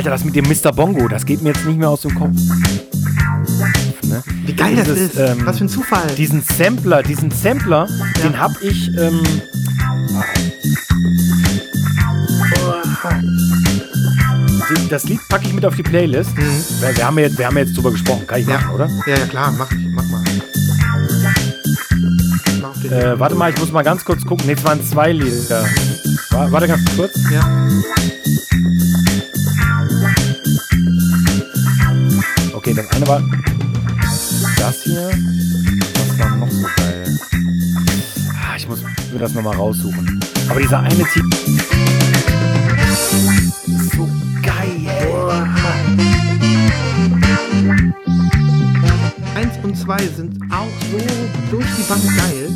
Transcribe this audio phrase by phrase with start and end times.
[0.00, 0.72] Alter, das mit dem Mr.
[0.72, 2.34] Bongo, das geht mir jetzt nicht mehr aus dem Kopf.
[4.04, 4.22] Ne?
[4.46, 5.18] Wie geil das ist.
[5.18, 6.06] Ähm, Was für ein Zufall.
[6.16, 8.22] Diesen Sampler, diesen Sampler, ja.
[8.22, 8.88] den hab ich.
[8.96, 9.20] Ähm,
[14.88, 16.34] das Lied packe ich mit auf die Playlist.
[16.34, 16.64] Mhm.
[16.80, 18.26] Wir, wir, haben ja jetzt, wir haben ja jetzt drüber gesprochen.
[18.26, 18.54] Kann ich ja.
[18.54, 18.88] machen, oder?
[19.06, 19.52] Ja, ja, klar.
[19.52, 20.24] Mach, mach mal.
[22.90, 24.46] Äh, warte mal, ich muss mal ganz kurz gucken.
[24.46, 25.66] Ne, es waren zwei Lieder.
[26.30, 27.12] Warte ganz kurz.
[27.30, 27.46] Ja.
[32.70, 33.20] Okay, das eine war
[34.56, 35.10] das hier.
[35.94, 37.18] Was war noch so geil?
[38.32, 38.78] Ah, ich muss
[39.12, 40.20] mir das nochmal raussuchen.
[40.48, 41.28] Aber dieser eine Titel.
[43.96, 44.08] So
[44.40, 44.86] geil.
[49.34, 50.98] Eins und zwei sind auch so
[51.50, 52.50] durch die Bank geil.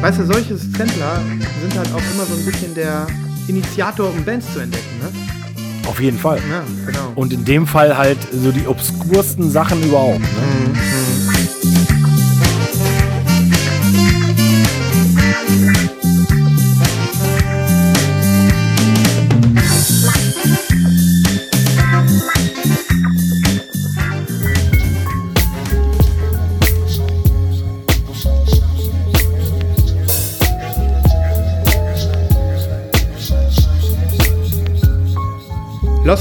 [0.00, 1.20] Weißt du, solche Sampler
[1.60, 3.06] sind halt auch immer so ein bisschen der
[3.48, 5.12] Initiator, um Bands zu entdecken, ne?
[5.86, 6.40] Auf jeden Fall.
[6.50, 7.12] Ja, genau.
[7.14, 10.20] Und in dem Fall halt so die obskursten Sachen überhaupt.
[10.20, 10.26] Ne?
[10.72, 10.93] Mhm.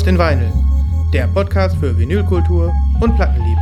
[0.03, 0.51] Lost in Vinyl,
[1.13, 3.61] der Podcast für Vinylkultur und Plattenliebe.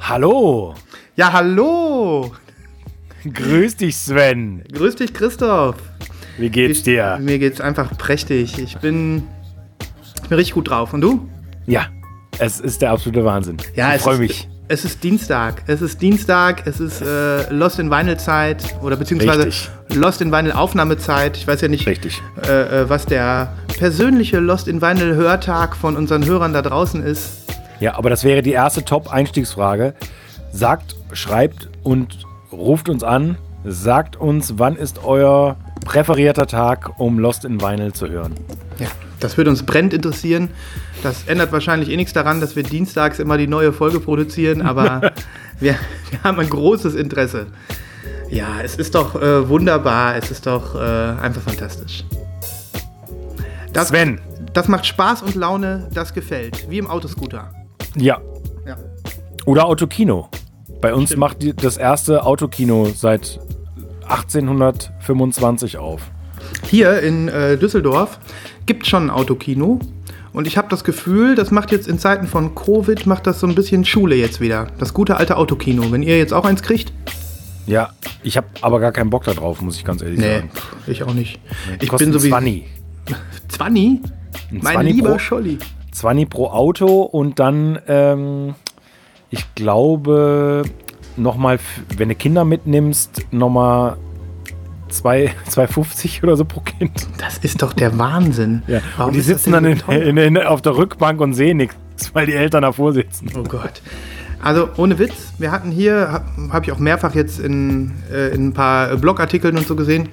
[0.00, 0.74] Hallo.
[1.16, 2.32] Ja, hallo.
[3.30, 4.64] Grüß dich, Sven.
[4.72, 5.76] Grüß dich, Christoph.
[6.40, 7.18] Wie geht's dir?
[7.20, 8.58] Mir geht's einfach prächtig.
[8.58, 9.24] Ich bin,
[10.14, 10.94] ich bin richtig gut drauf.
[10.94, 11.28] Und du?
[11.66, 11.88] Ja,
[12.38, 13.58] es ist der absolute Wahnsinn.
[13.74, 14.48] Ja, ich freue mich.
[14.66, 15.64] Es ist Dienstag.
[15.66, 16.66] Es ist Dienstag.
[16.66, 19.70] Es ist äh, Lost in Vinyl Zeit oder beziehungsweise Richtig.
[19.94, 21.36] Lost in Vinyl Aufnahmezeit.
[21.36, 22.22] Ich weiß ja nicht, Richtig.
[22.46, 27.52] Äh, äh, was der persönliche Lost in Vinyl Hörtag von unseren Hörern da draußen ist.
[27.80, 29.92] Ja, aber das wäre die erste Top-Einstiegsfrage.
[30.52, 33.36] Sagt, schreibt und ruft uns an.
[33.64, 38.34] Sagt uns, wann ist euer präferierter Tag, um Lost in Vinyl zu hören.
[38.78, 40.50] Ja, das würde uns brennend interessieren.
[41.02, 45.12] Das ändert wahrscheinlich eh nichts daran, dass wir dienstags immer die neue Folge produzieren, aber
[45.60, 45.76] wir,
[46.10, 47.46] wir, haben ein großes Interesse.
[48.28, 52.04] Ja, es ist doch äh, wunderbar, es ist doch äh, einfach fantastisch.
[53.72, 54.20] Das, Sven.
[54.52, 57.52] Das macht Spaß und Laune, das gefällt, wie im Autoscooter.
[57.96, 58.20] Ja.
[58.66, 58.76] ja.
[59.46, 60.28] Oder Autokino.
[60.80, 61.20] Bei uns Stimmt.
[61.20, 63.38] macht das erste Autokino seit
[64.10, 66.02] 1825 auf.
[66.68, 68.18] Hier in äh, Düsseldorf
[68.66, 69.78] gibt es schon ein Autokino.
[70.32, 73.46] Und ich habe das Gefühl, das macht jetzt in Zeiten von Covid, macht das so
[73.46, 74.68] ein bisschen Schule jetzt wieder.
[74.78, 75.90] Das gute alte Autokino.
[75.90, 76.92] Wenn ihr jetzt auch eins kriegt.
[77.66, 77.90] Ja,
[78.22, 80.50] ich habe aber gar keinen Bock darauf, muss ich ganz ehrlich nee, sagen.
[80.86, 81.40] ich auch nicht.
[81.80, 82.64] Ich bin so wie 20.
[83.48, 84.00] 20?
[84.50, 85.58] Mein 20 lieber pro, Scholli.
[85.92, 88.54] 20 pro Auto und dann, ähm,
[89.30, 90.62] ich glaube,
[91.22, 91.58] nochmal,
[91.96, 93.96] wenn du Kinder mitnimmst, nochmal
[94.90, 97.08] 2,50 oder so pro Kind.
[97.18, 98.62] Das ist doch der Wahnsinn.
[98.66, 98.80] Ja.
[99.04, 101.76] und die sitzen dann in, in, in, auf der Rückbank und sehen nichts,
[102.12, 103.30] weil die Eltern davor sitzen.
[103.36, 103.82] Oh Gott.
[104.42, 108.48] Also ohne Witz, wir hatten hier, habe hab ich auch mehrfach jetzt in, äh, in
[108.48, 110.08] ein paar Blogartikeln und so gesehen.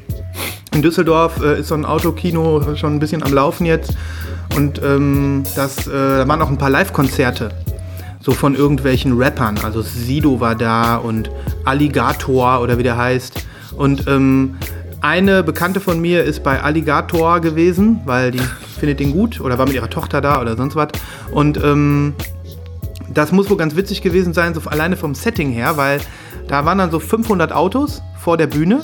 [0.73, 3.95] In Düsseldorf äh, ist so ein Autokino schon ein bisschen am Laufen jetzt.
[4.55, 7.51] Und ähm, das, äh, da waren auch ein paar Live-Konzerte
[8.27, 9.57] so von irgendwelchen Rappern.
[9.63, 11.31] Also Sido war da und
[11.63, 13.45] Alligator oder wie der heißt.
[13.77, 14.57] Und ähm,
[14.99, 18.41] eine Bekannte von mir ist bei Alligator gewesen, weil die
[18.79, 20.89] findet ihn gut oder war mit ihrer Tochter da oder sonst was.
[21.31, 22.15] Und ähm,
[23.13, 26.01] das muss wohl ganz witzig gewesen sein, so alleine vom Setting her, weil
[26.49, 28.81] da waren dann so 500 Autos vor der Bühne.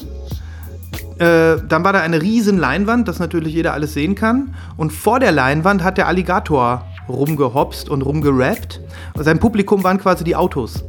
[1.19, 4.55] Äh, dann war da eine riesen Leinwand, dass natürlich jeder alles sehen kann.
[4.77, 8.79] Und vor der Leinwand hat der Alligator rumgehopst und rumgerappt.
[9.15, 10.83] Sein Publikum waren quasi die Autos.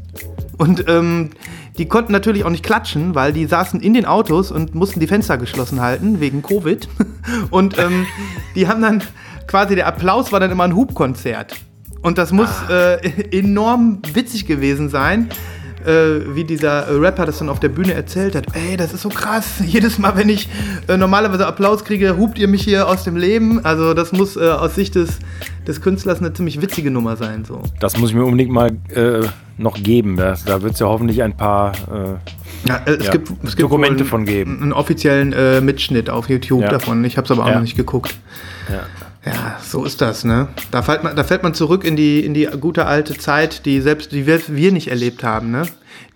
[0.56, 1.30] Und ähm,
[1.78, 5.06] die konnten natürlich auch nicht klatschen, weil die saßen in den Autos und mussten die
[5.06, 6.88] Fenster geschlossen halten wegen Covid.
[7.50, 8.06] Und ähm,
[8.54, 9.02] die haben dann
[9.48, 11.56] quasi der Applaus war dann immer ein Hubkonzert.
[12.02, 12.94] Und das muss ah.
[12.94, 15.30] äh, enorm witzig gewesen sein,
[15.86, 18.46] äh, wie dieser Rapper das dann auf der Bühne erzählt hat.
[18.54, 19.54] Ey, das ist so krass.
[19.64, 20.48] Jedes Mal, wenn ich
[20.88, 23.64] äh, normalerweise Applaus kriege, hupt ihr mich hier aus dem Leben.
[23.64, 25.18] Also das muss äh, aus Sicht des,
[25.66, 27.44] des Künstlers eine ziemlich witzige Nummer sein.
[27.44, 27.62] So.
[27.80, 29.26] Das muss ich mir unbedingt mal äh,
[29.58, 30.16] noch geben.
[30.16, 33.12] Da, da wird es ja hoffentlich ein paar äh, Ja, äh, es, Ja.
[33.12, 34.58] Gibt, es gibt Dokumente wohl von geben.
[34.62, 36.68] Einen offiziellen äh, Mitschnitt auf YouTube Ja.
[36.70, 37.04] davon.
[37.04, 37.54] Ich habe es aber auch Ja.
[37.54, 38.14] noch nicht geguckt.
[39.24, 39.58] Ja.
[39.62, 40.48] So ist das, ne?
[40.70, 43.80] Da fällt man, da fällt man zurück in die, in die gute alte Zeit, die
[43.80, 45.62] selbst die wir, nicht erlebt haben, ne?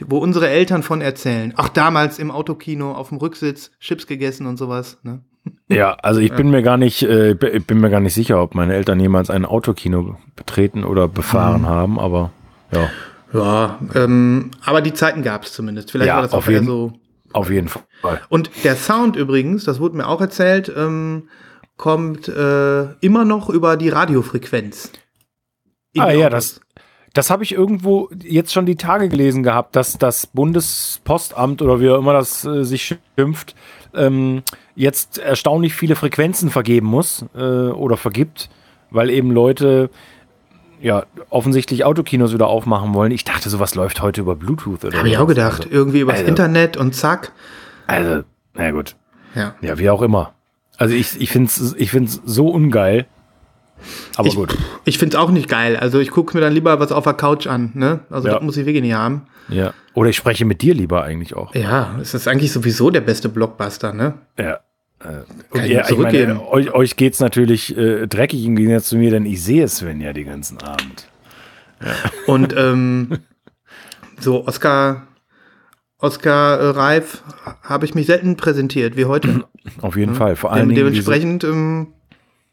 [0.06, 1.55] Wo unsere Eltern von erzählen.
[1.56, 5.22] Auch damals im Autokino auf dem Rücksitz Chips gegessen und sowas, ne?
[5.70, 8.75] Ja, also ich bin mir gar nicht, äh, bin mir gar nicht sicher, ob meine
[8.75, 11.66] Eltern jemals ein Autokino betreten oder befahren Mhm.
[11.69, 12.32] haben, aber
[12.72, 12.90] ja,
[13.32, 15.90] Ja, ähm, aber die Zeiten gab es zumindest.
[15.90, 16.93] Vielleicht Ja, war das auf auch eher jeden- so.
[17.32, 18.20] auf jeden Fall.
[18.28, 21.28] Und der Sound übrigens, das wurde mir auch erzählt, ähm,
[21.78, 24.92] kommt äh, immer noch über die Radiofrequenz.
[25.96, 26.30] Ah ja, Autos.
[26.30, 26.60] das,
[27.14, 31.88] das habe ich irgendwo jetzt schon die Tage gelesen gehabt, dass das Bundespostamt oder wie
[31.88, 33.54] auch immer das äh, sich schimpft,
[33.94, 34.42] ähm,
[34.75, 38.50] jetzt erstaunlich viele Frequenzen vergeben muss äh, oder vergibt,
[38.90, 39.88] weil eben Leute
[40.81, 43.12] ja offensichtlich Autokinos wieder aufmachen wollen.
[43.12, 45.66] Ich dachte, sowas läuft heute über Bluetooth oder Habe ich auch gedacht.
[45.70, 47.32] Irgendwie übers also- Internet und zack.
[47.86, 48.24] Also, also
[48.54, 48.96] na gut.
[49.34, 49.54] Ja.
[49.60, 50.34] Ja, wie auch immer.
[50.78, 53.06] Also ich, ich finde es ich find's so ungeil.
[54.16, 54.56] Aber ich gut.
[54.84, 55.76] ich finde es auch nicht geil.
[55.76, 57.70] Also ich gucke mir dann lieber was auf der Couch an.
[57.75, 58.00] Ne?
[58.10, 58.34] Also Ja.
[58.34, 59.26] das muss ich wirklich nicht haben.
[59.48, 59.72] Ja.
[59.94, 61.54] Oder ich spreche mit dir lieber eigentlich auch.
[61.54, 63.92] Ja, es ist eigentlich sowieso der beste Blockbuster.
[63.92, 64.14] Ne?
[64.38, 64.54] Ja.
[65.00, 68.56] Äh, Kann und ich ihr, ich meine, euch, euch geht es natürlich äh, dreckig im
[68.56, 71.06] Gegensatz zu mir, denn ich sehe Sven ja den ganzen Abend.
[72.26, 73.19] Und ähm,
[74.19, 75.06] so Oscar,
[75.98, 77.22] Oscar äh, Reif
[77.62, 79.44] habe ich mich selten präsentiert wie heute.
[79.82, 80.36] Auf jeden Fall.
[80.36, 80.68] Vor Dingen.
[80.70, 81.94] diese- dementsprechend, ähm,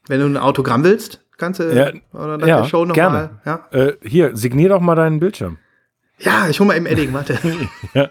[0.08, 3.30] wenn du ein Autogramm willst, kannst du Ja, oder nach ja, der Show gerne.
[3.46, 3.62] nochmal.
[3.72, 3.78] Ja?
[3.80, 5.58] Äh, hier, signier doch mal deinen Bildschirm.
[6.20, 7.38] ja, ich hole mal im Edding, warte.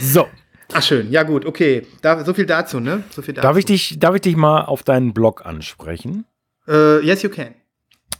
[0.00, 0.26] So,
[0.72, 1.86] Ach schön, ja gut, okay.
[2.02, 3.04] Da, so viel dazu, ne?
[3.10, 3.46] So viel dazu.
[3.46, 6.24] darf ich, dich, darf ich dich mal auf deinen Blog ansprechen?
[6.66, 7.54] Äh, yes, you can.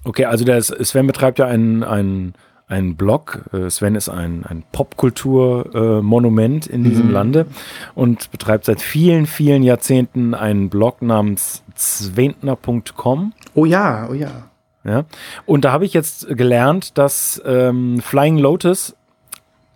[0.04, 2.34] Okay, also der Sven betreibt ja einen, einen,
[2.68, 3.44] einen Blog.
[3.52, 7.46] Äh, Sven ist ein, ein Popkultur-Monument in diesem Lande
[7.94, 13.32] und betreibt seit vielen, vielen Jahrzehnten einen Blog namens zwentner.com.
[13.54, 14.50] Oh ja, oh ja.
[14.84, 15.04] Ja?
[15.46, 18.96] Und da habe ich jetzt gelernt, dass ähm, Flying Lotus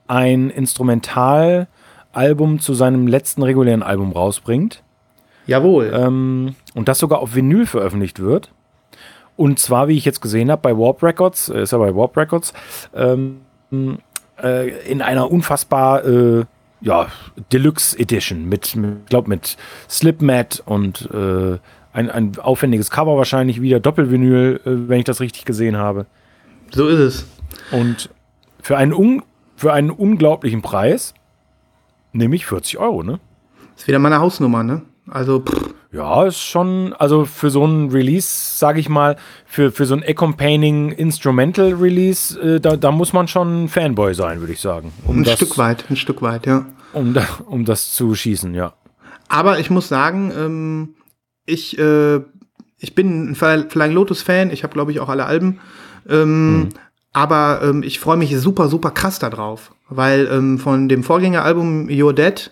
[0.06, 4.82] ein Instrumentalalbum zu seinem letzten regulären Album rausbringt.
[5.46, 5.92] Jawohl.
[5.94, 8.52] Ähm, und das sogar auf Vinyl veröffentlicht wird.
[9.40, 12.14] Und zwar, wie ich jetzt gesehen habe, bei Warp Records, äh, ist ja bei Warp
[12.14, 12.52] Records,
[12.94, 13.38] ähm,
[14.42, 16.44] äh, in einer unfassbar äh,
[16.82, 17.08] ja,
[17.50, 19.56] Deluxe Edition mit, mit glaube mit
[19.88, 21.56] Slipmat und äh,
[21.94, 26.04] ein, ein aufwendiges Cover wahrscheinlich wieder, Doppelvinyl, äh, wenn ich das richtig gesehen habe.
[26.70, 27.26] so ist es.
[27.70, 28.10] Und
[28.60, 29.22] für einen, un
[29.56, 31.14] für einen unglaublichen Preis,
[32.12, 33.20] nämlich 40 Euro, ne?
[33.74, 34.82] Ist wieder meine Hausnummer, ne?
[35.10, 38.28] Also, pff, Ja, ist schon, also für so ein Release,
[38.58, 43.26] sage ich mal, für, für so ein Accompanying Instrumental Release, äh, da, da muss man
[43.28, 44.92] schon Fanboy sein, würde ich sagen.
[45.04, 46.64] Um ein das, Stück weit, ein Stück weit, ja.
[46.92, 48.74] Um, da, um das zu schießen, ja.
[49.28, 50.94] Aber ich muss sagen, ähm,
[51.44, 52.20] ich, äh,
[52.78, 54.50] ich bin ein Fly- Flying Lotus-Fan.
[54.50, 55.60] Ich habe, glaube ich, auch alle Alben.
[56.08, 56.70] Ähm,
[57.12, 59.72] Aber ähm, ich freue mich super, super krass darauf.
[59.88, 62.50] Weil ähm, von dem Vorgängeralbum You're Dead,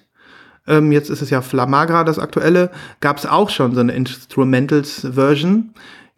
[0.68, 2.70] ähm, jetzt ist es ja Flamagra, das aktuelle,
[3.00, 5.70] gab es auch schon so eine Instrumentals-Version,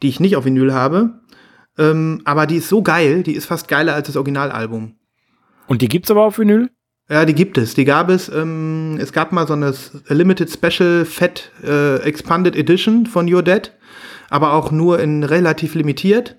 [0.02, 1.20] die ich nicht auf Vinyl habe.
[1.78, 4.96] Ähm, aber die ist so geil, die ist fast geiler als das Originalalbum.
[5.66, 6.70] Und die gibt's aber auf Vinyl?
[7.08, 7.74] Ja, die gibt es.
[7.74, 8.28] Die gab es.
[8.28, 9.74] Ähm, es gab mal so eine
[10.08, 13.72] Limited Special Fat äh, Expanded Edition von Your Dead,
[14.30, 16.36] aber auch nur in relativ limitiert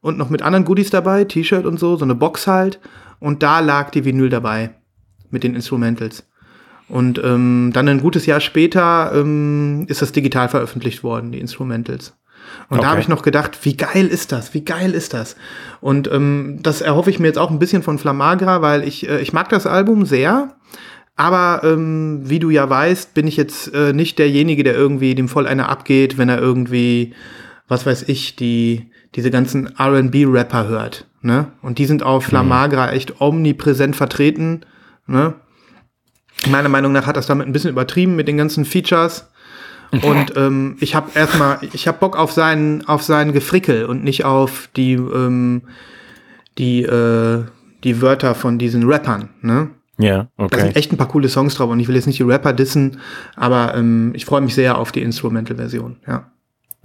[0.00, 2.80] und noch mit anderen Goodies dabei, T-Shirt und so, so eine Box halt.
[3.20, 4.74] Und da lag die Vinyl dabei
[5.30, 6.26] mit den Instrumentals.
[6.88, 12.14] Und ähm, dann ein gutes Jahr später ähm, ist das digital veröffentlicht worden, die Instrumentals.
[12.68, 12.82] Und Okay.
[12.82, 14.52] da habe ich noch gedacht, wie geil ist das?
[14.52, 15.36] Wie geil ist das?
[15.80, 19.20] Und ähm, das erhoffe ich mir jetzt auch ein bisschen von Flamagra, weil ich, äh,
[19.20, 20.54] ich mag das Album sehr.
[21.16, 25.28] Aber ähm, wie du ja weißt, bin ich jetzt äh, nicht derjenige, der irgendwie dem
[25.28, 27.14] voll einer abgeht, wenn er irgendwie,
[27.68, 31.06] was weiß ich, die diese ganzen R&B-Rapper hört.
[31.20, 31.48] Ne?
[31.60, 34.62] Und die sind auf Flamagra echt omnipräsent vertreten.
[35.06, 35.34] Ne?
[36.48, 39.28] Meiner Meinung nach hat das damit ein bisschen übertrieben mit den ganzen Features.
[39.92, 44.24] Und ähm, ich habe erstmal, ich habe Bock auf seinen, auf seinen Gefrickel und nicht
[44.24, 45.62] auf die, ähm,
[46.56, 47.44] die, äh,
[47.84, 49.28] die Wörter von diesen Rappern.
[49.42, 49.68] Ne?
[49.98, 50.60] Ja, Da okay.
[50.60, 53.00] sind echt ein paar coole Songs drauf und ich will jetzt nicht die Rapper dissen,
[53.36, 55.98] aber ähm, ich freue mich sehr auf die Instrumental-Version.
[56.06, 56.31] Ja.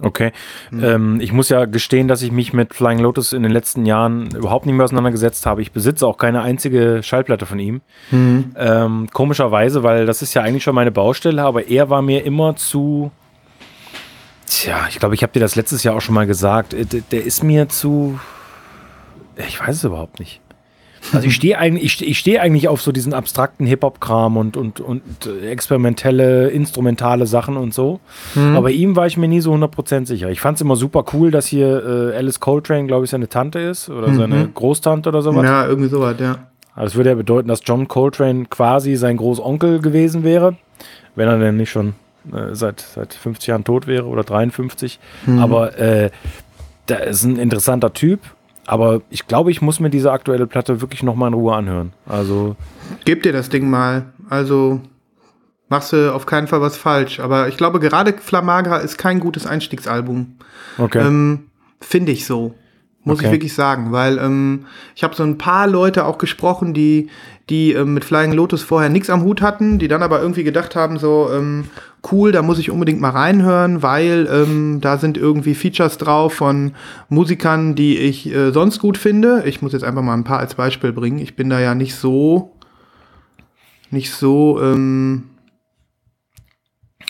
[0.00, 0.30] Okay.
[0.70, 0.84] Hm.
[0.84, 4.30] Ähm, ich muss ja gestehen, dass ich mich mit Flying Lotus in den letzten Jahren
[4.34, 5.60] überhaupt nicht mehr auseinandergesetzt habe.
[5.60, 7.80] Ich besitze auch keine einzige Schallplatte von ihm.
[8.10, 8.54] Hm.
[8.56, 12.54] Ähm, komischerweise, weil das ist ja eigentlich schon meine Baustelle, aber er war mir immer
[12.54, 13.10] zu.
[14.46, 16.74] Tja, ich glaube, ich habe dir das letztes Jahr auch schon mal gesagt.
[16.74, 18.20] Äh, Der ist mir zu.
[19.36, 20.40] Ich weiß es überhaupt nicht.
[21.12, 25.02] Also ich stehe eigentlich, ich, stehe eigentlich auf so diesen abstrakten Hip-Hop-Kram und, und, und
[25.42, 28.00] experimentelle, instrumentale Sachen und so.
[28.34, 28.56] Mhm.
[28.56, 30.30] Aber ihm war ich mir nie so 100% sicher.
[30.30, 33.58] Ich fand es immer super cool, dass hier äh, Alice Coltrane, glaube ich, seine Tante
[33.58, 34.16] ist oder mhm.
[34.16, 35.44] seine Großtante oder sowas.
[35.44, 36.48] Ja, irgendwie sowas, ja.
[36.74, 40.56] Also das würde ja bedeuten, dass John Coltrane quasi sein Großonkel gewesen wäre,
[41.16, 41.94] wenn er denn nicht schon
[42.32, 44.98] äh, seit, seit 50 Jahren tot wäre oder 53.
[45.26, 45.38] Mhm.
[45.40, 46.10] Aber äh,
[46.88, 48.20] der ist ein interessanter Typ
[48.68, 51.94] aber ich glaube, ich muss mir diese aktuelle Platte wirklich nochmal in Ruhe anhören.
[52.04, 52.54] Also.
[53.06, 54.12] Gib dir das Ding mal.
[54.28, 54.82] Also
[55.70, 57.18] machst du auf keinen Fall was falsch.
[57.18, 60.36] Aber ich glaube, gerade Flamagra ist kein gutes Einstiegsalbum.
[60.76, 60.98] Okay.
[60.98, 61.46] Ähm,
[61.80, 62.54] Finde ich so.
[63.04, 63.28] Muss okay.
[63.28, 67.08] ich wirklich sagen, weil ähm, ich habe so ein paar Leute auch gesprochen, die,
[67.50, 70.76] die ähm, mit Flying Lotus vorher nichts am Hut hatten, die dann aber irgendwie gedacht
[70.76, 71.64] haben, so ähm,
[72.12, 76.72] cool, da muss ich unbedingt mal reinhören, weil ähm, da sind irgendwie Features drauf von
[77.08, 79.44] Musikern, die ich äh, sonst gut finde.
[79.46, 81.18] Ich muss jetzt einfach mal ein paar als Beispiel bringen.
[81.18, 82.56] Ich bin da ja nicht so,
[83.90, 85.30] nicht so ähm,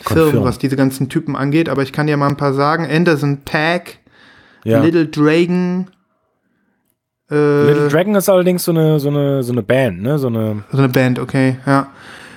[0.02, 2.86] firm, was diese ganzen Typen angeht, aber ich kann dir mal ein paar sagen.
[2.88, 3.98] Anderson Pack,
[4.64, 4.80] ja.
[4.82, 5.88] Little Dragon.
[7.30, 10.18] Äh, Little Dragon ist allerdings so eine, so eine, so eine Band, ne?
[10.18, 11.88] So eine, so eine Band, okay, ja.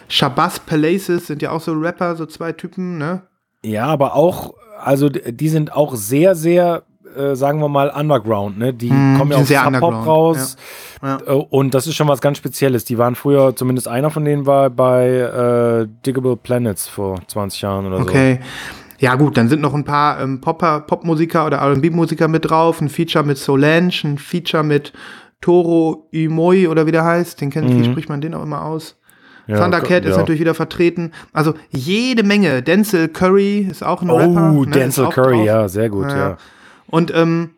[0.09, 3.21] Shabazz Palaces sind ja auch so Rapper, so zwei Typen, ne?
[3.63, 6.83] Ja, aber auch, also die sind auch sehr, sehr,
[7.15, 8.73] äh, sagen wir mal, Underground, ne?
[8.73, 10.57] Die hm, kommen ja aus Sub-Pop raus.
[11.01, 11.19] Ja.
[11.19, 11.19] Ja.
[11.25, 12.83] Äh, und das ist schon was ganz Spezielles.
[12.83, 17.85] Die waren früher, zumindest einer von denen war bei äh, Diggable Planets vor 20 Jahren
[17.85, 18.03] oder okay.
[18.03, 18.09] so.
[18.09, 18.39] Okay.
[19.01, 22.81] Ja, gut, dann sind noch ein paar ähm, Popper, Popmusiker oder RB-Musiker mit drauf.
[22.81, 24.93] Ein Feature mit Solange, ein Feature mit
[25.41, 27.41] Toro Imoi oder wie der heißt.
[27.41, 27.79] Den kennt, mhm.
[27.79, 28.99] wie spricht man den auch immer aus?
[29.47, 30.11] Ja, Thundercat ja.
[30.11, 31.13] ist natürlich wieder vertreten.
[31.33, 32.61] Also jede Menge.
[32.61, 34.53] Denzel Curry ist auch ein oh, Rapper.
[34.53, 35.45] Oh, ne, Denzel Curry, drauf.
[35.47, 36.17] ja, sehr gut, ja.
[36.17, 36.37] ja.
[36.85, 37.55] Und ähm,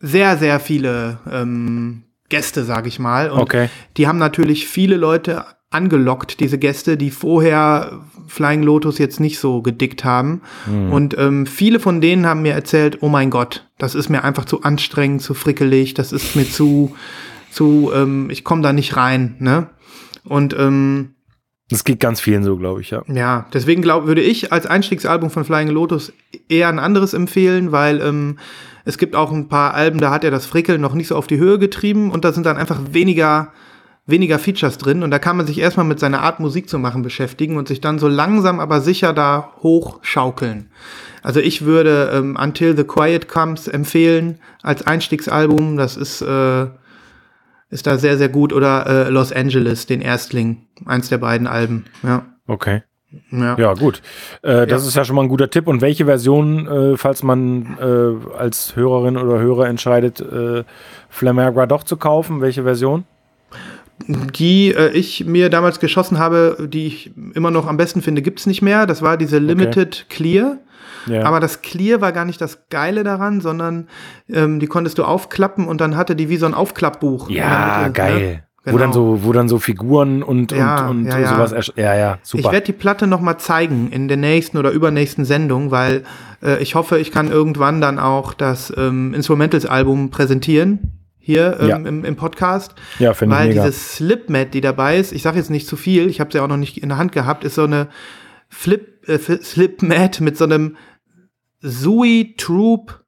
[0.00, 3.30] sehr, sehr viele ähm, Gäste, sag ich mal.
[3.30, 3.70] Und okay.
[3.96, 9.62] die haben natürlich viele Leute angelockt, diese Gäste, die vorher Flying Lotus jetzt nicht so
[9.62, 10.42] gedickt haben.
[10.66, 10.92] Mhm.
[10.92, 14.44] Und ähm, viele von denen haben mir erzählt, oh mein Gott, das ist mir einfach
[14.44, 16.94] zu anstrengend, zu frickelig, das ist mir zu,
[17.50, 19.70] zu, ähm, ich komme da nicht rein, ne?
[20.24, 21.14] Und ähm,
[21.70, 23.02] das geht ganz vielen so, glaube ich, ja.
[23.08, 26.12] Ja, deswegen glaub, würde ich als Einstiegsalbum von Flying Lotus
[26.48, 28.38] eher ein anderes empfehlen, weil ähm,
[28.84, 31.26] es gibt auch ein paar Alben, da hat er das Frickeln noch nicht so auf
[31.26, 33.52] die Höhe getrieben und da sind dann einfach weniger
[34.06, 37.02] weniger Features drin und da kann man sich erstmal mit seiner Art Musik zu machen
[37.02, 40.70] beschäftigen und sich dann so langsam aber sicher da hochschaukeln.
[41.24, 45.78] Also ich würde ähm, Until the Quiet Comes empfehlen als Einstiegsalbum.
[45.78, 46.66] Das ist, äh,
[47.70, 48.52] ist da sehr, sehr gut.
[48.52, 51.86] Oder äh, Los Angeles, den Erstling, eins der beiden Alben.
[52.02, 52.26] Ja.
[52.46, 52.82] Okay.
[53.30, 54.02] Ja, ja gut.
[54.42, 54.88] Äh, das ja.
[54.88, 55.66] ist ja schon mal ein guter Tipp.
[55.66, 60.64] Und welche Version, äh, falls man äh, als Hörerin oder Hörer entscheidet, äh,
[61.08, 63.04] Flamagra doch zu kaufen, welche Version?
[64.08, 68.40] Die äh, ich mir damals geschossen habe, die ich immer noch am besten finde, gibt
[68.40, 68.86] es nicht mehr.
[68.86, 70.16] Das war diese Limited okay.
[70.16, 70.58] Clear.
[71.06, 71.24] Ja.
[71.24, 73.88] Aber das Clear war gar nicht das Geile daran, sondern
[74.28, 77.28] ähm, die konntest du aufklappen und dann hatte die wie so ein Aufklappbuch.
[77.30, 78.20] Ja, Mitte, geil.
[78.20, 78.42] Ne?
[78.64, 78.76] Genau.
[78.76, 81.72] Wo dann so, wo dann so Figuren und, ja, und, und ja, sowas.
[81.76, 82.46] Ja, ja, super.
[82.46, 86.04] Ich werde die Platte noch mal zeigen in der nächsten oder übernächsten Sendung, weil
[86.42, 91.76] äh, ich hoffe, ich kann irgendwann dann auch das ähm, Instrumentals-Album präsentieren hier ähm, ja.
[91.76, 92.74] im, im, Podcast.
[92.98, 93.64] Ja, finde ich Weil mega.
[93.64, 96.44] dieses Slipmat, die dabei ist, ich sage jetzt nicht zu viel, ich habe sie ja
[96.44, 97.88] auch noch nicht in der Hand gehabt, ist so eine
[98.50, 100.76] Flip, äh, Slipmat mit so einem
[101.60, 103.04] Sui Troop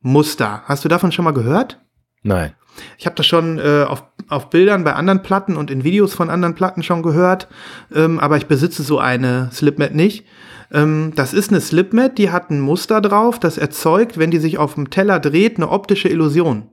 [0.00, 0.62] Muster.
[0.64, 1.80] Hast du davon schon mal gehört?
[2.22, 2.54] Nein.
[2.96, 6.30] Ich habe das schon äh, auf, auf Bildern bei anderen Platten und in Videos von
[6.30, 7.48] anderen Platten schon gehört,
[7.94, 10.24] ähm, aber ich besitze so eine Slipmat nicht.
[10.72, 14.56] Ähm, das ist eine Slipmat, die hat ein Muster drauf, das erzeugt, wenn die sich
[14.56, 16.70] auf dem Teller dreht, eine optische Illusion.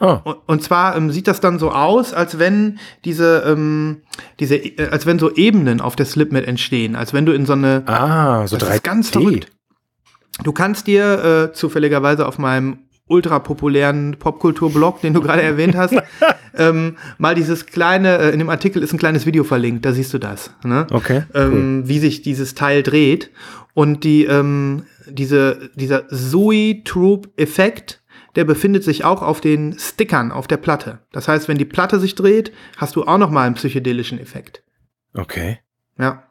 [0.00, 0.18] Oh.
[0.46, 4.02] Und, zwar ähm, sieht das dann so aus, als wenn diese, ähm,
[4.40, 7.52] diese, äh, als wenn so Ebenen auf der Slipmat entstehen, als wenn du in so
[7.52, 7.82] eine.
[7.86, 8.74] Ah, so das 3D.
[8.74, 9.52] ist ganz verrückt.
[10.42, 12.78] Du kannst dir äh, zufälligerweise auf meinem
[13.12, 15.94] ultra populären Popkultur-Blog, den du gerade erwähnt hast,
[16.56, 20.14] ähm, mal dieses kleine, äh, in dem Artikel ist ein kleines Video verlinkt, da siehst
[20.14, 20.50] du das.
[20.64, 20.86] Ne?
[20.90, 21.24] Okay.
[21.34, 21.88] Ähm, cool.
[21.88, 23.30] Wie sich dieses Teil dreht.
[23.74, 28.01] Und die, ähm, diese, dieser Zoe-Troop-Effekt
[28.36, 31.00] der befindet sich auch auf den Stickern auf der Platte.
[31.12, 34.62] Das heißt, wenn die Platte sich dreht, hast du auch noch mal einen psychedelischen Effekt.
[35.14, 35.58] Okay.
[35.98, 36.24] Ja.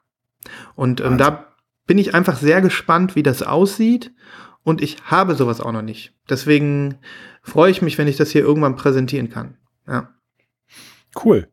[0.76, 1.54] Und ähm, da
[1.86, 4.12] bin ich einfach sehr gespannt, wie das aussieht.
[4.64, 6.14] Und ich habe sowas auch noch nicht.
[6.30, 7.00] Deswegen
[7.42, 9.58] freue ich mich, wenn ich das hier irgendwann präsentieren kann.
[9.88, 10.10] Ja.
[11.24, 11.48] Cool.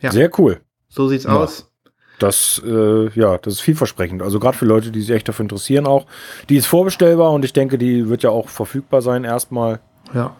[0.00, 0.10] Ja.
[0.10, 0.60] Sehr cool.
[0.88, 1.36] So sieht's ja.
[1.36, 1.72] aus.
[2.18, 4.22] Das, äh, ja, das ist vielversprechend.
[4.22, 6.06] Also gerade für Leute, die sich echt dafür interessieren auch.
[6.48, 9.80] Die ist vorbestellbar und ich denke, die wird ja auch verfügbar sein erstmal.
[10.14, 10.36] Ja.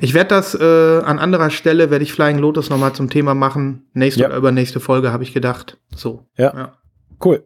[0.00, 3.86] Ich werde das äh, an anderer Stelle, werde ich Flying Lotus nochmal zum Thema machen.
[3.92, 4.28] Nächste Ja.
[4.28, 5.78] oder übernächste Folge habe ich gedacht.
[5.94, 6.26] So.
[6.36, 6.54] Ja.
[6.56, 6.72] Ja.
[7.22, 7.44] Cool.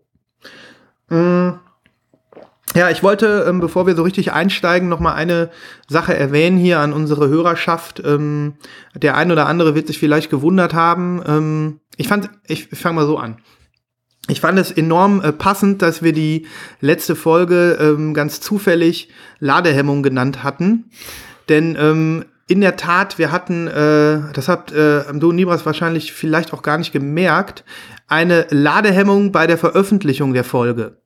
[1.08, 1.58] Mm.
[2.76, 5.50] Ja, ich wollte, ähm, bevor wir so richtig einsteigen, noch mal eine
[5.88, 8.02] Sache erwähnen hier an unsere Hörerschaft.
[8.04, 8.54] Ähm,
[8.94, 11.22] der ein oder andere wird sich vielleicht gewundert haben.
[11.24, 13.38] Ähm, ich fand, ich, fange mal so an.
[14.26, 16.46] Ich fand es enorm äh, passend, dass wir die
[16.80, 19.08] letzte Folge ähm, ganz zufällig
[19.38, 20.90] Ladehemmung genannt hatten.
[21.48, 26.52] Denn ähm, in der Tat, wir hatten, äh, das habt äh, du Nibras wahrscheinlich vielleicht
[26.52, 27.64] auch gar nicht gemerkt,
[28.06, 30.98] eine Ladehemmung bei der Veröffentlichung der Folge.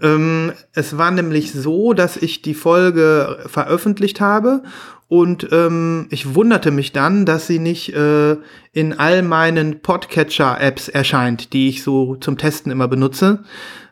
[0.00, 4.62] Ähm, es war nämlich so, dass ich die Folge veröffentlicht habe
[5.08, 8.36] und ähm, ich wunderte mich dann, dass sie nicht äh,
[8.72, 13.42] in all meinen Podcatcher-Apps erscheint, die ich so zum Testen immer benutze.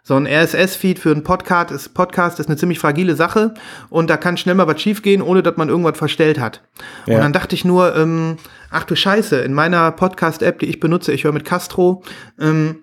[0.06, 3.54] So ein RSS-Feed für einen Podcast ist, Podcast ist eine ziemlich fragile Sache
[3.90, 6.62] und da kann schnell mal was schiefgehen, ohne dass man irgendwas verstellt hat.
[7.06, 7.16] Ja.
[7.16, 8.36] Und dann dachte ich nur, ähm,
[8.70, 12.04] ach du Scheiße, in meiner Podcast-App, die ich benutze, ich höre mit Castro,
[12.38, 12.82] ähm,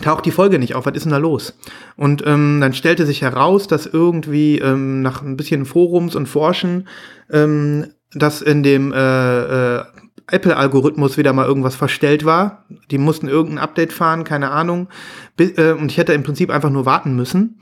[0.00, 1.58] taucht die Folge nicht auf, was ist denn da los?
[1.94, 6.88] Und ähm, dann stellte sich heraus, dass irgendwie ähm, nach ein bisschen Forums und Forschen,
[7.30, 9.84] ähm, dass in dem äh, äh,
[10.28, 12.64] Apple-Algorithmus wieder mal irgendwas verstellt war.
[12.90, 14.88] Die mussten irgendein Update fahren, keine Ahnung.
[15.38, 17.60] Äh, und ich hätte im Prinzip einfach nur warten müssen,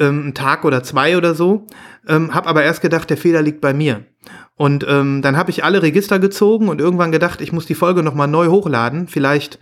[0.00, 1.66] ähm, einen Tag oder zwei oder so.
[2.06, 4.04] Ähm, hab aber erst gedacht, der Fehler liegt bei mir.
[4.56, 8.02] Und ähm, dann habe ich alle Register gezogen und irgendwann gedacht, ich muss die Folge
[8.02, 9.08] noch mal neu hochladen.
[9.08, 9.58] Vielleicht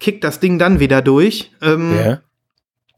[0.00, 1.52] kickt das Ding dann wieder durch.
[1.62, 2.20] Ähm, Ja.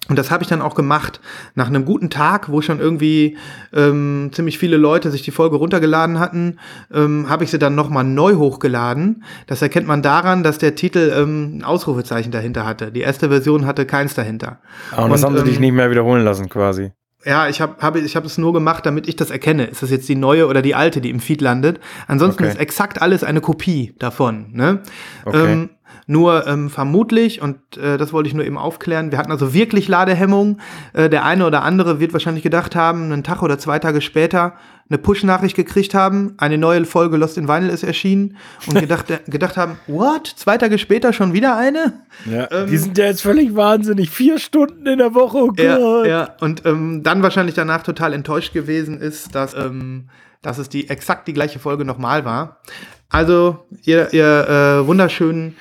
[0.08, 1.20] Und das habe ich dann auch gemacht.
[1.54, 3.38] Nach einem guten Tag, wo schon irgendwie
[3.72, 6.58] ähm, ziemlich viele Leute sich die Folge runtergeladen hatten,
[6.92, 9.24] ähm, habe ich sie dann nochmal neu hochgeladen.
[9.46, 12.92] Das erkennt man daran, dass der Titel ähm, ein Ausrufezeichen dahinter hatte.
[12.92, 14.58] Die erste Version hatte keins dahinter.
[14.90, 16.92] Ah, und das Und, haben sie dich ähm, nicht mehr wiederholen lassen, quasi.
[17.24, 19.64] Ja, ich habe hab, ich hab es nur gemacht, damit ich das erkenne.
[19.64, 21.80] Ist das jetzt die neue oder die alte, die im Feed landet?
[22.06, 22.52] Ansonsten Okay.
[22.52, 24.48] ist exakt alles eine Kopie davon.
[24.52, 24.80] Ne?
[25.24, 25.52] Okay.
[25.52, 25.70] Ähm,
[26.06, 29.88] nur ähm, vermutlich, und äh, das wollte ich nur eben aufklären, wir hatten also wirklich
[29.88, 30.58] Ladehemmung.
[30.92, 34.54] Äh, der eine oder andere wird wahrscheinlich gedacht haben, einen Tag oder zwei Tage später
[34.90, 38.36] eine Push-Nachricht gekriegt haben, eine neue Folge Lost in Vinyl ist erschienen
[38.66, 40.26] und gedacht, äh, gedacht haben, what?
[40.26, 42.00] Zwei Tage später schon wieder eine?
[42.30, 44.10] Ja, ähm, die sind ja jetzt völlig wahnsinnig.
[44.10, 46.06] Vier Stunden in der Woche, oh Ja, Gott.
[46.06, 46.28] ja.
[46.40, 50.10] Und ähm, dann wahrscheinlich danach total enttäuscht gewesen ist, dass, ähm,
[50.42, 52.60] dass es die exakt die gleiche Folge nochmal war.
[53.08, 54.48] Also, ihr, ihr
[54.82, 55.56] äh, wunderschönen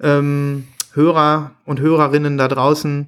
[0.00, 3.06] ähm, Hörer und Hörerinnen da draußen,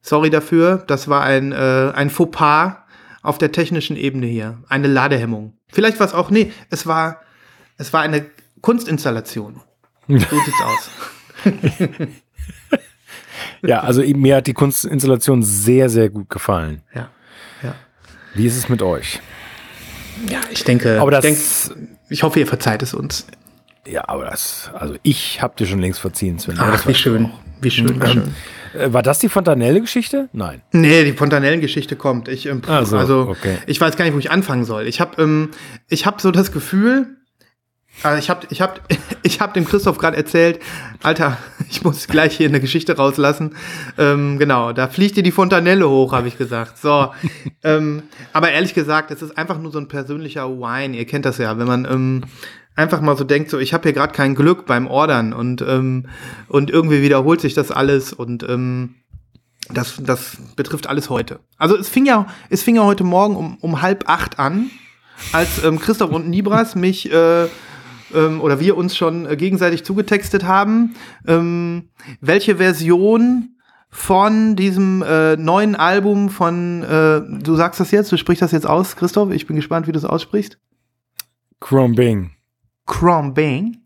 [0.00, 0.82] sorry dafür.
[0.86, 2.76] Das war ein, äh, ein Fauxpas
[3.22, 4.58] auf der technischen Ebene hier.
[4.68, 5.56] Eine Ladehemmung.
[5.72, 7.20] Vielleicht war es auch, nee, es war,
[7.78, 8.26] es war eine
[8.60, 9.60] Kunstinstallation.
[10.08, 10.90] So sieht's aus.
[13.66, 16.82] Ja, also mir hat die Kunstinstallation sehr, sehr gut gefallen.
[16.94, 17.10] Ja.
[17.62, 17.74] Ja.
[18.34, 19.20] Wie ist es mit euch?
[20.28, 23.26] Ja, ich denke, Aber das, ich, denk, ich hoffe, ihr verzeiht es uns.
[23.86, 26.56] Ja, aber das, also ich habe dir schon längst verziehen, Sven.
[26.58, 27.30] Ach, wie schön.
[27.60, 28.34] Wie schön, wie schön.
[28.78, 30.28] Äh, War das die Fontanelle-Geschichte?
[30.32, 30.62] Nein.
[30.72, 32.28] Nee, die Fontanellengeschichte kommt.
[32.28, 33.58] Ich, ähm, Ah, so, also, okay.
[33.66, 34.86] ich weiß gar nicht, wo ich anfangen soll.
[34.86, 35.50] Ich habe ähm,
[35.88, 37.16] ich hab so das Gefühl,
[38.02, 38.80] also ich habe ich hab,
[39.22, 40.60] ich hab dem Christoph gerade erzählt,
[41.02, 41.38] Alter,
[41.70, 43.54] ich muss gleich hier eine Geschichte rauslassen.
[43.96, 46.78] Ähm, genau, da fliegt dir die Fontanelle hoch, habe ich gesagt.
[46.78, 47.12] So,
[47.62, 50.96] ähm, aber ehrlich gesagt, es ist einfach nur so ein persönlicher Wine.
[50.96, 52.24] Ihr kennt das ja, wenn man ähm,
[52.76, 56.06] einfach mal so denkt, so ich habe hier gerade kein Glück beim Ordern und ähm,
[56.48, 58.96] und irgendwie wiederholt sich das alles und ähm,
[59.72, 61.40] das, das betrifft alles heute.
[61.56, 64.70] Also es fing ja, es fing ja heute Morgen um, um halb acht an,
[65.32, 67.44] als ähm, Christoph und Nibras mich äh,
[68.14, 70.94] ähm, oder wir uns schon äh, gegenseitig zugetextet haben,
[71.26, 71.88] ähm,
[72.20, 73.56] welche Version
[73.90, 78.66] von diesem äh, neuen Album von, äh, du sagst das jetzt, du sprichst das jetzt
[78.66, 80.58] aus, Christoph, ich bin gespannt, wie du es aussprichst.
[81.60, 82.33] Chrome.
[82.86, 83.78] Chrome Bing.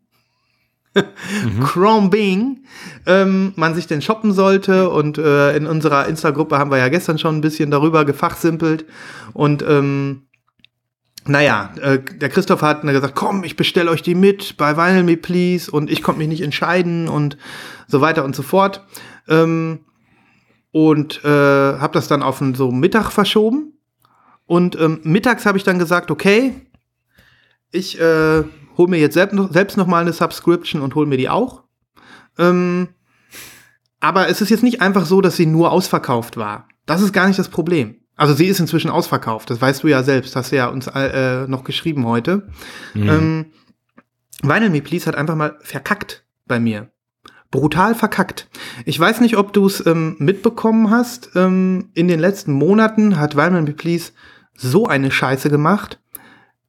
[1.62, 2.64] Chrome Bing,
[3.06, 4.90] ähm, man sich denn shoppen sollte.
[4.90, 8.87] Und äh, in unserer Insta-Gruppe haben wir ja gestern schon ein bisschen darüber gefachsimpelt.
[9.32, 10.28] Und ähm,
[11.26, 15.04] naja, äh, der Christoph hat dann gesagt, komm, ich bestelle euch die mit bei Vinyl
[15.04, 17.37] Me Please und ich konnte mich nicht entscheiden und
[17.87, 18.84] so weiter und so fort.
[19.28, 19.80] Ähm,
[20.70, 23.74] und äh, habe das dann auf einen so Mittag verschoben.
[24.46, 26.54] Und ähm, mittags habe ich dann gesagt, okay,
[27.70, 28.44] ich äh,
[28.79, 31.64] hole mir jetzt selbst noch, selbst noch mal eine Subscription und hole mir die auch.
[32.38, 32.88] Ähm,
[34.01, 36.69] aber es ist jetzt nicht einfach so, dass sie nur ausverkauft war.
[36.87, 37.97] Das ist gar nicht das Problem.
[38.17, 39.51] Also sie ist inzwischen ausverkauft.
[39.51, 40.35] Das weißt du ja selbst.
[40.37, 42.49] Hast du ja uns äh, noch geschrieben heute.
[42.95, 43.47] Ähm,
[44.43, 46.91] Vinyl Me Please hat einfach mal verkackt bei mir.
[47.51, 48.49] Brutal verkackt.
[48.85, 51.31] Ich weiß nicht, ob du es ähm, mitbekommen hast.
[51.35, 54.12] Ähm, in den letzten Monaten hat Vinyl Me Please
[54.55, 56.01] so eine Scheiße gemacht.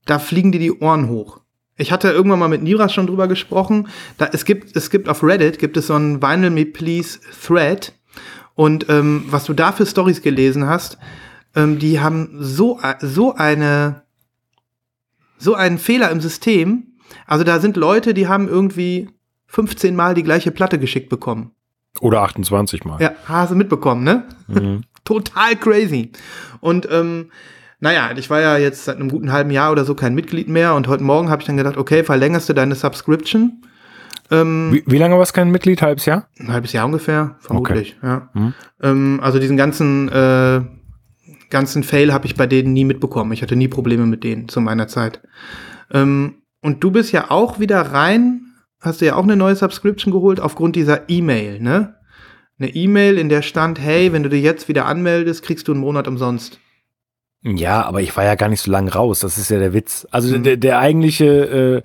[0.05, 1.41] da fliegen dir die Ohren hoch.
[1.79, 3.87] Ich hatte irgendwann mal mit Nibras schon drüber gesprochen.
[4.17, 7.93] Da, es, gibt, es gibt auf Reddit gibt es so einen Vinyl Me Please Thread.
[8.53, 10.97] Und ähm, was du da für Stories gelesen hast,
[11.55, 14.03] ähm, die haben so, so eine
[15.39, 16.87] so einen Fehler im System.
[17.25, 19.09] Also da sind Leute, die haben irgendwie
[19.47, 21.51] 15 Mal die gleiche Platte geschickt bekommen.
[22.01, 23.01] Oder 28 Mal.
[23.01, 24.25] Ja, hast du mitbekommen, ne?
[24.47, 24.83] Mhm.
[25.05, 26.11] Total crazy.
[26.59, 27.31] Und ähm,
[27.79, 30.75] naja, ich war ja jetzt seit einem guten halben Jahr oder so kein Mitglied mehr
[30.75, 33.63] und heute Morgen habe ich dann gedacht, okay, verlängerst du deine Subscription?
[34.31, 35.81] Ähm, wie, wie, lange warst du kein Mitglied?
[35.81, 36.27] Halbes Jahr?
[36.39, 38.07] Ein halbes Jahr ungefähr, vermutlich, okay.
[38.07, 38.29] ja.
[38.33, 38.53] Mhm.
[38.81, 40.61] Ähm, also diesen ganzen, äh,
[41.49, 43.31] ganzen Fail habe ich bei denen nie mitbekommen.
[43.31, 45.21] Ich hatte nie Probleme mit denen zu meiner Zeit.
[45.91, 48.41] Ähm, und du bist ja auch wieder rein,
[48.81, 51.95] hast du ja auch eine neue Subscription geholt aufgrund dieser E-Mail, ne?
[52.59, 55.79] Eine E-Mail, in der stand, hey, wenn du dir jetzt wieder anmeldest, kriegst du einen
[55.79, 56.59] Monat umsonst.
[57.43, 59.21] Ja, aber ich war ja gar nicht so lange raus.
[59.21, 60.07] Das ist ja der Witz.
[60.11, 60.43] Also mhm.
[60.43, 61.81] der, der eigentliche, äh,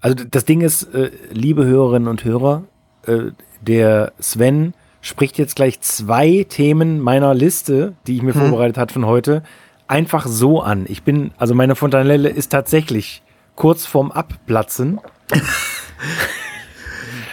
[0.00, 2.64] also das Ding ist, äh, liebe Hörerinnen und Hörer,
[3.06, 8.40] äh, der Sven spricht jetzt gleich zwei Themen meiner Liste, die ich mir mhm.
[8.40, 9.42] vorbereitet hat von heute,
[9.88, 10.86] einfach so an.
[10.88, 13.22] Ich bin, also meine Fontanelle ist tatsächlich
[13.56, 15.00] kurz vorm Abplatzen.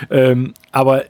[0.09, 1.05] ähm, aber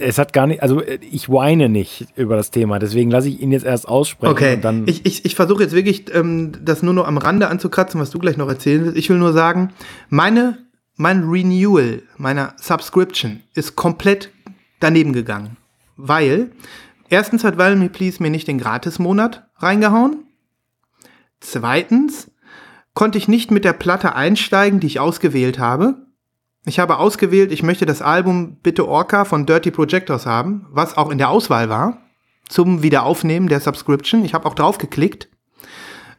[0.00, 3.52] es hat gar nicht, also ich weine nicht über das Thema, deswegen lasse ich ihn
[3.52, 4.32] jetzt erst aussprechen.
[4.32, 8.00] Okay, dann ich, ich, ich versuche jetzt wirklich, ähm, das nur noch am Rande anzukratzen,
[8.00, 8.98] was du gleich noch erzählen willst.
[8.98, 9.72] Ich will nur sagen,
[10.08, 10.58] meine,
[10.96, 14.30] mein Renewal meiner Subscription ist komplett
[14.80, 15.56] daneben gegangen.
[15.96, 16.50] Weil,
[17.08, 20.24] erstens hat Value Me Please mir nicht den Gratis-Monat reingehauen.
[21.40, 22.30] Zweitens
[22.94, 25.96] konnte ich nicht mit der Platte einsteigen, die ich ausgewählt habe.
[26.66, 31.10] Ich habe ausgewählt, ich möchte das Album Bitte Orca von Dirty Projectors haben, was auch
[31.10, 31.98] in der Auswahl war,
[32.48, 34.24] zum Wiederaufnehmen der Subscription.
[34.24, 35.28] Ich habe auch drauf geklickt.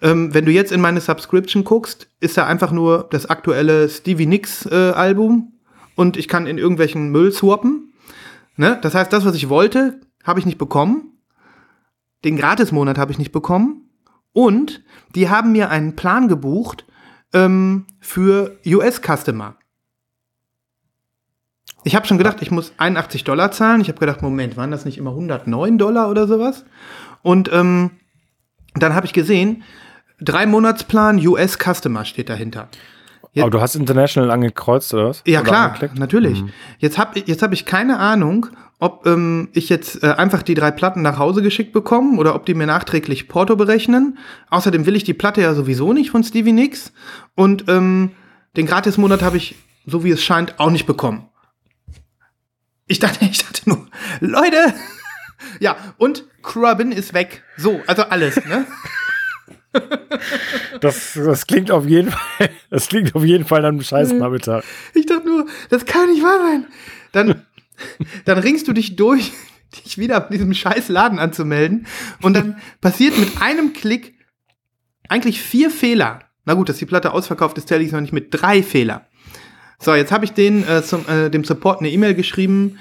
[0.01, 4.27] Ähm, wenn du jetzt in meine Subscription guckst, ist da einfach nur das aktuelle Stevie
[4.27, 5.53] Nicks äh, Album
[5.95, 7.93] und ich kann in irgendwelchen Müll swappen.
[8.55, 8.77] Ne?
[8.83, 11.17] Das heißt, das, was ich wollte, habe ich nicht bekommen.
[12.23, 13.89] Den Gratismonat habe ich nicht bekommen.
[14.31, 14.83] Und
[15.15, 16.85] die haben mir einen Plan gebucht
[17.33, 19.55] ähm, für US-Customer.
[21.85, 23.79] Ich habe schon gedacht, ich muss 81 Dollar zahlen.
[23.79, 26.65] Ich habe gedacht, Moment, waren das nicht immer 109 Dollar oder sowas?
[27.21, 27.91] Und ähm,
[28.73, 29.63] dann habe ich gesehen,
[30.19, 32.69] drei Monatsplan US Customer steht dahinter.
[33.33, 35.21] Jetzt, Aber du hast International angekreuzt, oder was?
[35.27, 35.99] Ja, oder klar, angeklickt?
[35.99, 36.41] natürlich.
[36.41, 36.49] Mhm.
[36.79, 38.47] Jetzt habe jetzt hab ich keine Ahnung,
[38.79, 42.47] ob ähm, ich jetzt äh, einfach die drei Platten nach Hause geschickt bekomme oder ob
[42.47, 44.17] die mir nachträglich Porto berechnen.
[44.49, 46.93] Außerdem will ich die Platte ja sowieso nicht von Stevie Nicks.
[47.35, 48.11] Und ähm,
[48.57, 51.29] den Gratismonat habe ich, so wie es scheint, auch nicht bekommen.
[52.87, 53.87] Ich dachte, ich dachte nur,
[54.19, 54.73] Leute!
[55.59, 57.43] ja, und Crubbin ist weg.
[57.57, 58.65] So, also alles, ne?
[60.79, 64.63] Das, das klingt auf jeden Fall, das klingt auf jeden Fall nach einem scheiß Nachmittag.
[64.93, 66.67] Ich dachte nur, das kann nicht wahr sein.
[67.11, 67.41] Dann,
[68.23, 69.33] dann ringst du dich durch,
[69.85, 71.87] dich wieder auf diesem scheiß Laden anzumelden
[72.21, 74.15] und dann passiert mit einem Klick
[75.09, 76.21] eigentlich vier Fehler.
[76.45, 79.07] Na gut, dass die Platte ausverkauft ist, zähle ich noch nicht mit drei Fehler.
[79.85, 82.79] So, jetzt habe ich den, äh, zum, äh, dem Support eine E-Mail geschrieben.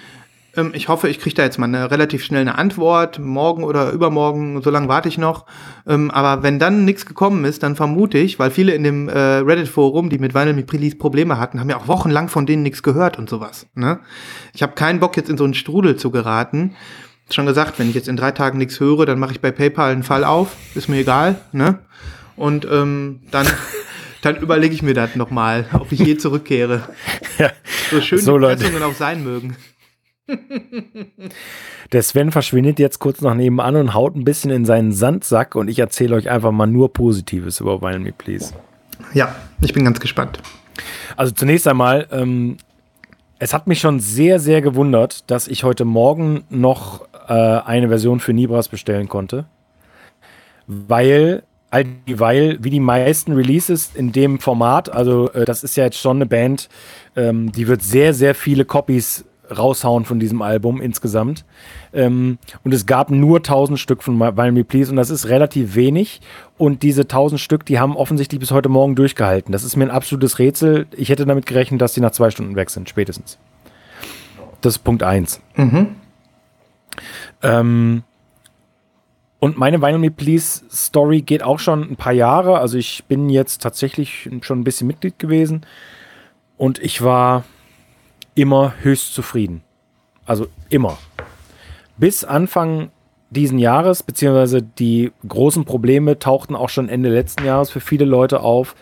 [0.56, 3.90] Ähm, ich hoffe, ich kriege da jetzt mal eine relativ schnell eine Antwort, morgen oder
[3.90, 5.44] übermorgen, so lange warte ich noch.
[5.86, 9.18] Ähm, aber wenn dann nichts gekommen ist, dann vermute ich, weil viele in dem äh,
[9.18, 13.18] Reddit-Forum, die mit Vinyl Miprilis Probleme hatten, haben ja auch wochenlang von denen nichts gehört
[13.18, 13.66] und sowas.
[13.74, 13.98] Ne?
[14.54, 16.74] Ich habe keinen Bock, jetzt in so einen Strudel zu geraten.
[17.30, 19.92] Schon gesagt, wenn ich jetzt in drei Tagen nichts höre, dann mache ich bei PayPal
[19.92, 20.56] einen Fall auf.
[20.74, 21.80] Ist mir egal, ne?
[22.34, 23.46] Und ähm, dann
[24.24, 26.88] dann überlege ich mir das nochmal, ob ich je zurückkehre.
[27.38, 27.50] ja,
[27.90, 29.56] so schön so, die auch sein mögen.
[31.92, 35.68] Der Sven verschwindet jetzt kurz nach nebenan und haut ein bisschen in seinen Sandsack und
[35.68, 38.54] ich erzähle euch einfach mal nur Positives über Vinyl Me Please.
[39.12, 40.40] Ja, ich bin ganz gespannt.
[41.16, 42.56] Also zunächst einmal, ähm,
[43.38, 48.20] es hat mich schon sehr, sehr gewundert, dass ich heute Morgen noch äh, eine Version
[48.20, 49.44] für Nibras bestellen konnte,
[50.66, 51.42] weil
[51.74, 55.98] All dieweil, wie die meisten Releases in dem Format, also äh, das ist ja jetzt
[55.98, 56.68] schon eine Band,
[57.16, 61.44] ähm, die wird sehr, sehr viele Copies raushauen von diesem Album insgesamt.
[61.92, 65.74] Ähm, und es gab nur 1000 Stück von While Me Please und das ist relativ
[65.74, 66.20] wenig.
[66.58, 69.50] Und diese 1000 Stück, die haben offensichtlich bis heute Morgen durchgehalten.
[69.50, 70.86] Das ist mir ein absolutes Rätsel.
[70.96, 73.36] Ich hätte damit gerechnet, dass die nach zwei Stunden weg sind, spätestens.
[74.60, 75.40] Das ist Punkt 1.
[75.56, 75.88] Mhm.
[77.42, 78.04] Ähm,
[79.44, 82.60] und meine Vinyl Me Please Story geht auch schon ein paar Jahre.
[82.60, 85.66] Also ich bin jetzt tatsächlich schon ein bisschen Mitglied gewesen.
[86.56, 87.44] Und ich war
[88.34, 89.60] immer höchst zufrieden.
[90.24, 90.96] Also immer.
[91.98, 92.88] Bis Anfang
[93.28, 98.40] diesen Jahres, beziehungsweise die großen Probleme tauchten auch schon Ende letzten Jahres für viele Leute
[98.40, 98.74] auf,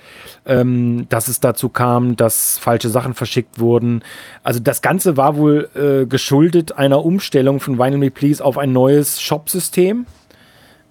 [0.46, 4.05] ähm, dass es dazu kam, dass falsche Sachen verschickt wurden.
[4.44, 8.72] Also das Ganze war wohl äh, geschuldet einer Umstellung von Vinyl Me Please auf ein
[8.72, 10.07] neues Shop-System.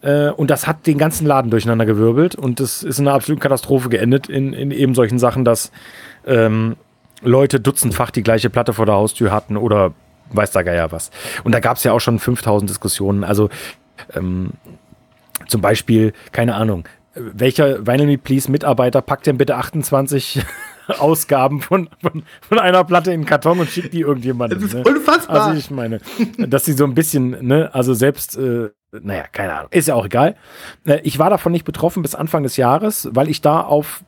[0.02, 3.42] Äh, und das hat den ganzen Laden durcheinander gewirbelt und das ist in einer absoluten
[3.42, 5.72] Katastrophe geendet in, in eben solchen Sachen, dass
[6.26, 6.76] ähm,
[7.22, 9.94] Leute dutzendfach die gleiche Platte vor der Haustür hatten oder
[10.32, 11.12] weiß der Geier was.
[11.44, 13.24] Und da gab es ja auch schon 5000 Diskussionen.
[13.24, 13.50] Also
[14.16, 14.52] ähm,
[15.48, 20.42] zum Beispiel, keine Ahnung, welcher Vinyl Me Please Mitarbeiter packt denn bitte 28
[21.00, 24.60] Ausgaben von, von, von, einer Platte in den Karton und schickt die irgendjemandem.
[24.60, 24.84] Das ist ne?
[24.84, 25.42] unfassbar.
[25.42, 26.00] Also ich meine,
[26.38, 30.06] dass sie so ein bisschen, ne, also selbst, äh, naja, keine Ahnung, ist ja auch
[30.06, 30.36] egal.
[30.86, 34.04] Äh, ich war davon nicht betroffen bis Anfang des Jahres, weil ich da auf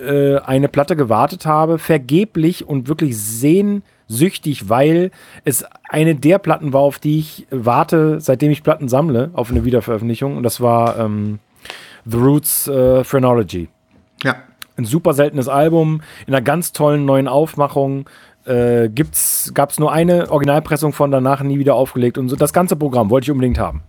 [0.00, 5.10] äh, eine Platte gewartet habe, vergeblich und wirklich sehnsüchtig, weil
[5.44, 9.64] es eine der Platten war, auf die ich warte, seitdem ich Platten sammle, auf eine
[9.64, 10.36] Wiederveröffentlichung.
[10.36, 11.40] Und das war ähm,
[12.04, 13.68] The Roots äh, Phrenology.
[14.22, 14.36] Ja.
[14.76, 18.08] Ein super seltenes Album in einer ganz tollen neuen Aufmachung.
[18.44, 18.88] Äh,
[19.54, 23.08] gab es nur eine Originalpressung von danach nie wieder aufgelegt und so das ganze Programm
[23.08, 23.82] wollte ich unbedingt haben.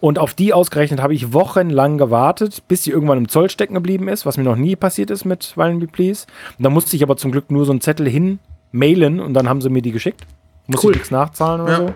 [0.00, 4.08] Und auf die ausgerechnet habe ich wochenlang gewartet, bis sie irgendwann im Zoll stecken geblieben
[4.08, 6.26] ist, was mir noch nie passiert ist mit Violent Be Please.
[6.58, 8.40] Und da musste ich aber zum Glück nur so einen Zettel hin
[8.72, 10.26] mailen und dann haben sie mir die geschickt.
[10.66, 10.92] Musste cool.
[10.94, 11.78] nichts nachzahlen oder ja.
[11.78, 11.94] so.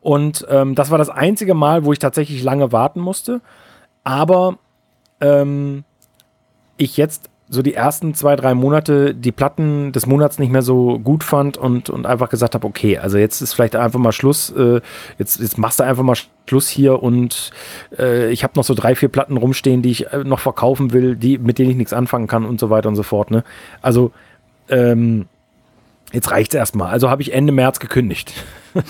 [0.00, 3.40] Und ähm, das war das einzige Mal, wo ich tatsächlich lange warten musste.
[4.04, 4.58] Aber
[5.20, 5.84] ähm,
[6.76, 10.98] ich jetzt so die ersten zwei, drei Monate die Platten des Monats nicht mehr so
[10.98, 14.50] gut fand und, und einfach gesagt habe, okay, also jetzt ist vielleicht einfach mal Schluss,
[14.50, 14.80] äh,
[15.18, 16.16] jetzt, jetzt machst du einfach mal
[16.48, 17.50] Schluss hier und
[17.98, 21.16] äh, ich habe noch so drei, vier Platten rumstehen, die ich äh, noch verkaufen will,
[21.16, 23.30] die, mit denen ich nichts anfangen kann und so weiter und so fort.
[23.30, 23.44] Ne?
[23.82, 24.10] Also
[24.70, 25.26] ähm,
[26.12, 26.90] jetzt reicht es erstmal.
[26.90, 28.32] Also habe ich Ende März gekündigt.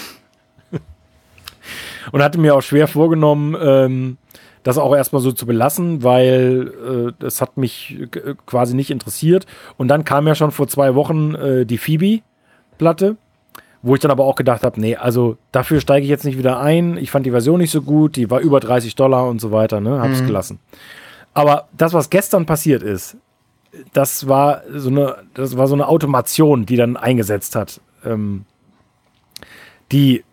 [2.12, 4.16] und hatte mir auch schwer vorgenommen, ähm,
[4.64, 6.72] das auch erstmal so zu belassen, weil
[7.09, 9.46] äh, das hat mich äh, quasi nicht interessiert.
[9.77, 13.16] Und dann kam ja schon vor zwei Wochen äh, die Phoebe-Platte,
[13.83, 16.59] wo ich dann aber auch gedacht habe, nee, also dafür steige ich jetzt nicht wieder
[16.59, 16.96] ein.
[16.96, 19.81] Ich fand die Version nicht so gut, die war über 30 Dollar und so weiter,
[19.81, 20.00] ne?
[20.00, 20.27] Hab's mhm.
[20.27, 20.59] gelassen.
[21.35, 23.18] Aber das, was gestern passiert ist,
[23.92, 27.83] das war so eine, das war so eine Automation, die dann eingesetzt hat.
[28.05, 28.46] Ähm,
[29.92, 30.24] die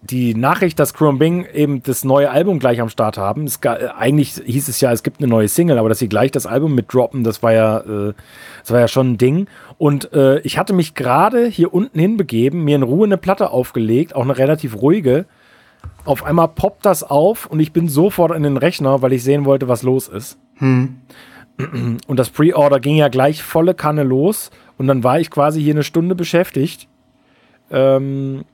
[0.00, 4.68] die Nachricht, dass Bing eben das neue Album gleich am Start haben, es, eigentlich hieß
[4.68, 7.24] es ja, es gibt eine neue Single, aber dass sie gleich das Album mit droppen,
[7.24, 8.14] das war ja, äh,
[8.60, 9.48] das war ja schon ein Ding.
[9.76, 14.14] Und äh, ich hatte mich gerade hier unten hinbegeben, mir in Ruhe eine Platte aufgelegt,
[14.14, 15.26] auch eine relativ ruhige.
[16.04, 19.44] Auf einmal poppt das auf und ich bin sofort in den Rechner, weil ich sehen
[19.44, 20.38] wollte, was los ist.
[20.56, 20.96] Hm.
[22.06, 25.74] Und das Pre-Order ging ja gleich volle Kanne los und dann war ich quasi hier
[25.74, 26.88] eine Stunde beschäftigt.
[27.70, 28.44] Ähm,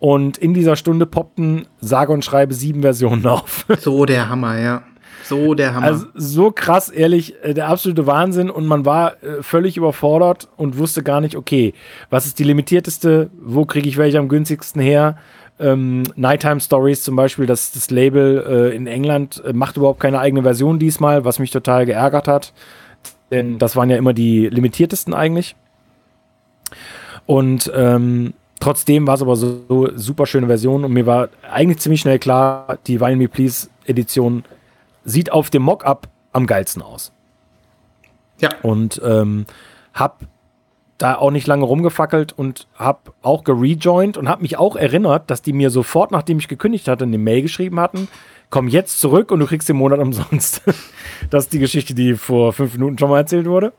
[0.00, 3.66] und in dieser Stunde poppten sage und schreibe sieben Versionen auf.
[3.80, 4.82] So der Hammer, ja.
[5.24, 5.86] So der Hammer.
[5.86, 8.48] Also so krass, ehrlich, äh, der absolute Wahnsinn.
[8.50, 11.74] Und man war äh, völlig überfordert und wusste gar nicht, okay,
[12.08, 13.30] was ist die limitierteste?
[13.40, 15.18] Wo kriege ich welche am günstigsten her?
[15.58, 20.18] Ähm, Nighttime Stories zum Beispiel, das, das Label äh, in England äh, macht überhaupt keine
[20.18, 22.54] eigene Version diesmal, was mich total geärgert hat.
[23.30, 25.56] Denn das waren ja immer die limitiertesten eigentlich.
[27.26, 31.78] Und ähm, Trotzdem war es aber so, so, super schöne Version und mir war eigentlich
[31.78, 34.44] ziemlich schnell klar, die Wine Me Please Edition
[35.02, 37.12] sieht auf dem Mockup am geilsten aus.
[38.38, 38.50] Ja.
[38.62, 39.46] Und ähm,
[39.94, 40.20] hab
[40.98, 45.40] da auch nicht lange rumgefackelt und hab auch gerejoint und hab mich auch erinnert, dass
[45.40, 48.08] die mir sofort, nachdem ich gekündigt hatte, eine Mail geschrieben hatten.
[48.50, 50.62] Komm jetzt zurück und du kriegst den Monat umsonst.
[51.30, 53.72] das ist die Geschichte, die vor fünf Minuten schon mal erzählt wurde.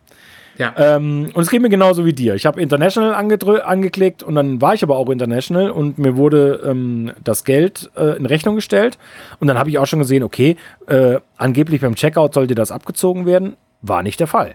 [0.62, 0.76] Ja.
[0.78, 2.36] Ähm, und es geht mir genauso wie dir.
[2.36, 7.13] Ich habe International angeklickt und dann war ich aber auch International und mir wurde ähm,
[7.24, 9.00] das Geld äh, in Rechnung gestellt.
[9.39, 13.26] Und dann habe ich auch schon gesehen, okay, äh, angeblich beim Checkout sollte das abgezogen
[13.26, 13.58] werden.
[13.82, 14.54] War nicht der Fall.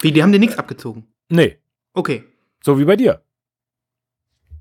[0.00, 1.06] Wie, die haben dir nichts abgezogen?
[1.28, 1.58] Nee.
[1.92, 2.24] Okay.
[2.64, 3.20] So wie bei dir.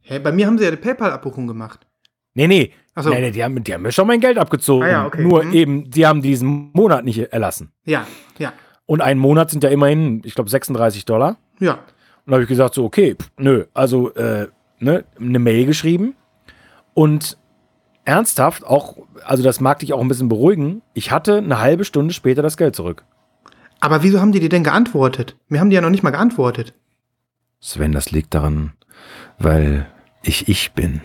[0.01, 1.87] Hä, bei mir haben sie ja eine PayPal-Abbuchung gemacht.
[2.33, 2.73] Nee, nee.
[2.93, 3.09] So.
[3.09, 4.83] Nee, nee, die haben, die haben mir schon mein Geld abgezogen.
[4.83, 5.23] Ah, ja, okay.
[5.23, 5.53] Nur mhm.
[5.53, 7.71] eben, die haben diesen Monat nicht erlassen.
[7.85, 8.07] Ja, ja.
[8.87, 11.37] Und ein Monat sind ja immerhin, ich glaube, 36 Dollar.
[11.59, 11.73] Ja.
[11.73, 14.47] Und da habe ich gesagt, so, okay, pff, nö, also äh,
[14.79, 16.15] ne, eine Mail geschrieben
[16.93, 17.37] und
[18.05, 22.13] ernsthaft, auch, also das mag dich auch ein bisschen beruhigen, ich hatte eine halbe Stunde
[22.13, 23.03] später das Geld zurück.
[23.79, 25.35] Aber wieso haben die dir denn geantwortet?
[25.49, 26.73] Mir haben die ja noch nicht mal geantwortet.
[27.59, 28.73] Sven, das liegt daran,
[29.37, 29.87] weil
[30.23, 31.01] ich ich bin.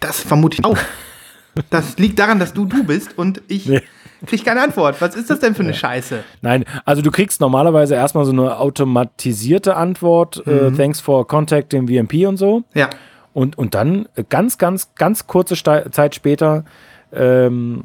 [0.00, 0.78] Das vermute ich auch.
[1.70, 3.82] das liegt daran, dass du du bist und ich nee.
[4.26, 5.00] Krieg keine Antwort.
[5.00, 5.76] Was ist das denn für eine ja.
[5.76, 6.22] Scheiße?
[6.40, 10.42] Nein, also du kriegst normalerweise erstmal so eine automatisierte Antwort.
[10.46, 10.74] Äh, mhm.
[10.74, 12.64] Äh, thanks for contacting VMP und so.
[12.74, 12.90] Ja.
[13.32, 16.64] Und, und dann ganz, ganz, ganz kurze Ste Zeit später
[17.12, 17.84] ähm,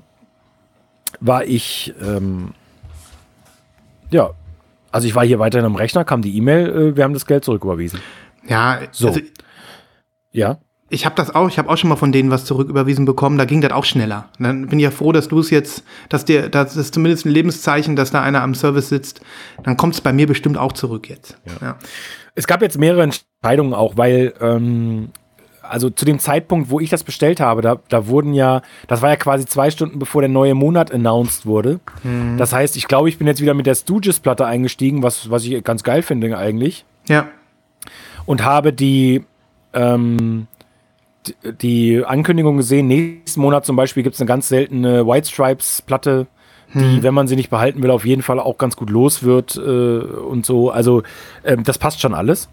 [1.19, 2.53] war ich, ähm,
[4.09, 4.31] ja,
[4.91, 7.45] also ich war hier weiterhin am Rechner, kam die E-Mail, äh, wir haben das Geld
[7.45, 7.99] zurücküberwiesen.
[8.47, 9.09] Ja, So.
[9.09, 9.21] also
[10.31, 10.57] Ja,
[10.89, 13.45] ich habe das auch, ich habe auch schon mal von denen was zurücküberwiesen bekommen, da
[13.45, 14.29] ging das auch schneller.
[14.39, 17.25] Und dann bin ich ja froh, dass du es jetzt, dass dir, das ist zumindest
[17.25, 19.21] ein Lebenszeichen, dass da einer am Service sitzt.
[19.63, 21.37] Dann kommt es bei mir bestimmt auch zurück jetzt.
[21.61, 21.75] Ja.
[22.35, 25.09] Es gab jetzt mehrere Entscheidungen auch, weil, ähm,
[25.61, 29.09] also zu dem Zeitpunkt, wo ich das bestellt habe, da, da wurden ja, das war
[29.09, 31.81] ja quasi zwei Stunden bevor der neue Monat announced wurde.
[32.37, 35.61] Das heißt, ich glaube, ich bin jetzt wieder mit der Stooges-Platte eingestiegen, was, was ich
[35.65, 36.85] ganz geil finde eigentlich.
[37.09, 37.27] ja.
[38.25, 39.23] Und habe die,
[39.73, 40.47] ähm,
[41.61, 46.27] die Ankündigung gesehen, nächsten Monat zum Beispiel gibt es eine ganz seltene White Stripes-Platte,
[46.73, 49.55] die, wenn man sie nicht behalten will, auf jeden Fall auch ganz gut los wird
[49.55, 50.69] äh, und so.
[50.69, 51.03] Also
[51.45, 52.49] ähm, das passt schon alles.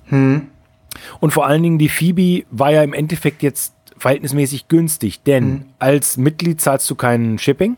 [1.21, 6.17] Und vor allen Dingen die Phoebe war ja im Endeffekt jetzt verhältnismäßig günstig, denn als
[6.17, 7.77] Mitglied zahlst du keinen Shipping.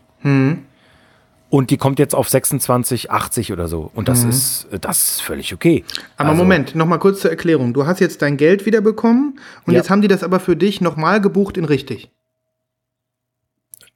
[1.49, 3.89] Und die kommt jetzt auf 26,80 oder so.
[3.95, 5.85] Und das ist das ist völlig okay.
[6.17, 7.73] Aber Also, Moment, noch mal kurz zur Erklärung.
[7.73, 9.79] Du hast jetzt dein Geld wieder bekommen und Ja.
[9.79, 12.11] jetzt haben die das aber für dich nochmal gebucht in richtig.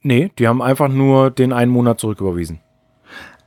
[0.02, 2.60] Nee, die haben einfach nur den einen Monat zurücküberwiesen.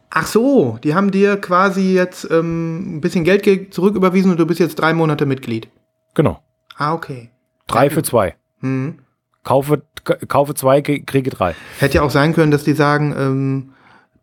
[0.10, 4.46] Ach so, die haben dir quasi jetzt ähm, ein bisschen Geld ge- zurücküberwiesen und du
[4.46, 5.68] bist jetzt drei Monate Mitglied.
[6.14, 6.42] Genau.
[6.78, 7.30] Ah, okay.
[7.68, 8.36] Drei für zwei.
[8.62, 9.00] Hm.
[9.44, 9.82] Kaufe,
[10.28, 11.56] kaufe zwei, kriege drei.
[11.80, 13.72] Hätte ja auch sein können, dass die sagen, ähm,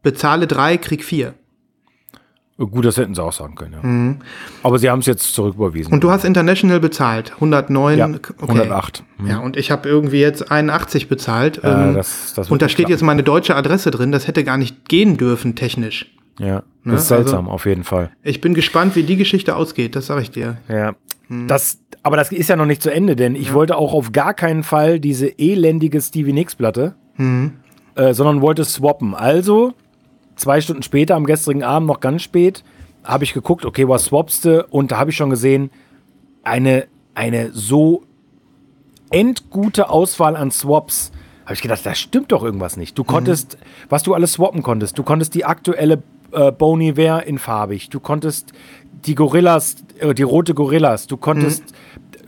[0.03, 1.35] bezahle drei, krieg vier.
[2.59, 4.27] Gut, das hätten sie auch sagen können, ja.
[4.63, 5.91] Aber sie haben es jetzt zurücküberwiesen.
[5.91, 5.95] Mhm.
[5.95, 7.99] Und du hast International bezahlt, 109.
[7.99, 8.35] ja, okay.
[8.41, 9.03] 108.
[9.27, 11.61] Ja, und ich habe irgendwie jetzt 81 bezahlt.
[11.65, 12.91] Ja, ähm, das- das und da steht klappen.
[12.93, 14.13] jetzt meine deutsche Adresse drin.
[14.13, 16.15] Das hätte gar nicht gehen dürfen, technisch.
[16.39, 18.11] Ja, Ne, das ist seltsam, auf jeden Fall.
[18.23, 20.57] Ich bin gespannt, wie die Geschichte ausgeht, das sage ich dir.
[20.69, 20.95] Ja.
[21.47, 24.35] Das, aber das ist ja noch nicht zu Ende, denn ich wollte auch auf gar
[24.35, 26.95] keinen Fall diese elendige Stevie Nicks Platte,
[27.95, 29.15] äh, sondern wollte swappen.
[29.15, 29.75] Also,
[30.43, 32.63] zwei Stunden später, am gestrigen Abend, noch ganz spät,
[33.05, 34.67] habe ich geguckt, okay, was swappst du?
[34.71, 35.71] Und da habe ich schon gesehen,
[36.43, 38.03] eine, eine so
[39.11, 41.13] endgute Auswahl an Swaps.
[41.45, 42.97] Habe ich gedacht, da stimmt doch irgendwas nicht.
[42.97, 46.03] Du konntest, was du alles swappen konntest, du konntest die aktuelle
[46.33, 48.53] äh, Bon Iver in farbig, du konntest
[49.07, 51.65] die Gorillas, äh, die rote Gorillas, du konntest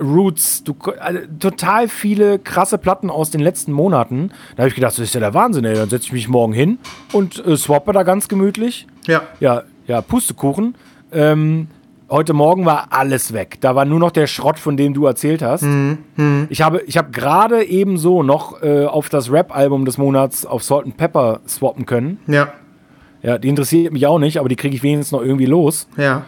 [0.01, 4.31] Roots, du, also, total viele krasse Platten aus den letzten Monaten.
[4.57, 5.75] Da habe ich gedacht, das ist ja der Wahnsinn, ey.
[5.75, 6.79] Dann setze ich mich morgen hin
[7.13, 8.87] und äh, swappe da ganz gemütlich.
[9.07, 9.23] Ja.
[9.41, 10.75] Ja, ja, Pustekuchen.
[11.13, 11.69] Ähm,
[12.11, 13.59] heute Morgen war alles weg.
[13.61, 15.65] Da war nur noch der Schrott, von dem du erzählt hast.
[16.49, 20.87] Ich habe, ich habe gerade ebenso noch äh, auf das Rap-Album des Monats auf Salt
[20.87, 22.19] and Pepper swappen können.
[22.27, 22.53] Ja.
[23.23, 25.89] Ja, die interessiert mich auch nicht, aber die kriege ich wenigstens noch irgendwie los.
[25.97, 26.25] Ja.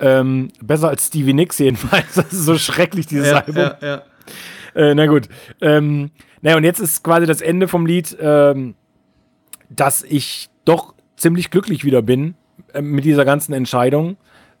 [0.00, 2.06] Ähm, besser als Stevie Nicks jedenfalls.
[2.14, 3.56] Das ist so schrecklich, dieses Ja, Album.
[3.56, 4.02] ja, ja.
[4.74, 5.28] Äh, na gut.
[5.60, 8.74] Ähm, naja, und jetzt ist quasi das Ende vom Lied, ähm,
[9.70, 12.34] dass ich doch ziemlich glücklich wieder bin
[12.72, 14.16] äh, mit dieser ganzen Entscheidung.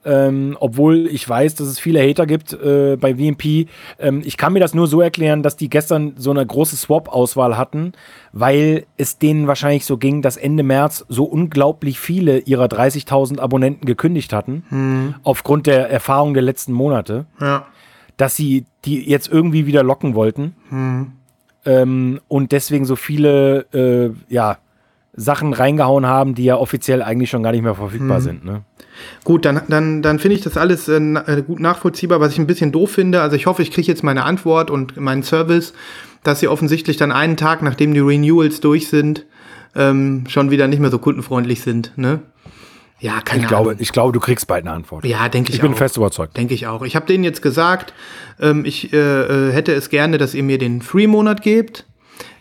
[0.08, 3.68] Ähm, obwohl ich weiß, dass es viele Hater gibt äh, bei VMP.
[3.98, 7.58] Ähm, ich kann mir das nur so erklären, dass die gestern so eine große Swap-Auswahl
[7.58, 7.92] hatten,
[8.32, 13.84] weil es denen wahrscheinlich so ging, dass Ende März so unglaublich viele ihrer 30.000 Abonnenten
[13.84, 17.66] gekündigt hatten, aufgrund der Erfahrung der letzten Monate ja.
[18.16, 20.54] dass sie die jetzt irgendwie wieder locken wollten
[21.68, 24.58] ähm, und deswegen so viele äh, ja,
[25.18, 28.44] Sachen reingehauen haben, die ja offiziell eigentlich schon gar nicht mehr verfügbar sind.
[28.44, 28.62] Ne?
[29.24, 32.46] Gut, dann, dann, dann finde ich das alles äh, äh, gut nachvollziehbar, was ich ein
[32.46, 33.20] bisschen doof finde.
[33.20, 35.72] Also ich hoffe, ich kriege jetzt meine Antwort und meinen Service,
[36.22, 39.26] dass sie offensichtlich dann einen Tag, nachdem die Renewals durch sind,
[39.74, 41.92] ähm, schon wieder nicht mehr so kundenfreundlich sind.
[41.96, 42.20] Ne?
[43.00, 43.80] Ja, keine Ich glaube, Ahnung.
[43.82, 45.04] ich glaube, du kriegst bald eine Antwort.
[45.04, 45.76] Ja, denke ich, ich bin auch.
[45.76, 46.36] fest überzeugt.
[46.36, 46.82] Denke ich auch.
[46.82, 47.92] Ich habe denen jetzt gesagt,
[48.40, 51.86] ähm, ich äh, äh, hätte es gerne, dass ihr mir den Free-Monat gebt,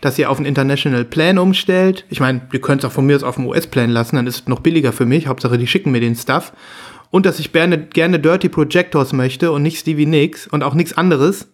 [0.01, 2.05] dass ihr auf einen International Plan umstellt.
[2.09, 4.41] Ich meine, ihr könnt es auch von mir aus auf einen US-Plan lassen, dann ist
[4.41, 5.27] es noch billiger für mich.
[5.27, 6.53] Hauptsache, die schicken mir den Stuff.
[7.09, 10.97] Und dass ich gerne, gerne Dirty Projectors möchte und nicht Stevie Nicks und auch nichts
[10.97, 11.49] anderes.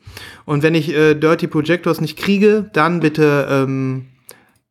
[0.46, 4.08] Und wenn ich äh, Dirty Projectors nicht kriege, dann bitte ähm,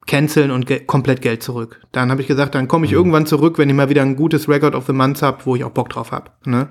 [0.07, 1.81] canceln und ge komplett Geld zurück.
[1.93, 4.49] Dann habe ich gesagt, dann komme ich irgendwann zurück, wenn ich mal wieder ein gutes
[4.49, 6.31] Record of the Month habe, wo ich auch Bock drauf habe.
[6.45, 6.69] Ne?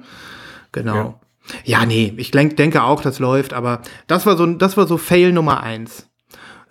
[0.72, 1.20] Genau.
[1.64, 1.86] Ja.
[1.86, 5.32] nee, ich denk, denke auch, das läuft, aber das war so, das war so Fail
[5.32, 6.11] Nummer eins.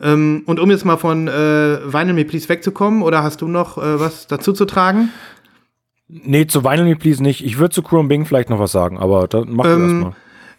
[0.01, 3.79] Ähm, und um jetzt mal von äh, Vinyl Me Please wegzukommen, oder hast du noch
[3.79, 5.11] äh, was dazu zu tragen?
[6.09, 7.45] Nee, zu Vinyl Me Please nicht.
[7.45, 10.13] Ich würde zu Chrome Bing vielleicht noch was sagen, aber da mach Ähm, erstmal.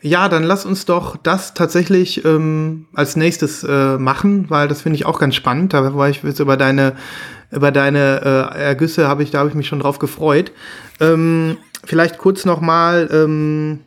[0.04, 4.96] Ja, dann lass uns doch das tatsächlich ähm, als nächstes äh, machen, weil das finde
[4.96, 5.74] ich auch ganz spannend.
[5.74, 6.96] Da war ich jetzt über deine
[7.52, 8.22] über deine
[8.56, 10.52] äh, Ergüsse habe ich da habe ich mich schon drauf gefreut.
[11.00, 13.82] Ähm, vielleicht kurz noch mal ähm,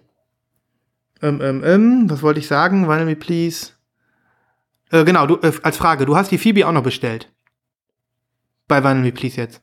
[1.23, 2.87] Ähm, ähm, ähm, was wollte ich sagen?
[2.87, 3.74] Vinyl Me Please.
[4.91, 7.31] Äh, genau, du, äh, als Frage, du hast die Phoebe auch noch bestellt.
[8.69, 9.63] Bei Me Please jetzt.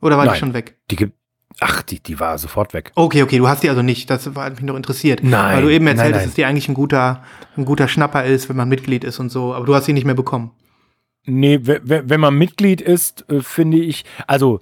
[0.00, 0.34] Oder war Nein.
[0.34, 0.76] die schon weg?
[0.90, 1.14] Die gibt.
[1.60, 2.92] Ach, die, die war sofort weg.
[2.94, 4.08] Okay, okay, du hast die also nicht.
[4.10, 5.22] Das hat mich noch interessiert.
[5.22, 7.22] Nein, Weil du eben erzählt hast, dass die eigentlich ein guter,
[7.56, 9.54] ein guter Schnapper ist, wenn man Mitglied ist und so.
[9.54, 10.52] Aber du hast sie nicht mehr bekommen.
[11.24, 14.60] Nee, we- we- wenn man Mitglied ist, äh, finde ich, also,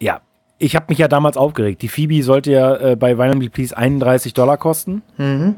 [0.00, 0.22] ja,
[0.58, 1.82] ich habe mich ja damals aufgeregt.
[1.82, 5.02] Die Phoebe sollte ja äh, bei Vinyl Please 31 Dollar kosten.
[5.18, 5.56] Mhm.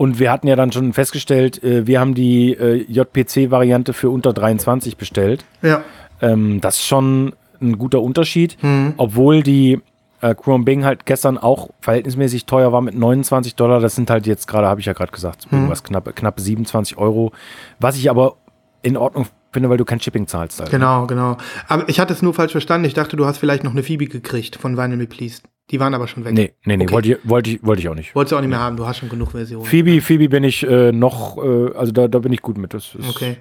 [0.00, 4.32] Und wir hatten ja dann schon festgestellt, äh, wir haben die äh, JPC-Variante für unter
[4.32, 5.44] 23 bestellt.
[5.60, 5.82] Ja.
[6.22, 8.94] Ähm, das ist schon ein guter Unterschied, Mhm.
[8.96, 9.78] obwohl die
[10.22, 13.80] äh, Chrome Bing halt gestern auch verhältnismäßig teuer war mit 29 Dollar.
[13.80, 15.58] Das sind halt jetzt gerade, habe ich ja gerade gesagt, Mhm.
[15.58, 17.32] irgendwas knapp, knappe 27 Euro.
[17.78, 18.36] Was ich aber
[18.80, 20.60] in Ordnung finde, weil du kein Shipping zahlst.
[20.60, 20.70] Halt.
[20.70, 21.36] Genau, genau.
[21.68, 22.86] Aber ich hatte es nur falsch verstanden.
[22.86, 25.42] Ich dachte, du hast vielleicht noch eine Phoebe gekriegt von Vinyl Me Please.
[25.70, 26.32] Die waren aber schon weg.
[26.34, 26.92] Nee, nee, nee, Okay.
[26.92, 28.14] wollte, ich, wollte, ich, wollte ich auch nicht.
[28.14, 29.64] Wolltest du auch nicht mehr haben, du hast schon genug Versionen.
[29.64, 32.74] Phoebe, Phoebe bin ich äh, noch, äh, also da, da bin ich gut mit.
[32.74, 33.36] Das ist, Okay.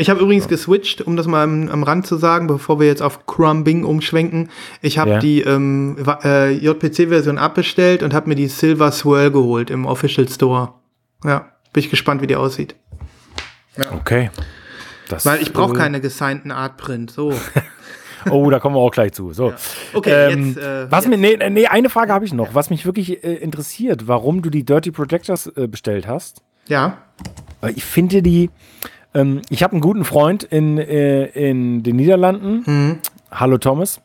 [0.00, 3.02] Ich habe übrigens geswitcht, um das mal am, am Rand zu sagen, bevor wir jetzt
[3.02, 4.48] auf Chrome Bing umschwenken.
[4.80, 5.18] Ich habe Ja.
[5.18, 10.74] die ähm, äh, JPC-Version abbestellt und habe mir die Silver Swirl geholt im Official Store.
[11.24, 12.76] Ja, bin ich gespannt, wie die aussieht.
[13.92, 14.30] Okay.
[15.08, 17.10] Das, Weil ich brauche keine gesignten Artprint.
[17.10, 17.32] So.
[18.30, 19.32] Oh, da kommen wir auch gleich zu.
[19.32, 19.52] So.
[19.94, 20.58] Okay, Ähm, jetzt.
[20.58, 21.10] Äh, was jetzt.
[21.10, 24.50] mir, nee, nee, eine Frage habe ich noch, was mich wirklich äh, interessiert, warum du
[24.50, 26.42] die Dirty Projectors äh, bestellt hast.
[26.68, 26.98] Ja.
[27.74, 28.50] Ich finde die,
[29.14, 32.62] ähm, ich habe einen guten Freund in, äh, in den Niederlanden.
[32.66, 32.98] Mhm.
[33.30, 34.00] Hallo Thomas.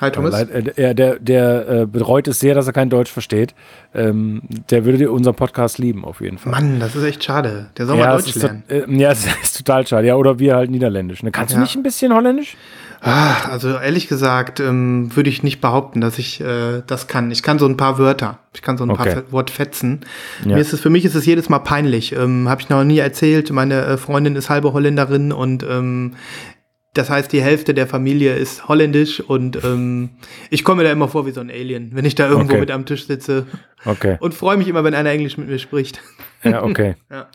[0.00, 0.32] Hi, Thomas.
[0.32, 3.54] Leid- äh, Der, der, der äh, bereut es sehr, dass er kein Deutsch versteht.
[3.94, 6.52] Ähm, der würde unseren Podcast lieben, auf jeden Fall.
[6.52, 7.70] Mann, das ist echt schade.
[7.78, 8.62] Der soll mal ja, Deutsch es ist, lernen.
[8.68, 10.06] äh, ja, es ist total schade.
[10.06, 11.22] Ja, oder wir halt Niederländisch.
[11.22, 11.30] Ne?
[11.30, 11.58] Kannst Ja.
[11.58, 12.58] du nicht ein bisschen Holländisch?
[13.00, 17.30] Ah, also ehrlich gesagt ähm, würde ich nicht behaupten, dass ich äh, das kann.
[17.30, 18.38] Ich kann so ein paar Wörter.
[18.54, 19.16] Ich kann so ein paar Okay.
[19.16, 20.00] Fe- Wortfetzen.
[20.44, 20.54] Ja.
[20.54, 22.12] Mir ist es, für mich ist es jedes Mal peinlich.
[22.12, 23.50] Ähm, Habe ich noch nie erzählt.
[23.50, 26.14] Meine äh, Freundin ist halbe Holländerin und ähm,
[26.94, 30.10] das heißt, die Hälfte der Familie ist holländisch und ähm,
[30.48, 32.60] ich komme mir da immer vor wie so ein Alien, wenn ich da irgendwo Okay.
[32.60, 33.44] mit am Tisch sitze
[33.84, 34.16] Okay.
[34.20, 36.00] und freue mich immer, wenn einer Englisch mit mir spricht.
[36.42, 36.94] Ja, okay.
[37.10, 37.26] Ja.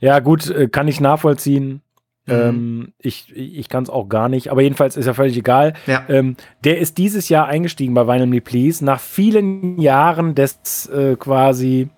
[0.00, 1.80] Ja, gut, äh, kann ich nachvollziehen.
[2.28, 2.34] Mhm.
[2.34, 5.74] Ähm, ich ich kann es auch gar nicht, aber jedenfalls ist ja völlig egal.
[5.86, 6.04] Ja.
[6.08, 11.16] Ähm, der ist dieses Jahr eingestiegen bei Vinyl Me Please nach vielen Jahren des äh,
[11.16, 11.88] quasi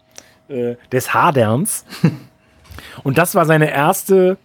[0.49, 1.85] äh, des Haderns.
[3.03, 4.37] Und das war seine erste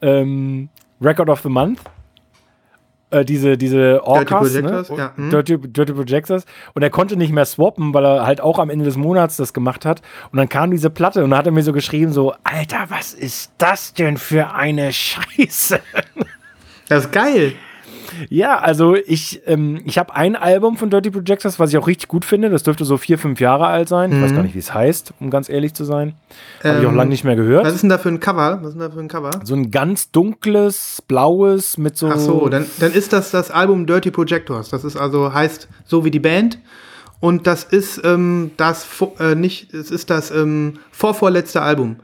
[0.00, 0.68] ähm,
[1.00, 1.80] Record of the Month.
[3.12, 4.96] Äh, diese, diese Orcas, Projectors, ne?
[4.96, 5.28] ja, hm.
[5.28, 6.44] Dirty, Dirty Projectors.
[6.72, 9.52] Und er konnte nicht mehr swappen, weil er halt auch am Ende des Monats das
[9.52, 10.00] gemacht hat.
[10.32, 13.12] Und dann kam diese Platte und dann hat er mir so geschrieben: so, Alter, was
[13.12, 15.78] ist das denn für eine Scheiße?
[16.88, 17.52] Das ist geil.
[18.28, 22.08] Ja, also ich, ähm, ich habe ein Album von Dirty Projectors, was ich auch richtig
[22.08, 22.50] gut finde.
[22.50, 24.12] Das dürfte so vier, fünf Jahre alt sein.
[24.12, 26.14] Ich weiß gar nicht, wie es heißt, um ganz ehrlich zu sein.
[26.62, 27.64] Habe ich auch Ähm, lange nicht mehr gehört.
[27.64, 28.58] Was ist denn da für ein Cover?
[28.60, 29.30] Was ist denn da für ein Cover?
[29.44, 32.08] so ein ganz dunkles, blaues mit so.
[32.08, 34.70] Ach so, dann, dann ist das das Album Dirty Projectors.
[34.70, 36.58] Das ist also heißt so wie die Band.
[37.20, 38.86] Und das ist ähm, das
[39.20, 41.96] äh, nicht, es ist das ähm, vorvorletzte Album.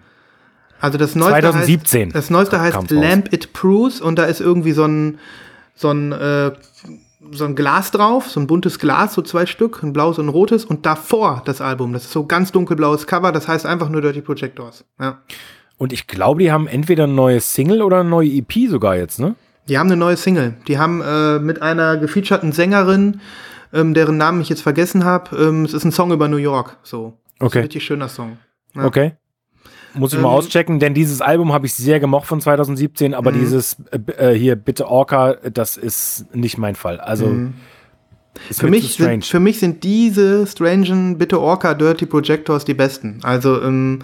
[0.80, 2.90] Also das neueste 2017 Heißt, das neueste heißt.
[2.92, 5.18] Lamp It Proves und da ist irgendwie so ein
[5.78, 6.52] so ein äh,
[7.32, 10.30] so ein Glas drauf, so ein buntes Glas, so zwei Stück, ein blaues und ein
[10.30, 11.92] rotes und davor das Album.
[11.92, 14.84] Das ist so ganz dunkelblaues Cover, das heißt einfach nur Dirty Projectors.
[15.00, 15.18] Ja.
[15.76, 19.18] Und ich glaube, die haben entweder ein neues Single oder eine neue EP sogar jetzt,
[19.20, 19.34] ne?
[19.68, 20.54] Die haben eine neue Single.
[20.66, 23.20] Die haben äh, mit einer gefeaturten Sängerin,
[23.72, 26.78] ähm, deren Namen ich jetzt vergessen habe, ähm, es ist ein Song über New York.
[26.82, 27.14] So.
[27.38, 27.58] Das ist Okay.
[27.58, 28.38] ein richtig schöner Song.
[28.74, 28.84] Ja.
[28.84, 29.12] Okay.
[29.94, 33.30] Muss ich mal Ähm, auschecken, denn dieses Album habe ich sehr gemocht von 2017, aber
[33.32, 33.40] Mhm.
[33.40, 33.76] dieses
[34.16, 37.00] äh, äh, hier bitte Orca, das ist nicht mein Fall.
[37.00, 37.54] Also Mhm.
[38.52, 43.18] Für mich, sind, für mich sind diese Strangen, bitte Orca, Dirty Projectors die besten.
[43.24, 44.00] Also, ähm,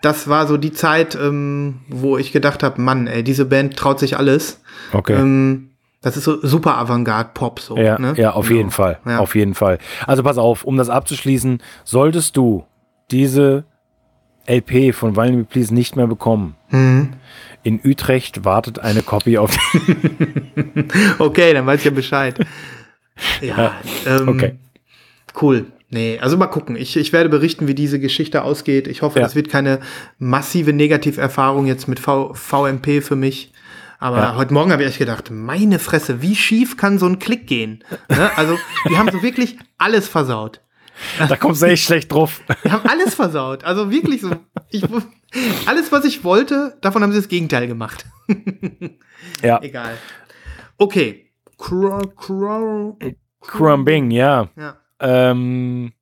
[0.00, 3.98] das war so die Zeit, ähm, wo ich gedacht habe, Mann, ey, diese Band traut
[3.98, 4.60] sich alles.
[4.92, 5.14] okay.
[5.14, 5.70] Ähm,
[6.02, 7.76] das ist so super Avantgarde-Pop so.
[7.76, 8.14] ja, ne?
[8.16, 8.58] ja, auf Genau.
[8.58, 9.00] jeden Fall.
[9.04, 9.18] Ja.
[9.18, 9.78] Auf jeden Fall.
[10.06, 12.64] Also pass auf, um das abzuschließen, solltest du
[13.10, 13.64] diese
[14.48, 16.56] LP von Vinyl Me Please nicht mehr bekommen.
[16.70, 17.10] Mhm.
[17.64, 19.56] In Utrecht wartet eine Copy auf
[21.18, 22.38] Okay, dann weiß ich ja Bescheid.
[23.40, 23.74] ja,
[24.06, 24.54] ähm, Okay.
[25.40, 25.66] Cool.
[25.90, 26.76] Nee, also mal gucken.
[26.76, 28.86] Ich, ich werde berichten, wie diese Geschichte ausgeht.
[28.88, 29.24] Ich hoffe, Ja.
[29.24, 29.80] das wird keine
[30.18, 33.52] massive Negativerfahrung jetzt mit v VMP für mich.
[33.98, 34.36] Aber Ja.
[34.36, 37.82] heute Morgen habe ich echt gedacht, meine Fresse, wie schief kann so ein Klick gehen?
[38.08, 38.30] Ne?
[38.36, 40.60] Also, die haben so wirklich alles versaut.
[41.28, 42.40] Da kommst du echt schlecht drauf.
[42.64, 43.64] Die haben alles versaut.
[43.64, 44.30] Also wirklich so.
[44.70, 44.84] Ich,
[45.66, 48.06] alles, was ich wollte, davon haben sie das Gegenteil gemacht.
[49.42, 49.60] Ja.
[49.62, 49.96] Egal.
[50.76, 51.26] Okay.
[53.40, 54.48] Crumbing, ja.
[54.56, 54.76] Ja.
[55.00, 55.92] Ähm,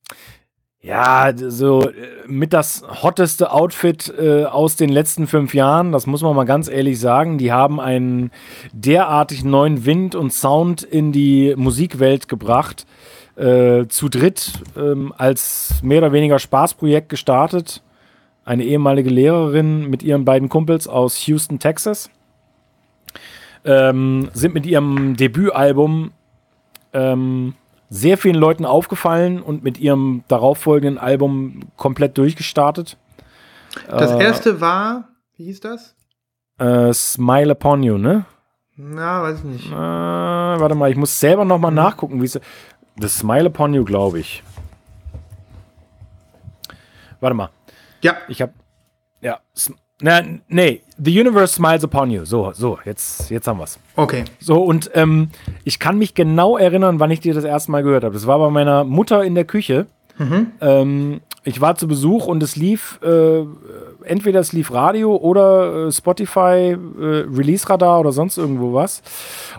[0.83, 1.93] Ja, so äh,
[2.27, 6.69] mit das hotteste Outfit äh, aus den letzten fünf Jahren, das muss man mal ganz
[6.69, 7.39] ehrlich sagen.
[7.39, 8.31] Die haben einen
[8.73, 12.87] derartig neuen Wind und Sound in die Musikwelt gebracht.
[13.37, 17.83] Äh, zu dritt ähm, als mehr oder weniger Spaßprojekt gestartet.
[18.47, 22.09] Eine ehemalige Lehrerin mit ihren beiden Kumpels aus Houston, Texas.
[23.63, 26.13] Ähm, sind mit ihrem Debütalbum
[26.95, 27.55] ähm,
[27.91, 32.97] sehr vielen Leuten aufgefallen und mit ihrem darauffolgenden Album komplett durchgestartet.
[33.87, 35.95] Das äh, erste war, wie hieß das?
[36.59, 38.25] Äh, Smile Upon You, ne?
[38.77, 39.67] Na, weiß ich nicht.
[39.67, 41.77] Äh, warte mal, ich muss selber noch mal mhm.
[41.77, 42.41] nachgucken, wie es.
[42.99, 44.43] The Smile Upon You, glaube ich.
[47.21, 47.51] Warte mal.
[48.03, 48.17] Ja.
[48.29, 48.53] Ich habe.
[49.21, 49.41] Ja.
[50.01, 52.25] Na, nee, The Universe Smiles Upon You.
[52.25, 53.79] So, so, jetzt, jetzt haben wir's.
[53.97, 54.25] Okay.
[54.41, 55.31] So, und ähm,
[55.65, 58.15] ich kann mich genau erinnern, wann ich dir das erste Mal gehört habe.
[58.15, 59.87] Das war bei meiner Mutter in der Küche.
[60.19, 60.53] Mhm.
[60.61, 63.45] Ähm, ich war zu Besuch und es lief, äh,
[64.05, 69.03] entweder es lief Radio oder äh, Spotify, äh, Release Radar oder sonst irgendwo was.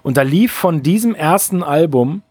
[0.04, 2.24] Und da lief von diesem ersten Album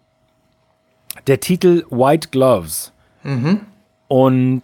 [1.26, 2.92] der Titel White Gloves.
[3.22, 3.60] Mhm.
[4.08, 4.62] Und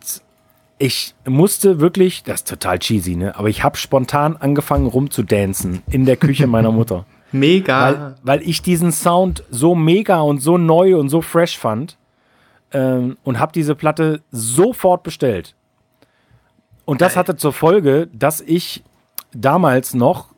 [0.79, 3.37] ich musste wirklich, das ist total cheesy, ne?
[3.37, 7.07] Aber ich habe spontan angefangen rumzudancen in der Küche meiner Mutter.
[7.31, 7.85] mega.
[7.85, 11.97] Weil, weil, ich diesen Sound so mega und so neu und so fresh fand
[12.73, 15.55] ähm, und habe diese Platte sofort bestellt.
[16.85, 18.83] Und das hatte zur Folge, dass ich
[19.33, 20.35] damals noch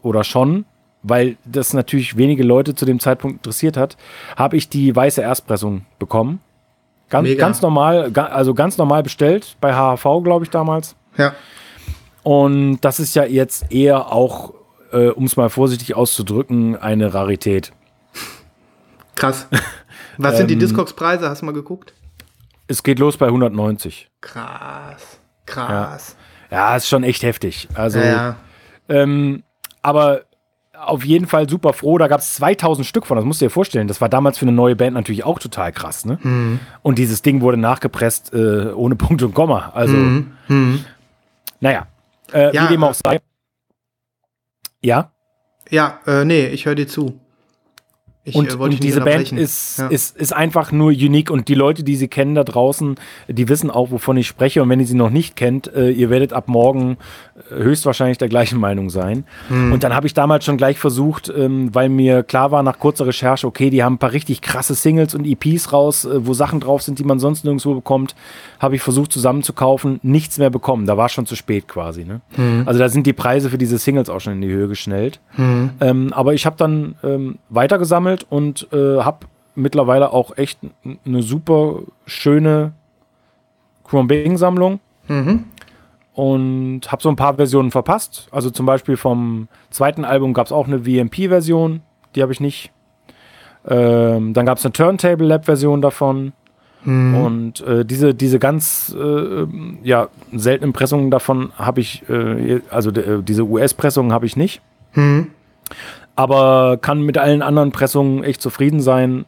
[0.00, 0.64] oder schon,
[1.02, 3.96] weil das natürlich wenige Leute zu dem Zeitpunkt interessiert hat,
[4.36, 6.40] habe ich die weiße Erstpressung bekommen
[7.10, 10.94] Ganz, ganz normal, also ganz normal bestellt bei HHV, glaube ich, damals.
[11.16, 11.34] Ja.
[12.22, 14.52] Und das ist ja jetzt eher auch,
[14.92, 17.72] äh, um es mal vorsichtig auszudrücken, eine Rarität.
[19.14, 19.48] Krass.
[20.18, 21.30] Was sind die ähm, Discogs-Preise?
[21.30, 21.94] Hast du mal geguckt?
[22.66, 24.10] Es geht los bei 190.
[24.20, 25.18] Krass.
[25.46, 26.16] Krass.
[26.50, 27.68] Ja, ja ist schon echt heftig.
[27.72, 28.36] Also, ja, ja.
[28.90, 29.44] Ähm,
[29.80, 30.24] aber
[30.80, 31.98] auf jeden Fall super froh.
[31.98, 33.16] Da gab es 2000 Stück von.
[33.16, 33.88] Das musst du dir vorstellen.
[33.88, 36.04] Das war damals für eine neue Band natürlich auch total krass.
[36.04, 36.18] Ne?
[36.22, 36.60] Mhm.
[36.82, 39.70] Und dieses Ding wurde nachgepresst äh, ohne Punkt und Komma.
[39.74, 40.32] Also, mhm.
[40.48, 40.84] Mhm.
[41.60, 41.86] naja,
[42.32, 43.20] äh, ja, wie dem auch sei.
[44.82, 45.10] Ja?
[45.70, 47.20] Ja, äh, nee, ich höre dir zu.
[48.28, 49.88] Ich, und, äh, und diese Band ist, ja.
[49.88, 53.70] ist, ist einfach nur unique und die Leute, die sie kennen da draußen, die wissen
[53.70, 54.62] auch, wovon ich spreche.
[54.62, 56.98] Und wenn ihr sie noch nicht kennt, äh, ihr werdet ab morgen
[57.50, 59.24] höchstwahrscheinlich der gleichen Meinung sein.
[59.48, 59.72] Hm.
[59.72, 63.06] Und dann habe ich damals schon gleich versucht, ähm, weil mir klar war nach kurzer
[63.06, 66.60] Recherche, okay, die haben ein paar richtig krasse Singles und EPs raus, äh, wo Sachen
[66.60, 68.14] drauf sind, die man sonst nirgendwo bekommt,
[68.58, 70.86] habe ich versucht zusammenzukaufen, nichts mehr bekommen.
[70.86, 72.04] Da war schon zu spät quasi.
[72.04, 72.20] Ne?
[72.36, 72.62] Hm.
[72.66, 75.20] Also da sind die Preise für diese Singles auch schon in die Höhe geschnellt.
[75.30, 75.70] Hm.
[75.80, 80.58] Ähm, aber ich habe dann ähm, weitergesammelt gesammelt und äh, habe mittlerweile auch echt
[81.04, 82.72] eine super schöne
[83.84, 84.80] Chrome-Bing-Sammlung.
[85.08, 85.44] Mhm.
[86.18, 88.26] Und habe so ein paar Versionen verpasst.
[88.32, 91.80] Also zum Beispiel vom zweiten Album gab es auch eine VMP-Version,
[92.14, 92.72] die habe ich nicht.
[93.68, 96.32] Ähm, dann gab es eine Turntable Lab-Version davon.
[96.82, 97.14] Mhm.
[97.14, 99.46] Und äh, diese, diese ganz äh,
[99.84, 104.60] ja, seltenen Pressungen davon habe ich, äh, also äh, diese US-Pressungen habe ich nicht.
[104.94, 105.28] Mhm
[106.18, 109.24] aber kann mit allen anderen Pressungen echt zufrieden sein,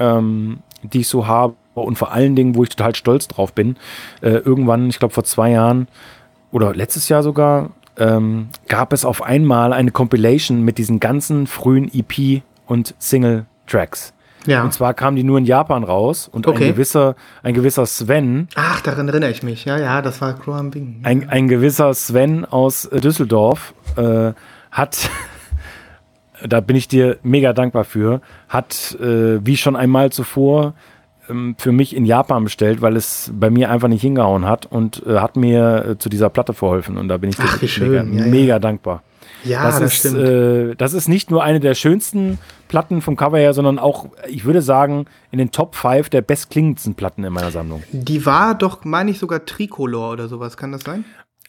[0.00, 1.54] ähm, die ich so habe.
[1.82, 3.76] Und vor allen Dingen, wo ich total stolz drauf bin,
[4.20, 5.88] äh, irgendwann, ich glaube vor zwei Jahren
[6.52, 11.90] oder letztes Jahr sogar, ähm, gab es auf einmal eine Compilation mit diesen ganzen frühen
[11.92, 14.12] EP und Single-Tracks.
[14.46, 14.62] Ja.
[14.62, 16.64] Und zwar kam die nur in Japan raus und okay.
[16.64, 18.48] ein gewisser, ein gewisser Sven.
[18.54, 19.64] Ach, daran erinnere ich mich.
[19.64, 21.00] Ja, ja, das war Graham Bing.
[21.02, 24.32] Ein, ein gewisser Sven aus Düsseldorf äh,
[24.70, 25.08] hat
[26.46, 30.74] da bin ich dir mega dankbar für, hat äh, wie schon einmal zuvor
[31.58, 35.18] für mich in Japan bestellt, weil es bei mir einfach nicht hingehauen hat und äh,
[35.18, 38.54] hat mir äh, zu dieser Platte verholfen und da bin ich Ach, mega, ja, mega
[38.54, 38.58] ja.
[38.58, 39.02] dankbar.
[39.44, 40.18] Ja, das, das ist, stimmt.
[40.18, 44.44] Äh, das ist nicht nur eine der schönsten Platten vom Cover her, sondern auch, ich
[44.44, 47.82] würde sagen, in den Top 5 der bestklingendsten Platten in meiner Sammlung.
[47.92, 51.04] Die war doch, meine ich, sogar Tricolor oder sowas, kann das sein?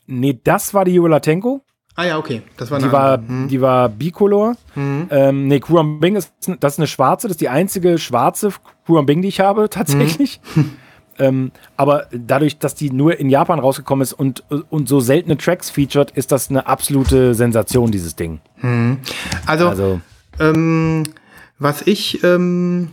[0.08, 1.62] Nee, das war die Jolatenko.
[1.96, 2.42] Ah ja, okay.
[2.58, 3.48] Das war die, war, hm.
[3.48, 4.56] die war bicolor.
[4.74, 5.08] Hm.
[5.10, 8.50] Ähm, nee, Kuram Bing ist, das ist eine schwarze, das ist die einzige schwarze
[8.86, 10.42] Kuram Bing, die ich habe, tatsächlich.
[10.54, 10.72] Hm.
[11.18, 15.70] Ähm, aber dadurch, dass die nur in Japan rausgekommen ist und, und so seltene Tracks
[15.70, 18.42] featured, ist das eine absolute Sensation, dieses Ding.
[18.56, 18.98] Hm.
[19.46, 20.02] Also, also
[20.40, 21.04] ähm,
[21.58, 22.90] was ich ähm,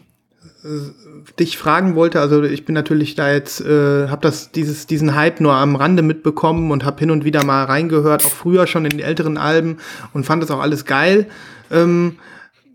[1.38, 5.40] dich fragen wollte, also ich bin natürlich da jetzt, äh, habe das dieses diesen Hype
[5.40, 8.90] nur am Rande mitbekommen und habe hin und wieder mal reingehört, auch früher schon in
[8.90, 9.78] den älteren Alben
[10.12, 11.26] und fand das auch alles geil.
[11.70, 12.18] Ähm,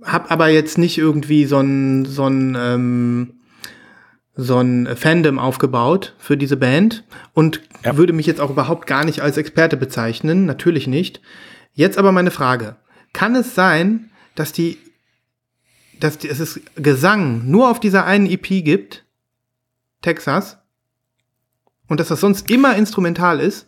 [0.04, 3.34] hab aber jetzt nicht irgendwie so ein so ein ähm,
[4.36, 7.98] so ein Fandom aufgebaut für diese Band und Ja.
[7.98, 11.22] würde mich jetzt auch überhaupt gar nicht als Experte bezeichnen, natürlich nicht.
[11.74, 12.76] Jetzt aber meine Frage.
[13.14, 14.78] Kann es sein, dass die,
[16.00, 19.06] dass die, es Gesang nur auf dieser einen EP gibt,
[20.02, 20.58] Texas,
[21.88, 23.68] und dass das sonst immer instrumental ist?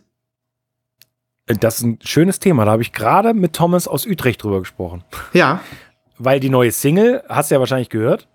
[1.46, 2.64] Äh, Das ist ein schönes Thema.
[2.64, 5.04] Da habe ich gerade mit Thomas aus Utrecht drüber gesprochen.
[5.32, 5.60] Ja.
[6.18, 8.28] Weil die neue Single, hast du ja wahrscheinlich gehört.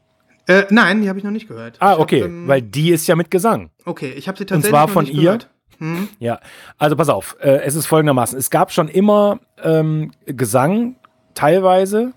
[0.48, 1.78] Äh, nein, die habe ich noch nicht gehört.
[1.80, 2.20] Ah, Ich hab, okay.
[2.22, 3.72] ähm, weil die ist ja mit Gesang.
[3.84, 5.22] okay, ich habe sie Und tatsächlich zwar noch von nicht ihr.
[5.22, 5.50] gehört.
[5.80, 6.08] Hm.
[6.20, 6.40] Ja,
[6.78, 8.38] also pass auf, äh, es ist folgendermaßen.
[8.40, 10.96] Es gab schon immer ähm, Gesang,
[11.34, 12.14] teilweise.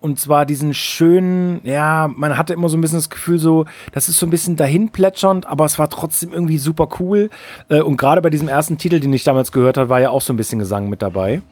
[0.00, 4.08] Und zwar diesen schönen, ja, man hatte immer so ein bisschen das Gefühl, so, das
[4.08, 7.30] ist so ein bisschen dahin plätschernd, aber es war trotzdem irgendwie super cool.
[7.68, 10.22] Äh, und gerade bei diesem ersten Titel, den ich damals gehört habe, war ja auch
[10.22, 11.42] so ein bisschen Gesang mit dabei.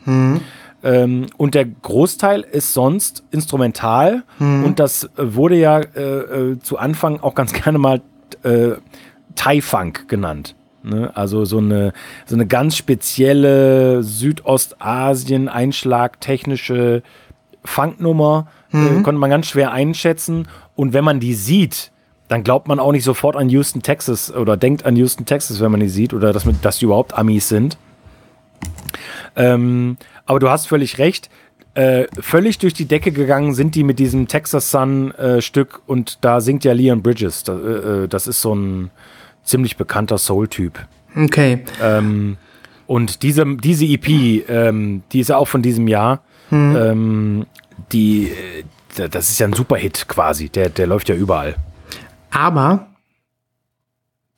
[0.85, 4.25] Ähm, und der Großteil ist sonst instrumental.
[4.65, 8.01] Und das wurde ja äh, äh, zu Anfang auch ganz gerne mal
[8.43, 8.73] äh,
[9.35, 10.55] Thai-Funk genannt.
[10.83, 11.11] Ne?
[11.15, 11.93] Also so eine,
[12.27, 17.03] so eine ganz spezielle Südostasien-Einschlag-technische
[17.65, 18.47] Funknummer.
[18.73, 20.49] Äh, konnte man ganz schwer einschätzen.
[20.75, 21.93] Und wenn man die sieht,
[22.29, 25.71] dann glaubt man auch nicht sofort an Houston, Texas oder denkt an Houston, Texas, wenn
[25.71, 27.77] man die sieht oder dass, dass die überhaupt Amis sind.
[29.37, 31.29] Ähm, aber du hast völlig recht.
[31.75, 36.19] Äh, völlig durch die Decke gegangen sind die mit diesem Texas Sun äh, Stück und
[36.23, 37.45] da singt ja Leon Bridges.
[37.45, 38.91] Da, äh, äh, das ist so ein
[39.43, 40.79] ziemlich bekannter Soul-Typ.
[41.17, 41.65] Okay.
[41.83, 42.37] Ähm,
[42.87, 46.23] und diese, diese EP, ähm, die ist ja auch von diesem Jahr.
[46.53, 47.47] Ähm,
[47.93, 48.65] die, äh,
[48.97, 50.49] da- das ist ja ein Superhit quasi.
[50.51, 51.57] Der, der läuft ja überall.
[52.31, 52.89] Aber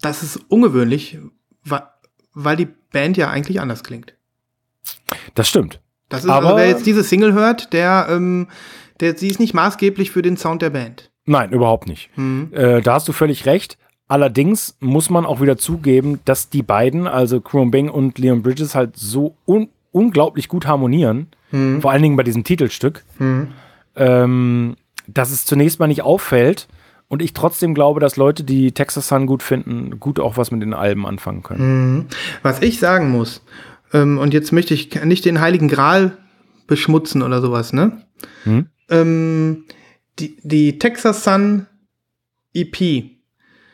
[0.00, 1.18] das ist ungewöhnlich,
[2.34, 4.14] weil die Band ja eigentlich anders klingt.
[5.34, 5.80] Das stimmt.
[6.08, 8.48] Das ist, Aber- also wer jetzt diese Single hört, der, ähm,
[9.00, 11.10] der, sie ist nicht maßgeblich für den Sound der Band.
[11.26, 12.10] Nein, überhaupt nicht.
[12.52, 13.78] Äh, da hast du völlig recht.
[14.06, 18.74] Allerdings muss man auch wieder zugeben, dass die beiden, also Chrome Bing und Leon Bridges,
[18.74, 21.28] halt so un unglaublich gut harmonieren.
[21.80, 23.04] Vor allen Dingen bei diesem Titelstück.
[23.96, 24.76] Ähm,
[25.06, 26.66] dass es zunächst mal nicht auffällt
[27.08, 30.62] und ich trotzdem glaube, dass Leute, die Texas Sun gut finden, gut auch was mit
[30.62, 32.06] den Alben anfangen können.
[32.42, 33.42] Was ich sagen muss,
[33.92, 36.16] ähm, und jetzt möchte ich nicht den Heiligen Gral
[36.66, 38.02] beschmutzen oder sowas, ne?
[38.44, 38.66] Hm?
[38.88, 39.64] Ähm,
[40.18, 41.66] die, die Texas Sun
[42.52, 43.14] EP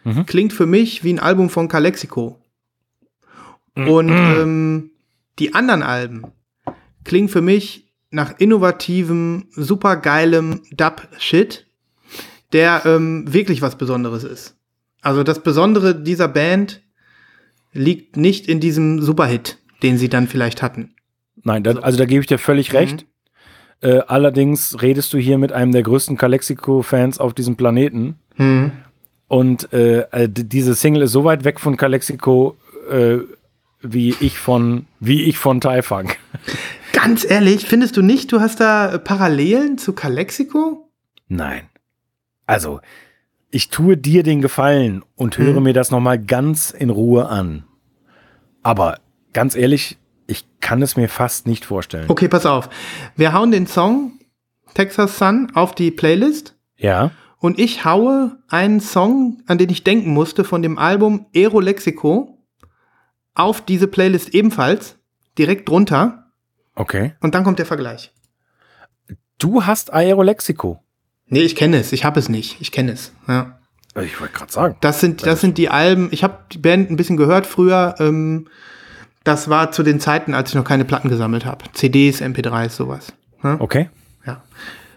[0.04, 0.26] Mhm.
[0.26, 2.38] klingt für mich wie ein Album von Calexico.
[3.74, 4.89] Und ähm,
[5.38, 6.26] die anderen Alben
[7.04, 11.66] klingen für mich nach innovativem, supergeilem Dub-Shit,
[12.52, 14.56] der ähm, wirklich was Besonderes ist.
[15.00, 16.82] Also das Besondere dieser Band
[17.72, 20.94] liegt nicht in diesem Superhit, den sie dann vielleicht hatten.
[21.42, 23.06] Nein, da, also da gebe ich dir völlig recht.
[23.80, 28.16] Äh, allerdings redest du hier mit einem der größten Calexico-Fans auf diesem Planeten.
[28.34, 28.72] Hm.
[29.26, 32.56] Und äh, äh, diese Single ist so weit weg von Calexico,
[32.90, 33.18] äh,
[33.82, 36.18] wie ich von, wie ich von Thai Funk.
[36.92, 40.90] Ganz ehrlich, findest du nicht, du hast da Parallelen zu Calexico?
[41.28, 41.62] Nein.
[42.46, 42.80] Also,
[43.50, 45.62] ich tue dir den Gefallen und höre Hm.
[45.64, 47.64] mir das nochmal ganz in Ruhe an.
[48.62, 48.98] Aber
[49.32, 52.06] ganz ehrlich, ich kann es mir fast nicht vorstellen.
[52.08, 52.68] Okay, pass auf.
[53.16, 54.12] Wir hauen den Song
[54.74, 60.12] Texas Sun auf die Playlist Ja, und ich haue einen Song, an den ich denken
[60.12, 62.36] musste, von dem Album Ero Lexico
[63.40, 64.96] auf diese Playlist ebenfalls,
[65.38, 66.30] direkt drunter
[66.74, 67.14] okay.
[67.20, 68.12] und dann kommt der Vergleich.
[69.38, 70.82] Du hast Aerolexico.
[71.26, 73.12] Nee, ich kenne es, ich habe es nicht, ich kenne es.
[73.26, 73.58] Ja.
[74.00, 74.76] Ich wollte gerade sagen.
[74.80, 76.08] Das sind, das sind die Alben.
[76.12, 77.96] Ich habe die Band ein bisschen gehört früher.
[77.98, 78.48] Ähm,
[79.24, 81.64] das war zu den Zeiten, als ich noch keine Platten gesammelt habe.
[81.72, 83.12] CDs, MP3s, sowas.
[83.42, 83.56] Ja.
[83.60, 83.90] Okay.
[84.26, 84.42] ja.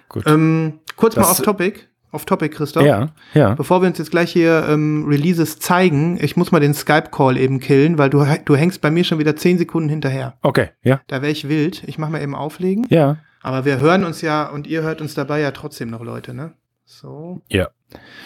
[0.10, 0.26] Gut.
[0.28, 1.80] Ähm, kurz mal Das- off Topic.
[2.14, 2.86] Off Topic, Christoph.
[2.86, 3.55] Ja, ja.
[3.55, 7.59] Bevor wir uns jetzt gleich hier ähm, Releases zeigen, ich muss mal den Skype-Call eben
[7.59, 10.38] killen, weil du, du hängst bei mir schon wieder 10 Sekunden hinterher.
[10.43, 11.01] Okay, ja.
[11.07, 11.84] Da wäre ich wild.
[11.88, 12.86] Ich mach mal eben auflegen.
[12.89, 13.18] Ja.
[13.41, 16.53] Aber wir hören uns ja und ihr hört uns dabei ja trotzdem noch, Leute, ne?
[16.86, 17.41] So.
[17.49, 17.70] Ja.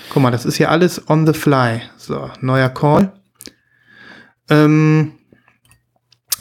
[0.10, 1.82] Guck mal, das ist hier alles on the fly.
[1.96, 3.14] So, neuer Call.
[4.50, 5.14] Ähm,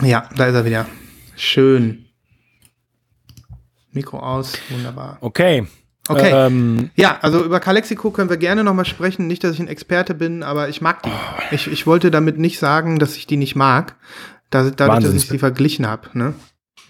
[0.02, 0.86] ja, da ist er wieder.
[1.36, 2.06] Schön.
[3.92, 5.18] Mikro aus, wunderbar.
[5.20, 5.66] Okay.
[6.08, 6.30] Okay.
[6.32, 9.26] Ähm, Ja, also über Calexico können wir gerne nochmal sprechen.
[9.26, 11.10] Nicht, dass ich ein Experte bin, aber ich mag die.
[11.50, 13.96] Ich, ich wollte damit nicht sagen, dass ich die nicht mag.
[14.50, 15.24] Da, dadurch, dass Wahnsinnig.
[15.24, 16.08] ich die verglichen habe.
[16.12, 16.34] Ne?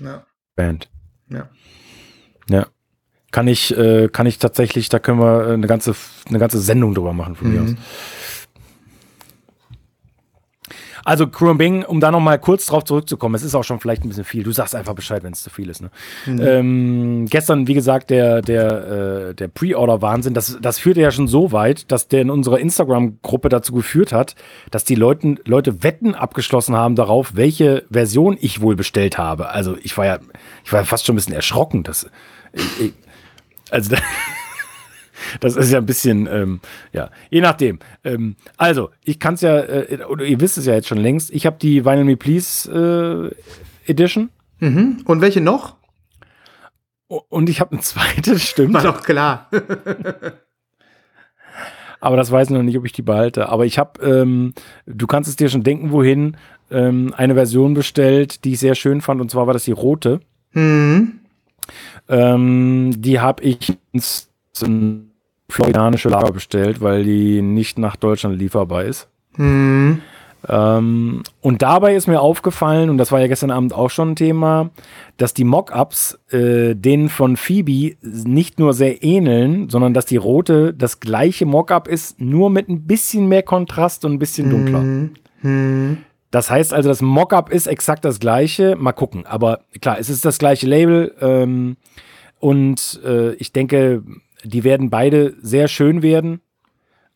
[0.00, 0.88] Ja, Band.
[1.30, 1.48] ja.
[2.48, 2.66] Ja.
[3.32, 5.94] Kann ich, äh, kann ich tatsächlich, da können wir eine ganze,
[6.28, 7.70] eine ganze Sendung drüber machen von mir aus.
[11.06, 14.08] Also Bing, um da noch mal kurz drauf zurückzukommen, es ist auch schon vielleicht ein
[14.08, 14.42] bisschen viel.
[14.42, 15.80] Du sagst einfach Bescheid, wenn es zu viel ist.
[15.80, 15.90] Ne?
[16.26, 16.40] Mhm.
[16.40, 21.52] Ähm, gestern, wie gesagt, der, der, äh, der Pre-Order-Wahnsinn, das, das führte ja schon so
[21.52, 24.34] weit, dass der in unserer Instagram-Gruppe dazu geführt hat,
[24.72, 29.50] dass die Leute, Leute Wetten abgeschlossen haben darauf, welche Version ich wohl bestellt habe.
[29.50, 30.18] Also ich war ja,
[30.64, 31.84] ich war fast schon ein bisschen erschrocken.
[31.84, 32.10] Dass,
[32.52, 32.92] ich, ich,
[33.70, 33.94] also
[35.40, 36.60] das ist ja ein bisschen, ähm,
[36.92, 37.78] ja, je nachdem.
[38.04, 41.30] Ähm, also, ich kann es ja, äh, oder ihr wisst es ja jetzt schon längst,
[41.30, 43.32] ich habe die Vinyl Me Please
[43.86, 44.30] äh, Edition.
[44.60, 45.02] Mhm.
[45.04, 45.76] Und welche noch?
[47.08, 48.74] Und ich habe eine zweite, stimmt.
[48.74, 49.50] War doch klar.
[52.00, 53.48] Aber das weiß ich noch nicht, ob ich die behalte.
[53.48, 54.52] Aber ich habe, ähm,
[54.86, 56.36] du kannst es dir schon denken, wohin,
[56.70, 59.20] ähm, eine Version bestellt, die ich sehr schön fand.
[59.20, 60.20] Und zwar war das die rote.
[60.52, 61.20] Mhm.
[62.08, 64.28] Ähm, die habe ich ins
[65.48, 69.08] floridanische Lager bestellt, weil die nicht nach Deutschland lieferbar ist.
[69.36, 70.02] Mhm.
[70.48, 74.16] Ähm, und dabei ist mir aufgefallen, und das war ja gestern Abend auch schon ein
[74.16, 74.70] Thema,
[75.16, 80.72] dass die Mockups äh, denen von Phoebe nicht nur sehr ähneln, sondern dass die rote
[80.74, 84.82] das gleiche Mockup ist, nur mit ein bisschen mehr Kontrast und ein bisschen dunkler.
[85.42, 85.98] Mhm.
[86.30, 88.76] Das heißt also, das Mockup ist exakt das gleiche.
[88.76, 89.26] Mal gucken.
[89.26, 91.14] Aber klar, es ist das gleiche Label.
[91.20, 91.76] Ähm,
[92.38, 94.02] und äh, ich denke,
[94.48, 96.40] die werden beide sehr schön werden.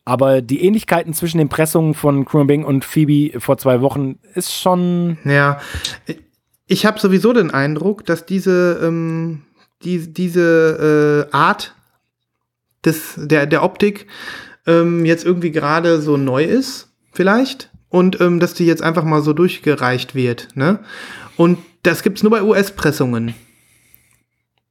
[0.03, 5.17] Aber die Ähnlichkeiten zwischen den Pressungen von Krumbing und Phoebe vor zwei Wochen ist schon.
[5.25, 5.59] Ja,
[6.65, 9.43] ich habe sowieso den Eindruck, dass diese, ähm,
[9.83, 11.75] die, diese äh, Art
[12.83, 14.07] des, der, der Optik
[14.65, 17.69] ähm, jetzt irgendwie gerade so neu ist, vielleicht.
[17.89, 20.49] Und ähm, dass die jetzt einfach mal so durchgereicht wird.
[20.55, 20.79] Ne?
[21.35, 23.35] Und das gibt's nur bei US-Pressungen.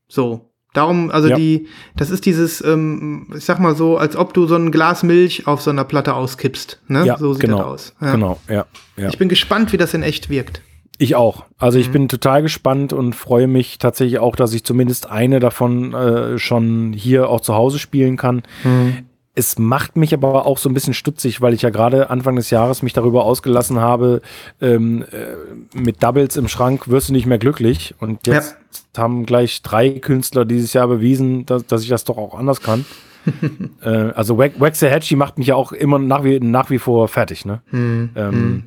[0.08, 0.49] So.
[0.72, 1.36] Darum, also ja.
[1.36, 1.66] die,
[1.96, 5.46] das ist dieses, ähm, ich sag mal so, als ob du so ein Glas Milch
[5.46, 6.80] auf so einer Platte auskippst.
[6.86, 7.04] Ne?
[7.06, 7.94] Ja, so sieht genau, das aus.
[8.00, 8.12] Ja.
[8.12, 8.66] Genau, ja,
[8.96, 9.08] ja.
[9.08, 10.62] Ich bin gespannt, wie das in echt wirkt.
[10.98, 11.46] Ich auch.
[11.58, 11.92] Also ich mhm.
[11.92, 16.92] bin total gespannt und freue mich tatsächlich auch, dass ich zumindest eine davon äh, schon
[16.92, 18.42] hier auch zu Hause spielen kann.
[18.62, 19.06] Mhm.
[19.34, 22.50] Es macht mich aber auch so ein bisschen stutzig, weil ich ja gerade Anfang des
[22.50, 24.22] Jahres mich darüber ausgelassen habe,
[24.60, 27.94] ähm, äh, mit Doubles im Schrank wirst du nicht mehr glücklich.
[28.00, 28.56] Und jetzt
[28.96, 29.02] ja.
[29.02, 32.84] haben gleich drei Künstler dieses Jahr bewiesen, dass, dass ich das doch auch anders kann.
[33.82, 37.44] äh, also Waxahachie macht mich ja auch immer nach wie, nach wie vor fertig.
[37.44, 37.62] Ne?
[37.70, 38.10] Hm.
[38.16, 38.62] Ähm, hm.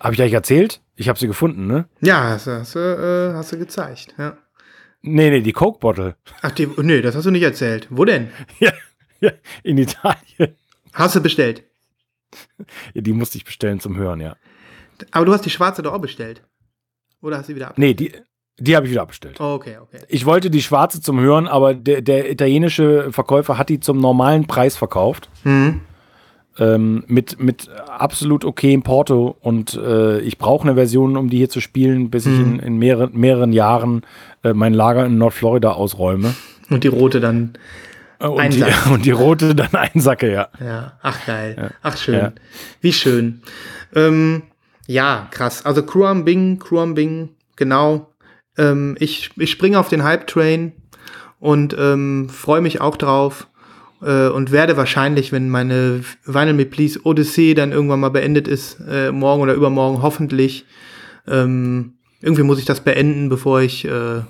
[0.00, 0.80] Habe ich eigentlich erzählt?
[0.96, 1.86] Ich habe sie gefunden, ne?
[2.00, 4.36] Ja, hast, hast, äh, hast du gezeigt, ja.
[5.06, 6.14] Nee, nee, die Coke Bottle.
[6.40, 7.88] Ach, die, nee, das hast du nicht erzählt.
[7.90, 8.28] Wo denn?
[8.58, 8.72] Ja,
[9.62, 10.56] in Italien.
[10.92, 11.64] Hast du bestellt?
[12.94, 14.36] Die musste ich bestellen zum Hören, ja.
[15.10, 16.42] Aber du hast die schwarze doch auch bestellt.
[17.20, 18.00] Oder hast du wieder abbestellt?
[18.00, 18.12] Nee, die,
[18.58, 19.40] die habe ich wieder abbestellt.
[19.40, 19.98] Oh, okay, okay.
[20.08, 24.46] Ich wollte die schwarze zum Hören, aber der, der italienische Verkäufer hat die zum normalen
[24.46, 25.28] Preis verkauft.
[25.42, 25.80] Mhm.
[26.56, 31.48] Ähm, mit, mit absolut okayem Porto und äh, ich brauche eine Version, um die hier
[31.48, 32.32] zu spielen, bis mhm.
[32.32, 34.02] ich in, in mehreren, mehreren Jahren
[34.44, 36.32] äh, mein Lager in Nordflorida ausräume.
[36.70, 37.54] Und die rote dann
[38.18, 40.48] und die, und die, rote dann einsacke, ja.
[40.60, 41.56] Ja, ach geil.
[41.58, 41.70] Ja.
[41.82, 42.14] Ach schön.
[42.14, 42.32] Ja.
[42.80, 43.42] Wie schön.
[43.94, 44.42] Ähm,
[44.86, 45.64] ja, krass.
[45.64, 48.10] Also Cruam Bing, Cruam Bing, genau.
[48.56, 50.72] Ähm, ich ich springe auf den Hype-Train
[51.40, 53.48] und ähm, freue mich auch drauf
[54.02, 58.78] äh, und werde wahrscheinlich, wenn meine Vinyl Me Please Odyssey dann irgendwann mal beendet ist,
[58.88, 60.66] äh, morgen oder übermorgen hoffentlich,
[61.26, 64.22] ähm, irgendwie muss ich das beenden, bevor ich äh,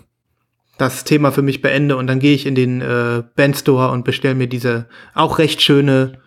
[0.78, 4.34] das Thema für mich beende und dann gehe ich in den äh, Bandstore und bestelle
[4.34, 6.18] mir diese auch recht schöne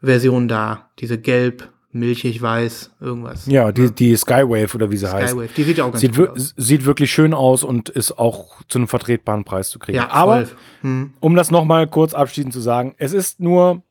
[0.00, 0.90] Version da.
[0.98, 3.46] Diese gelb, milchig, weiß, irgendwas.
[3.46, 5.32] Ja, die, die Skywave oder wie sie Skywave, heißt.
[5.32, 6.54] Skywave, die sieht auch ganz sieht, gut aus.
[6.56, 9.96] Sieht wirklich schön aus und ist auch zu einem vertretbaren Preis zu kriegen.
[9.96, 10.46] Ja, Aber,
[10.80, 11.12] hm.
[11.20, 13.82] um das nochmal kurz abschließend zu sagen, es ist nur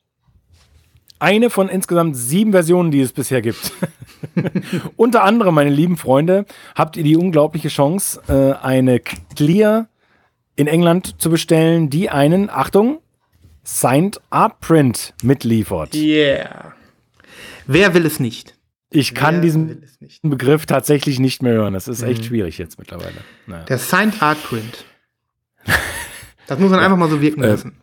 [1.20, 3.72] eine von insgesamt sieben Versionen, die es bisher gibt.
[4.96, 9.86] Unter anderem, meine lieben Freunde, habt ihr die unglaubliche Chance, äh, eine Clear
[10.56, 13.00] in England zu bestellen, die einen, Achtung,
[13.64, 15.94] Signed Art Print mitliefert.
[15.94, 16.74] Yeah.
[17.66, 18.56] Wer will es nicht?
[18.90, 19.84] Ich kann Wer diesen
[20.22, 21.72] Begriff tatsächlich nicht mehr hören.
[21.72, 22.26] Das ist echt mhm.
[22.26, 23.14] schwierig jetzt mittlerweile.
[23.46, 23.64] Naja.
[23.64, 24.84] Der Signed Art Print.
[26.48, 26.86] Das muss man ja.
[26.86, 27.76] einfach mal so wirken äh, lassen.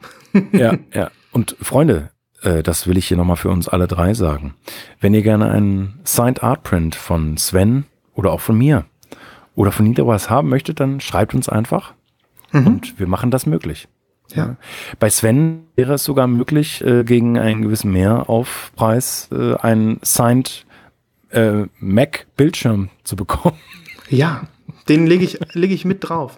[0.51, 1.11] ja, ja.
[1.31, 2.11] Und Freunde,
[2.43, 4.53] äh, das will ich hier nochmal für uns alle drei sagen.
[4.99, 8.85] Wenn ihr gerne einen Signed Art Print von Sven oder auch von mir
[9.55, 11.93] oder von Niederwas haben möchtet, dann schreibt uns einfach
[12.51, 12.67] Mhm.
[12.67, 13.87] Und wir machen das möglich.
[14.33, 14.57] Ja.
[14.99, 20.65] Bei Sven wäre es sogar möglich, äh, gegen einen gewissen Mehraufpreis äh, einen Signed
[21.31, 23.57] äh, Mac-Bildschirm zu bekommen.
[24.09, 24.43] Ja,
[24.87, 26.37] den lege ich, leg ich mit drauf.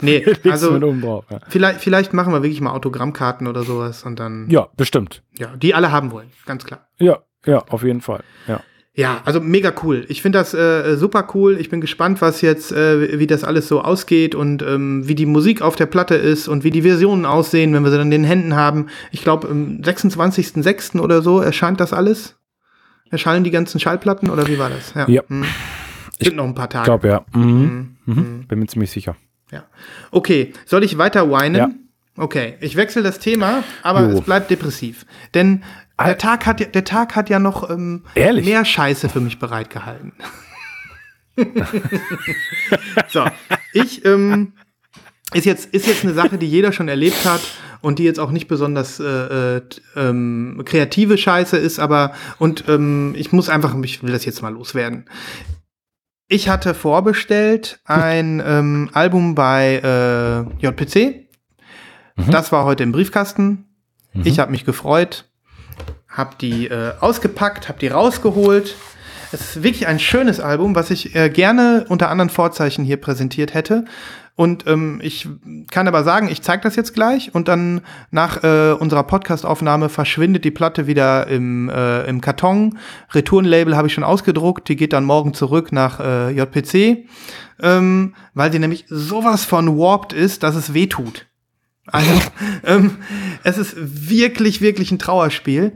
[0.00, 1.40] Nee, also drauf, ja.
[1.48, 4.48] vielleicht, vielleicht machen wir wirklich mal Autogrammkarten oder sowas und dann.
[4.50, 5.22] Ja, bestimmt.
[5.38, 6.86] Ja, die alle haben wollen, ganz klar.
[6.98, 8.22] Ja, ja, auf jeden Fall.
[8.46, 8.60] Ja.
[8.94, 10.04] Ja, also mega cool.
[10.08, 11.58] Ich finde das äh, super cool.
[11.58, 15.24] Ich bin gespannt, was jetzt, äh, wie das alles so ausgeht und ähm, wie die
[15.24, 18.22] Musik auf der Platte ist und wie die Versionen aussehen, wenn wir sie dann in
[18.22, 18.88] den Händen haben.
[19.10, 21.00] Ich glaube, am 26.06.
[21.00, 22.36] oder so erscheint das alles.
[23.10, 24.92] Erscheinen die ganzen Schallplatten oder wie war das?
[24.94, 25.08] Ja.
[25.08, 25.22] ja.
[25.26, 25.44] Hm.
[26.20, 26.82] Sind noch ein paar Tage.
[26.82, 27.24] Ich glaube, ja.
[27.34, 27.96] Mhm.
[28.04, 28.14] Mhm.
[28.14, 28.46] Mhm.
[28.46, 29.16] Bin mir ziemlich sicher.
[29.50, 29.64] Ja.
[30.10, 31.54] Okay, soll ich weiter whinen?
[31.54, 31.70] Ja.
[32.16, 34.18] Okay, ich wechsle das Thema, aber jo.
[34.18, 35.06] es bleibt depressiv.
[35.32, 35.62] Denn
[35.98, 40.12] der Tag hat ja, der Tag hat ja noch ähm, mehr Scheiße für mich bereitgehalten.
[43.08, 43.24] so,
[43.72, 44.52] ich ähm,
[45.32, 47.40] ist jetzt ist jetzt eine Sache, die jeder schon erlebt hat
[47.80, 49.62] und die jetzt auch nicht besonders äh, äh,
[49.96, 54.52] ähm, kreative Scheiße ist, aber und ähm, ich muss einfach, ich will das jetzt mal
[54.52, 55.06] loswerden.
[56.28, 61.28] Ich hatte vorbestellt ein ähm, Album bei äh, JPC.
[62.16, 62.30] Mhm.
[62.30, 63.66] Das war heute im Briefkasten.
[64.14, 64.22] Mhm.
[64.24, 65.28] Ich habe mich gefreut
[66.12, 68.76] habe die äh, ausgepackt, habe die rausgeholt.
[69.32, 73.54] Es ist wirklich ein schönes Album, was ich äh, gerne unter anderen Vorzeichen hier präsentiert
[73.54, 73.86] hätte.
[74.34, 75.28] Und ähm, ich
[75.70, 80.44] kann aber sagen, ich zeige das jetzt gleich und dann nach äh, unserer Podcastaufnahme verschwindet
[80.44, 82.78] die Platte wieder im, äh, im Karton.
[83.12, 87.06] Retourenlabel habe ich schon ausgedruckt, die geht dann morgen zurück nach äh, JPC,
[87.60, 91.26] ähm, weil sie nämlich sowas von warped ist, dass es weh tut.
[91.86, 92.10] Also,
[92.64, 92.98] ähm,
[93.44, 95.72] es ist wirklich, wirklich ein Trauerspiel.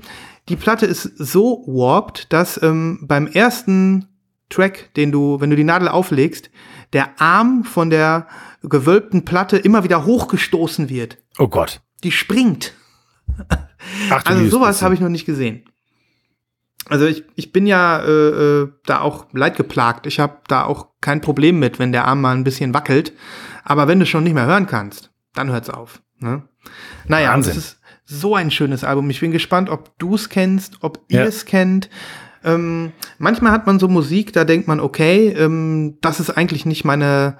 [0.49, 4.09] Die Platte ist so warped, dass ähm, beim ersten
[4.49, 6.51] Track, den du, wenn du die Nadel auflegst,
[6.93, 8.29] der Arm von der
[8.63, 11.19] gewölbten Platte immer wieder hochgestoßen wird.
[11.39, 11.81] Oh Gott.
[12.05, 12.75] Die springt.
[14.11, 15.65] Ach, also sowas habe ich noch nicht gesehen.
[16.89, 20.07] Also ich, ich bin ja äh, äh, da auch leidgeplagt.
[20.07, 23.13] Ich habe da auch kein Problem mit, wenn der Arm mal ein bisschen wackelt.
[23.65, 26.01] Aber wenn du schon nicht mehr hören kannst, dann hört's auf.
[26.21, 26.45] Ne?
[27.09, 27.53] Naja, Wahnsinn.
[27.53, 29.11] es ist so ein schönes Album.
[29.11, 31.91] Ich bin gespannt, ob du es kennst, ob ihr es kennt.
[32.45, 36.85] Ähm, manchmal hat man so Musik, da denkt man, okay, ähm, das ist eigentlich nicht
[36.85, 37.37] meine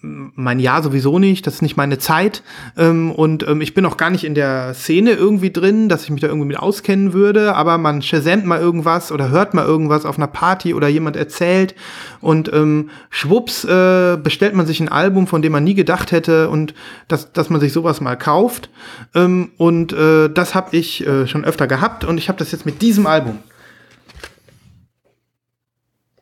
[0.00, 2.42] mein Jahr sowieso nicht, das ist nicht meine Zeit
[2.76, 6.10] ähm, und ähm, ich bin auch gar nicht in der Szene irgendwie drin, dass ich
[6.10, 10.06] mich da irgendwie mit auskennen würde, aber man shazamt mal irgendwas oder hört mal irgendwas
[10.06, 11.74] auf einer Party oder jemand erzählt
[12.20, 16.48] und ähm, schwupps äh, bestellt man sich ein Album, von dem man nie gedacht hätte
[16.50, 16.72] und
[17.08, 18.70] dass, dass man sich sowas mal kauft
[19.14, 22.64] ähm, und äh, das habe ich äh, schon öfter gehabt und ich habe das jetzt
[22.64, 23.40] mit diesem Album.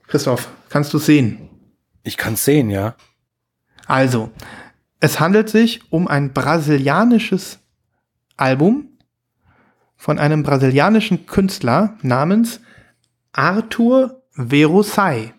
[0.09, 1.49] Christoph, kannst du sehen?
[2.03, 2.97] Ich kann sehen, ja.
[3.87, 4.31] Also,
[5.01, 7.59] es handelt sich um ein brasilianisches
[8.37, 8.89] Album
[9.97, 12.61] von einem brasilianischen Künstler namens
[13.33, 15.35] Arthur Verosai.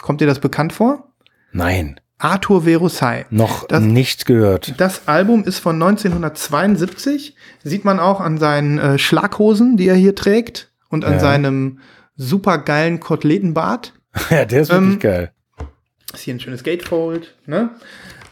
[0.00, 1.12] Kommt dir das bekannt vor?
[1.52, 2.00] Nein.
[2.18, 3.26] Arthur Verosai.
[3.30, 4.74] Noch das, nicht gehört.
[4.80, 7.36] Das Album ist von 1972.
[7.62, 11.20] Sieht man auch an seinen äh, Schlaghosen, die er hier trägt, und an ja.
[11.20, 11.80] seinem
[12.16, 13.92] supergeilen Koteletenbart.
[14.30, 15.32] Ja, der ist wirklich ähm, geil.
[16.16, 17.34] Ist hier ein schönes Gatefold.
[17.44, 17.68] Ne?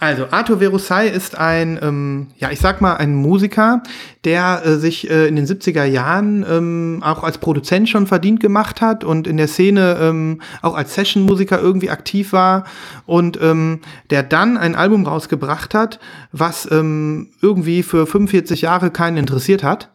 [0.00, 3.82] Also, Arthur Verusai ist ein, ähm, ja, ich sag mal, ein Musiker,
[4.24, 8.80] der äh, sich äh, in den 70er Jahren ähm, auch als Produzent schon verdient gemacht
[8.80, 12.64] hat und in der Szene ähm, auch als Session-Musiker irgendwie aktiv war
[13.04, 16.00] und ähm, der dann ein Album rausgebracht hat,
[16.32, 19.90] was ähm, irgendwie für 45 Jahre keinen interessiert hat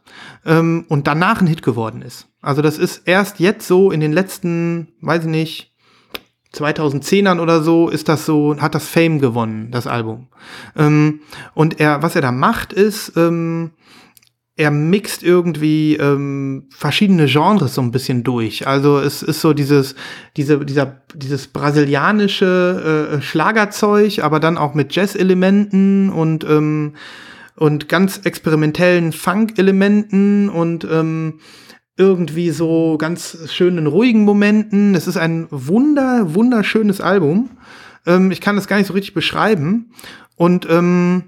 [0.46, 2.28] ähm, und danach ein Hit geworden ist.
[2.40, 5.69] Also, das ist erst jetzt so in den letzten, weiß ich nicht,
[6.54, 10.28] 2010ern oder so ist das so, hat das Fame gewonnen, das Album.
[10.76, 11.22] Ähm,
[11.54, 13.72] und er, was er da macht, ist, ähm,
[14.56, 18.68] er mixt irgendwie ähm, verschiedene Genres so ein bisschen durch.
[18.68, 19.96] Also es ist so dieses,
[20.36, 26.96] diese, dieser, dieses brasilianische äh, Schlagerzeug, aber dann auch mit Jazz-Elementen und ähm,
[27.56, 31.40] und ganz experimentellen Funk-Elementen und ähm,
[32.00, 34.96] irgendwie so ganz schönen ruhigen Momenten.
[34.96, 37.50] Es ist ein wunder, wunderschönes Album.
[38.08, 39.92] Ähm, ich kann das gar nicht so richtig beschreiben.
[40.38, 41.26] Und ähm,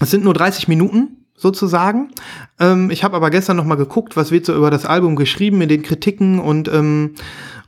[0.00, 2.10] es sind nur 30 Minuten sozusagen.
[2.58, 5.62] Ähm, ich habe aber gestern noch mal geguckt, was wird so über das Album geschrieben
[5.62, 7.14] in den Kritiken und ähm,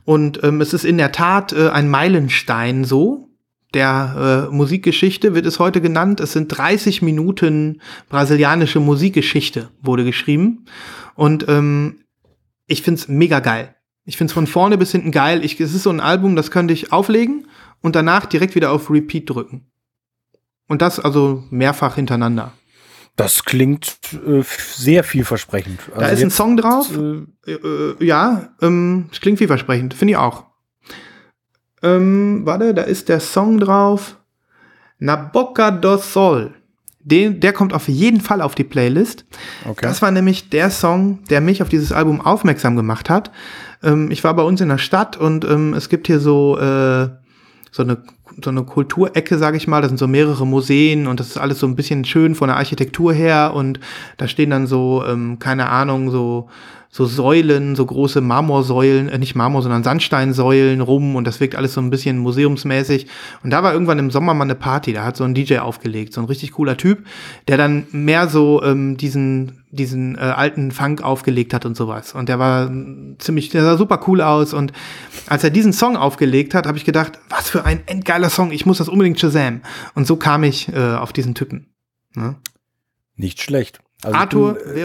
[0.05, 3.29] und ähm, es ist in der Tat äh, ein Meilenstein so
[3.73, 6.19] der äh, Musikgeschichte wird es heute genannt.
[6.19, 10.65] Es sind 30 Minuten brasilianische Musikgeschichte wurde geschrieben.
[11.15, 12.05] Und ähm,
[12.67, 13.75] ich find's mega geil.
[14.05, 15.43] Ich find's von vorne bis hinten geil.
[15.45, 17.47] Ich, es ist so ein Album, das könnte ich auflegen
[17.81, 19.71] und danach direkt wieder auf Repeat drücken.
[20.67, 22.53] Und das also mehrfach hintereinander.
[23.15, 25.81] Das klingt äh, sehr vielversprechend.
[25.89, 26.89] Also da ist ein Song drauf.
[27.45, 29.93] Äh, äh, ja, ähm, es klingt vielversprechend.
[29.93, 30.45] Finde ich auch.
[31.83, 34.17] Ähm, warte, da ist der Song drauf.
[34.97, 36.55] Na Boca do Sol.
[37.03, 39.25] Den, der kommt auf jeden Fall auf die Playlist.
[39.65, 39.81] Okay.
[39.81, 43.31] Das war nämlich der Song, der mich auf dieses Album aufmerksam gemacht hat.
[43.83, 47.09] Ähm, ich war bei uns in der Stadt und ähm, es gibt hier so, äh,
[47.71, 47.97] so eine
[48.43, 49.81] so eine Kulturecke, sage ich mal.
[49.81, 52.57] Da sind so mehrere Museen und das ist alles so ein bisschen schön von der
[52.57, 53.79] Architektur her und
[54.17, 56.49] da stehen dann so, ähm, keine Ahnung, so
[56.93, 61.73] so Säulen, so große Marmorsäulen, äh, nicht Marmor, sondern Sandsteinsäulen rum und das wirkt alles
[61.73, 63.07] so ein bisschen museumsmäßig.
[63.43, 66.13] Und da war irgendwann im Sommer mal eine Party, da hat so ein DJ aufgelegt,
[66.13, 67.03] so ein richtig cooler Typ,
[67.47, 72.13] der dann mehr so ähm, diesen diesen äh, alten Funk aufgelegt hat und sowas.
[72.13, 72.71] Und der war
[73.17, 74.53] ziemlich, der sah super cool aus.
[74.53, 74.71] Und
[75.25, 78.67] als er diesen Song aufgelegt hat, habe ich gedacht, was für ein endgeiler Song, ich
[78.67, 79.61] muss das unbedingt Shazam.
[79.95, 81.73] Und so kam ich äh, auf diesen Typen.
[82.13, 82.35] Ne?
[83.15, 83.79] Nicht schlecht.
[84.03, 84.75] Also Arthur bin, äh.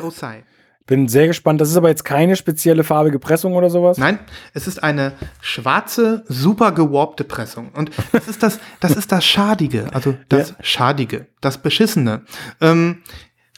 [0.89, 1.61] Bin sehr gespannt.
[1.61, 3.99] Das ist aber jetzt keine spezielle farbige Pressung oder sowas?
[3.99, 4.19] Nein,
[4.55, 5.13] es ist eine
[5.43, 7.69] schwarze, super gewarpte Pressung.
[7.75, 10.57] Und das ist das, das ist das Schadige, also das ja.
[10.63, 12.23] Schadige, das Beschissene.
[12.63, 13.03] Ähm,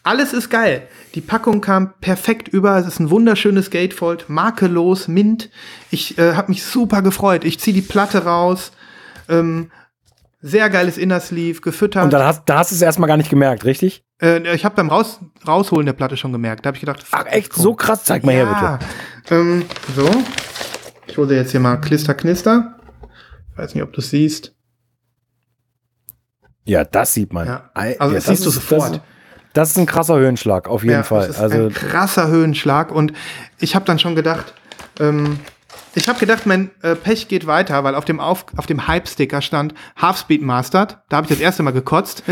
[0.02, 0.88] alles ist geil.
[1.14, 2.76] Die Packung kam perfekt über.
[2.78, 5.50] Es ist ein wunderschönes Gatefold, makellos, mint.
[5.92, 7.44] Ich äh, habe mich super gefreut.
[7.44, 8.72] Ich ziehe die Platte raus.
[9.28, 9.70] Ähm,
[10.41, 12.05] sehr geiles Innersleeve, gefüttert.
[12.05, 14.05] Und dann hast, da hast du es erstmal gar nicht gemerkt, richtig?
[14.20, 16.64] Äh, ich habe beim Raus, Rausholen der Platte schon gemerkt.
[16.64, 18.47] Da habe ich gedacht, ach echt, so krass, zeig mal ja.
[18.47, 18.78] her
[19.26, 19.34] bitte.
[19.34, 19.64] Ähm,
[19.95, 20.11] so,
[21.07, 22.76] ich hole jetzt hier mal Klister Knister.
[23.53, 24.55] Ich weiß nicht, ob du es siehst.
[26.64, 27.47] Ja, das sieht man.
[27.47, 27.70] Ja.
[27.74, 28.93] Also ja, das siehst du sofort.
[28.93, 29.01] Das,
[29.53, 31.26] das, ist ein krasser Höhenschlag, auf jeden ja, Fall.
[31.26, 33.12] Das ist also ein krasser Höhenschlag und
[33.59, 34.55] ich habe dann schon gedacht,
[35.01, 35.41] ähm,
[35.95, 39.43] ich habe gedacht, mein äh, Pech geht weiter, weil auf dem, auf, auf dem Hype-Sticker
[39.43, 40.99] stand Half-Speed Mastered.
[41.09, 42.22] Da habe ich das erste Mal gekotzt.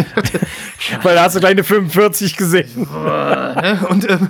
[1.02, 2.86] weil da hast du gleich eine 45 gesehen.
[3.88, 4.28] und ähm,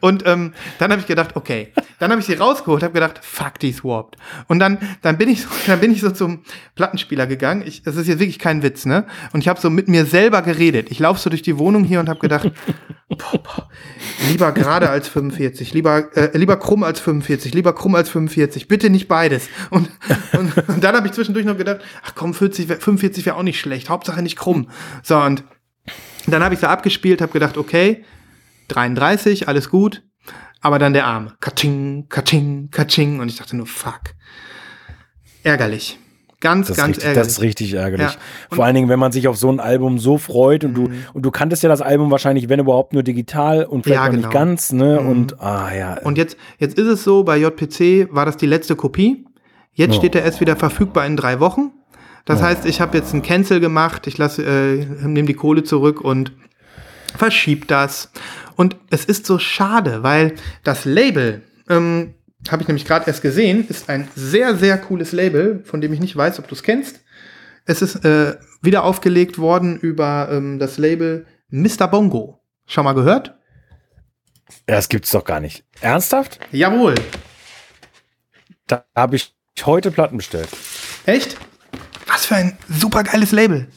[0.00, 1.72] und ähm, dann habe ich gedacht, okay.
[1.98, 4.16] Dann habe ich sie rausgeholt, habe gedacht, fuck, die ist warped.
[4.48, 6.40] Und dann, dann bin ich so, dann bin ich so zum
[6.74, 7.62] Plattenspieler gegangen.
[7.66, 9.06] Ich, das ist jetzt wirklich kein Witz, ne?
[9.32, 10.90] Und ich habe so mit mir selber geredet.
[10.90, 12.50] Ich laufe so durch die Wohnung hier und habe gedacht,
[13.08, 13.68] boah, boah,
[14.28, 18.90] lieber gerade als 45, lieber, äh, lieber krumm als 45, lieber krumm als 45, bitte
[18.90, 19.48] nicht beides.
[19.70, 19.90] Und,
[20.32, 23.60] und, und dann habe ich zwischendurch noch gedacht, ach komm, 40, 45 wäre auch nicht
[23.60, 24.68] schlecht, Hauptsache nicht krumm.
[25.02, 25.44] So, und
[26.26, 28.04] dann habe ich so abgespielt, habe gedacht, okay,
[28.68, 30.02] 33, alles gut.
[30.60, 31.32] Aber dann der Arm.
[31.40, 33.20] Katsching, katsching, katsching.
[33.20, 34.00] Und ich dachte nur, fuck.
[35.42, 35.98] Ärgerlich.
[36.40, 37.26] Ganz, das ganz richtig, ärgerlich.
[37.26, 38.12] Das ist richtig ärgerlich.
[38.12, 38.18] Ja.
[38.54, 40.74] Vor allen Dingen, wenn man sich auf so ein Album so freut und mhm.
[40.74, 44.08] du und du kanntest ja das Album wahrscheinlich, wenn überhaupt nur digital und vielleicht ja,
[44.08, 44.20] genau.
[44.20, 45.00] nicht ganz, ne?
[45.00, 45.08] Mhm.
[45.08, 45.98] Und ah ja.
[46.02, 49.24] Und jetzt, jetzt ist es so, bei JPC war das die letzte Kopie.
[49.72, 49.98] Jetzt oh.
[49.98, 51.72] steht er erst wieder verfügbar in drei Wochen.
[52.26, 52.44] Das oh.
[52.44, 56.32] heißt, ich habe jetzt ein Cancel gemacht, ich lasse, äh, nehme die Kohle zurück und
[57.16, 58.10] verschieb das.
[58.56, 62.14] Und es ist so schade, weil das Label, ähm,
[62.50, 66.00] habe ich nämlich gerade erst gesehen, ist ein sehr, sehr cooles Label, von dem ich
[66.00, 67.00] nicht weiß, ob du es kennst.
[67.64, 71.88] Es ist äh, wieder aufgelegt worden über ähm, das Label Mr.
[71.88, 72.40] Bongo.
[72.66, 73.34] Schon mal gehört?
[74.66, 75.64] Das gibt's doch gar nicht.
[75.80, 76.38] Ernsthaft?
[76.52, 76.94] Jawohl.
[78.66, 79.34] Da habe ich
[79.64, 80.48] heute Platten bestellt.
[81.06, 81.36] Echt?
[82.06, 83.68] Was für ein supergeiles Label.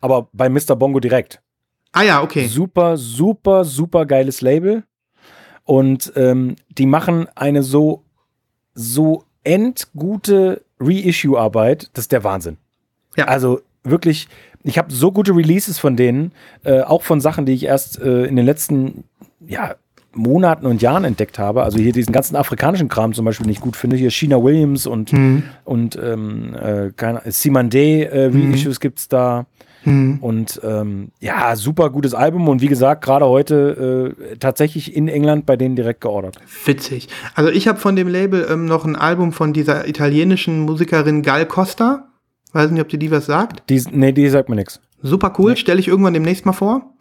[0.00, 0.76] Aber bei Mr.
[0.76, 1.41] Bongo direkt.
[1.92, 2.46] Ah ja, okay.
[2.46, 4.84] Super, super, super geiles Label.
[5.64, 8.02] Und ähm, die machen eine so,
[8.74, 12.56] so endgute Reissue-Arbeit, das ist der Wahnsinn.
[13.16, 13.26] Ja.
[13.26, 14.28] Also wirklich,
[14.64, 16.32] ich habe so gute Releases von denen,
[16.64, 19.04] äh, auch von Sachen, die ich erst äh, in den letzten
[19.46, 19.74] ja,
[20.14, 21.62] Monaten und Jahren entdeckt habe.
[21.62, 23.96] Also hier diesen ganzen afrikanischen Kram zum Beispiel nicht gut finde.
[23.96, 25.44] Hier Sheena Williams und, mhm.
[25.64, 26.90] und ähm, äh,
[27.30, 28.80] Simon Day äh, Reissues mhm.
[28.80, 29.46] gibt es da.
[29.84, 30.18] Mhm.
[30.20, 35.46] Und ähm, ja, super gutes Album und wie gesagt, gerade heute äh, tatsächlich in England
[35.46, 36.38] bei denen direkt geordert.
[36.64, 37.08] Witzig.
[37.34, 41.46] Also ich habe von dem Label ähm, noch ein Album von dieser italienischen Musikerin Gal
[41.46, 42.08] Costa.
[42.52, 43.68] Weiß nicht, ob dir die was sagt.
[43.70, 44.80] Die, nee, die sagt mir nichts.
[45.00, 45.56] Super cool, nee.
[45.56, 46.94] stelle ich irgendwann demnächst mal vor.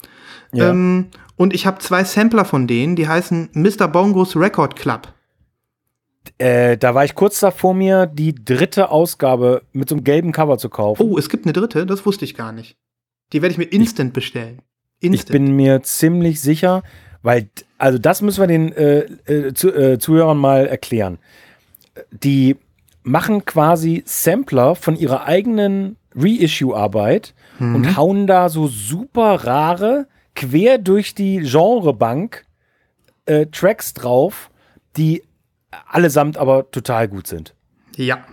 [0.53, 0.71] Ja.
[0.71, 3.87] Ähm, und ich habe zwei Sampler von denen, die heißen Mr.
[3.87, 5.13] Bongos Record Club.
[6.37, 10.57] Äh, da war ich kurz davor mir, die dritte Ausgabe mit so einem gelben Cover
[10.57, 11.01] zu kaufen.
[11.01, 11.85] Oh, es gibt eine dritte?
[11.85, 12.77] Das wusste ich gar nicht.
[13.33, 14.61] Die werde ich mir instant ich, bestellen.
[14.99, 15.29] Instant.
[15.29, 16.83] Ich bin mir ziemlich sicher,
[17.23, 21.17] weil, also das müssen wir den äh, äh, zu, äh, Zuhörern mal erklären.
[22.11, 22.57] Die
[23.03, 27.75] machen quasi Sampler von ihrer eigenen Reissue-Arbeit mhm.
[27.75, 32.45] und hauen da so super rare, quer durch die Genrebank
[33.25, 34.51] äh, Tracks drauf,
[34.97, 35.23] die
[35.87, 37.55] allesamt aber total gut sind.
[37.95, 38.25] Ja,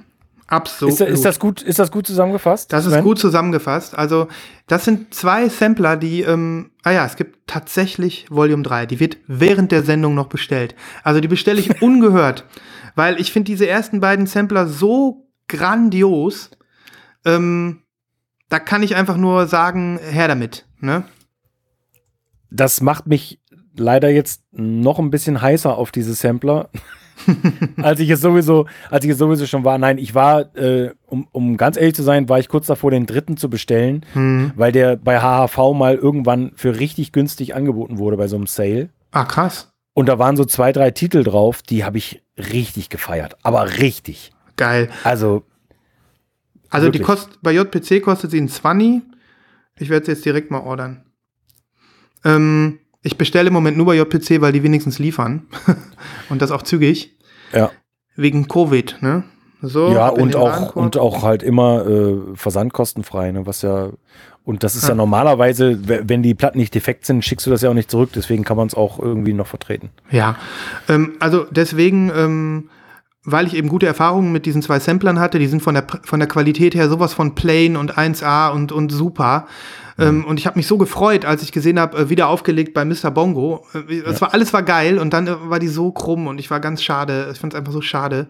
[0.46, 0.94] absolut.
[0.94, 2.72] Ist, ist, das, gut, ist das gut zusammengefasst?
[2.72, 3.96] Das ist gut zusammengefasst.
[3.96, 4.28] Also,
[4.66, 8.86] das sind zwei Sampler, die, ähm, ah ja, es gibt tatsächlich Volume 3.
[8.86, 10.74] Die wird während der Sendung noch bestellt.
[11.02, 12.44] Also, die bestelle ich ungehört,
[12.94, 16.50] weil ich finde diese ersten beiden Sampler so grandios.
[17.24, 17.82] Ähm,
[18.48, 20.66] da kann ich einfach nur sagen, her damit.
[20.80, 21.04] Ne?
[22.50, 23.40] das macht mich
[23.76, 26.70] leider jetzt noch ein bisschen heißer auf diese Sampler.
[27.82, 31.26] als ich es sowieso, als ich es sowieso schon war, nein, ich war, äh, um,
[31.32, 34.52] um ganz ehrlich zu sein, war ich kurz davor, den dritten zu bestellen, Hm.
[34.56, 38.90] weil der bei HHV mal irgendwann für richtig günstig angeboten wurde bei so einem Sale.
[39.10, 39.72] Ah, krass.
[39.94, 43.36] Und da waren so zwei, drei Titel drauf, die habe ich richtig gefeiert.
[43.42, 44.30] Aber richtig.
[44.56, 44.88] Geil.
[45.04, 45.42] Also,
[46.70, 49.02] Also die kostet, bei JPC kostet sie ein 20.
[49.80, 51.04] Ich werde es jetzt direkt mal ordern.
[52.24, 55.46] Ähm, ich bestelle im Moment nur bei JPC, weil die wenigstens liefern.
[56.28, 57.16] und das auch zügig.
[57.52, 57.70] ja.
[58.16, 59.22] Wegen Covid, ne?
[59.62, 63.46] So, ja, und auch, und auch halt immer äh, versandkostenfrei, ne?
[63.46, 63.90] Was ja,
[64.44, 64.94] und das ist ja, Ja.
[64.96, 65.78] normalerweise,
[66.08, 68.56] wenn die Platten nicht defekt sind, schickst du das ja auch nicht zurück, deswegen kann
[68.56, 69.90] man es auch irgendwie noch vertreten.
[70.10, 70.36] Ja,
[70.88, 72.70] ähm, also deswegen, ähm,
[73.24, 76.18] weil ich eben gute Erfahrungen mit diesen zwei Samplern hatte, die sind von der, von
[76.18, 79.46] der Qualität her sowas von plain und 1A und, und super.
[79.98, 82.84] Ähm, und ich habe mich so gefreut, als ich gesehen habe, äh, wieder aufgelegt bei
[82.84, 83.10] Mr.
[83.10, 83.64] Bongo.
[83.74, 86.50] Äh, Es war alles war geil und dann äh, war die so krumm und ich
[86.50, 87.28] war ganz schade.
[87.32, 88.28] Ich fand es einfach so schade.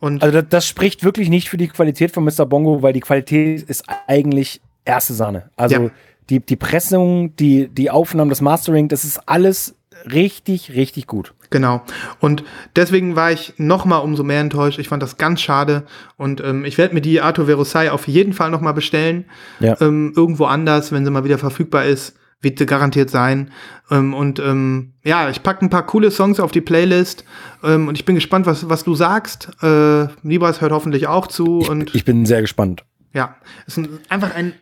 [0.00, 2.46] Und Also das, das spricht wirklich nicht für die Qualität von Mr.
[2.46, 5.50] Bongo, weil die Qualität ist eigentlich erste Sahne.
[5.56, 5.90] Also Ja.
[6.30, 9.76] die, die Pressung, die, die Aufnahmen, das Mastering, das ist alles
[10.10, 11.34] richtig, richtig gut.
[11.50, 11.82] Genau.
[12.20, 12.44] Und
[12.76, 14.78] deswegen war ich noch mal umso mehr enttäuscht.
[14.78, 15.84] Ich fand das ganz schade.
[16.16, 19.26] Und ähm, ich werde mir die Arto Verosai auf jeden Fall noch mal bestellen.
[19.60, 19.78] Ja.
[19.80, 22.16] Ähm, irgendwo anders, wenn sie mal wieder verfügbar ist.
[22.40, 23.52] Wird sie garantiert sein.
[23.90, 27.24] Ähm, und ähm, ja, ich packe ein paar coole Songs auf die Playlist.
[27.62, 29.50] Ähm, und ich bin gespannt, was, was du sagst.
[29.62, 31.58] Äh, Libras hört hoffentlich auch zu.
[31.58, 32.84] Und Ich bin sehr gespannt.
[33.12, 33.36] ja,
[33.66, 34.54] es ist ein, einfach ein,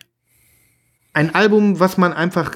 [1.12, 2.52] ein Album, was man einfach,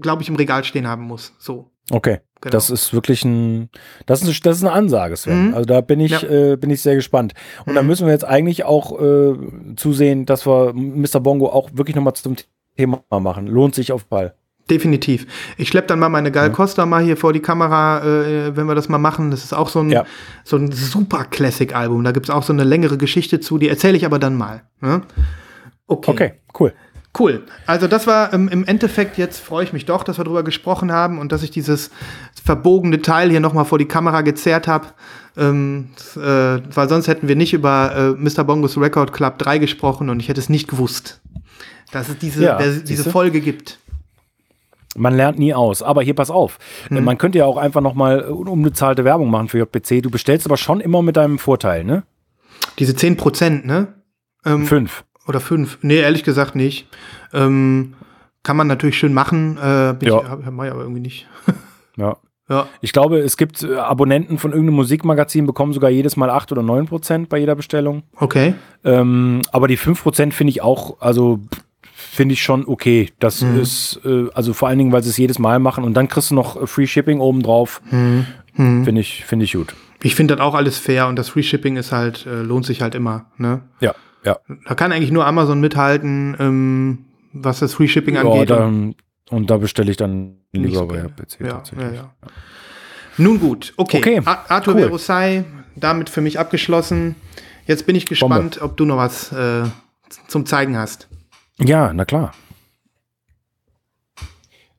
[0.00, 1.34] glaube ich, im Regal stehen haben muss.
[1.38, 1.70] So.
[1.90, 2.18] Okay.
[2.42, 2.52] Genau.
[2.52, 3.68] Das ist wirklich ein,
[4.06, 5.48] das ist, das ist eine Ansage, Sven.
[5.48, 5.54] Mhm.
[5.54, 6.22] Also da bin ich, Ja.
[6.22, 7.34] äh, bin ich sehr gespannt.
[7.66, 7.88] Und da Mhm.
[7.88, 9.34] müssen wir jetzt eigentlich auch äh,
[9.76, 11.20] zusehen, dass wir Mr.
[11.20, 12.36] Bongo auch wirklich nochmal zum
[12.78, 13.46] Thema machen.
[13.46, 14.32] Lohnt sich auf Ball.
[14.70, 15.26] Definitiv.
[15.58, 18.74] Ich schlepp dann mal meine Gal Costa mal hier vor die Kamera, äh, wenn wir
[18.76, 19.30] das mal machen.
[19.32, 20.04] Das ist auch so ein, Ja.
[20.44, 22.04] so ein super Classic-Album.
[22.04, 24.62] Da gibt's auch so eine längere Geschichte zu, die erzähle ich aber dann mal.
[24.80, 25.02] Ne?
[25.88, 26.10] Okay.
[26.12, 26.72] Okay, cool.
[27.18, 27.42] Cool.
[27.66, 30.92] Also das war ähm, im Endeffekt, jetzt freue ich mich doch, dass wir drüber gesprochen
[30.92, 31.90] haben und dass ich dieses
[32.42, 34.88] verbogene Teil hier nochmal vor die Kamera gezerrt habe.
[35.36, 38.44] Ähm, äh, weil sonst hätten wir nicht über äh, Mr.
[38.44, 41.20] Bongos Record Club 3 gesprochen und ich hätte es nicht gewusst,
[41.90, 43.78] dass es diese, Ja, der, diese Folge gibt.
[44.96, 45.82] Man lernt nie aus.
[45.82, 46.58] Aber hier pass auf.
[46.90, 50.02] Äh, Man könnte ja auch einfach nochmal unbezahlte Werbung machen für JPC.
[50.02, 52.04] Du bestellst aber schon immer mit deinem Vorteil, ne?
[52.78, 53.94] Diese 10 Prozent, ne?
[54.44, 55.04] Ähm, Fünf.
[55.30, 55.78] Oder fünf.
[55.82, 56.86] Nee, ehrlich gesagt nicht.
[57.32, 57.94] Ähm,
[58.42, 59.56] kann man natürlich schön machen.
[59.58, 60.38] Äh, bin Ja.
[60.40, 61.26] ich, mach ich aber irgendwie nicht.
[61.96, 62.16] Ja.
[62.48, 62.66] Ja.
[62.80, 66.62] Ich glaube, es gibt äh, Abonnenten von irgendeinem Musikmagazin, bekommen sogar jedes Mal 8 oder
[66.62, 68.02] 9 Prozent bei jeder Bestellung.
[68.16, 68.54] Okay.
[68.84, 71.38] Ähm, aber die 5 Prozent finde ich auch, also
[71.92, 73.12] finde ich schon okay.
[73.20, 73.60] Das Mhm.
[73.60, 76.32] ist, äh, also vor allen Dingen, weil sie es jedes Mal machen und dann kriegst
[76.32, 77.80] du noch äh, Free Shipping obendrauf.
[77.92, 78.26] Mhm.
[78.56, 79.74] Finde ich, finde ich gut.
[80.02, 82.82] Ich finde das auch alles fair und das Free Shipping ist halt, äh, lohnt sich
[82.82, 83.26] halt immer.
[83.38, 83.60] Ne?
[83.80, 84.38] Ja, ja.
[84.68, 86.98] Da kann eigentlich nur Amazon mithalten, ähm,
[87.32, 88.50] was das Free Shipping ja angeht.
[88.50, 88.94] und- dann,
[89.30, 91.02] und da bestelle ich dann lieber so bei.
[91.02, 91.94] PC ja, tatsächlich.
[91.94, 92.12] ja.
[93.16, 93.98] Nun gut, okay.
[93.98, 94.80] Okay, Ar- Arthur cool.
[94.82, 95.44] Verosai,
[95.76, 97.14] damit für mich abgeschlossen.
[97.66, 99.62] Jetzt bin ich gespannt, ob du noch was äh,
[100.26, 101.08] zum Zeigen hast.
[101.58, 102.32] Ja, na klar.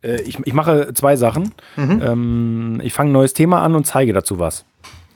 [0.04, 1.54] Äh, ich, ich mache zwei Sachen.
[1.78, 2.02] Mhm.
[2.04, 4.66] Ähm, ich fange ein neues Thema an und zeige dazu was.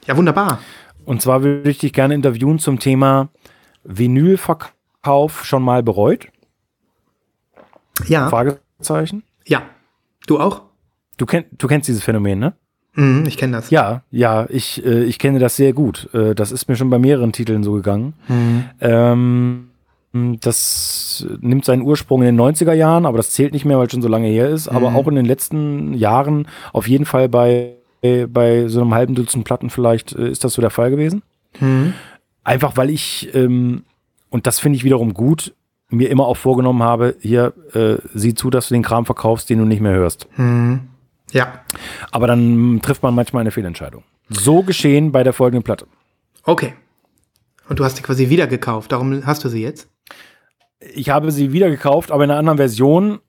[0.08, 0.60] Ja, wunderbar.
[1.06, 3.30] Und zwar würde ich dich gerne interviewen zum Thema
[3.86, 6.28] Vinylverkauf schon mal bereut?
[8.08, 8.30] Ja.
[8.30, 9.24] Fragezeichen.
[9.46, 9.62] Ja.
[10.28, 10.64] Du auch?
[11.18, 12.54] Du, kenn, du kennst dieses Phänomen, ne?
[12.96, 13.70] Mhm, ich kenne das.
[13.70, 16.10] Ja, ja, ich, äh, ich kenne das sehr gut.
[16.14, 18.14] Äh, das ist mir schon bei mehreren Titeln so gegangen.
[18.28, 18.64] Mhm.
[18.80, 19.68] Ähm,
[20.42, 23.92] das nimmt seinen Ursprung in den 90er Jahren, aber das zählt nicht mehr, weil es
[23.92, 24.70] schon so lange her ist.
[24.70, 24.96] Aber Mhm.
[24.96, 29.70] auch in den letzten Jahren auf jeden Fall bei, bei so einem halben Dutzend Platten
[29.70, 31.22] vielleicht äh, ist das so der Fall gewesen.
[31.60, 31.94] Mhm.
[32.46, 33.84] Einfach weil ich, ähm,
[34.30, 35.54] und das finde ich wiederum gut,
[35.90, 39.60] mir immer auch vorgenommen habe, hier, äh, sieh zu, dass du den Kram verkaufst, den
[39.60, 40.28] du nicht mehr hörst.
[40.38, 40.88] Mhm.
[41.32, 41.62] Ja.
[42.12, 44.04] Aber dann trifft man manchmal eine Fehlentscheidung.
[44.30, 45.88] So geschehen bei der folgenden Platte.
[46.44, 46.74] Okay.
[47.68, 49.90] Und du hast sie quasi wieder gekauft, darum hast du sie jetzt?
[50.80, 53.20] Ich habe sie wieder gekauft, aber in einer anderen Version,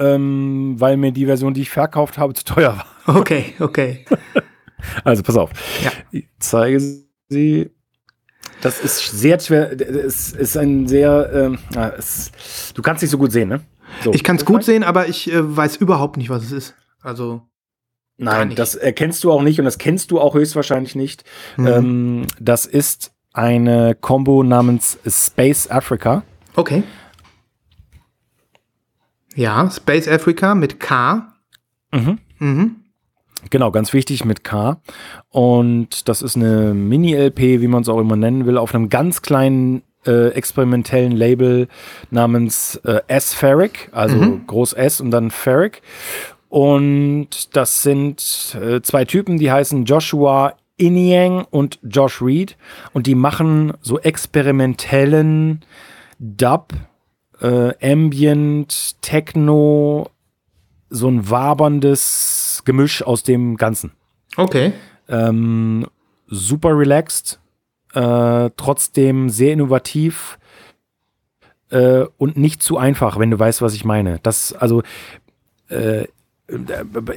[0.00, 3.16] ähm, weil mir die Version, die ich verkauft habe, zu teuer war.
[3.16, 4.04] Okay, okay.
[5.02, 5.50] Also pass auf.
[5.82, 5.90] Ja.
[6.12, 6.80] Ich zeige
[7.28, 7.70] sie.
[8.60, 9.72] Das ist sehr schwer.
[9.80, 11.30] Es ist ein sehr.
[11.32, 11.58] Ähm,
[11.96, 12.32] es,
[12.74, 13.60] du kannst nicht so gut sehen, ne?
[14.04, 14.12] So.
[14.12, 16.74] Ich kann es gut sehen, aber ich äh, weiß überhaupt nicht, was es ist.
[17.00, 17.42] Also.
[18.20, 21.22] Nein, das erkennst du auch nicht und das kennst du auch höchstwahrscheinlich nicht.
[21.56, 21.66] Mhm.
[21.66, 26.24] Ähm, das ist eine Combo namens Space Africa.
[26.56, 26.82] Okay.
[29.36, 31.32] Ja, Space Africa mit K.
[31.92, 32.18] Mhm.
[32.38, 32.76] Mhm.
[33.50, 34.80] Genau, ganz wichtig mit K.
[35.30, 39.22] Und das ist eine Mini-LP, wie man es auch immer nennen will, auf einem ganz
[39.22, 41.68] kleinen äh, experimentellen Label
[42.10, 44.46] namens äh, S-Ferric, also Mhm.
[44.46, 45.82] groß S und dann Ferric.
[46.48, 52.56] Und das sind äh, zwei Typen, die heißen Joshua Iniang und Josh Reed.
[52.92, 55.64] Und die machen so experimentellen
[56.18, 56.72] Dub,
[57.40, 60.08] äh, Ambient, Techno,
[60.90, 63.92] so ein waberndes Gemisch aus dem Ganzen.
[64.36, 64.72] Okay.
[65.08, 65.86] Ähm,
[66.26, 67.40] super relaxed,
[67.94, 70.38] äh, trotzdem sehr innovativ
[71.70, 74.18] äh, und nicht zu einfach, wenn du weißt, was ich meine.
[74.22, 74.82] Das, also,
[75.70, 76.04] äh,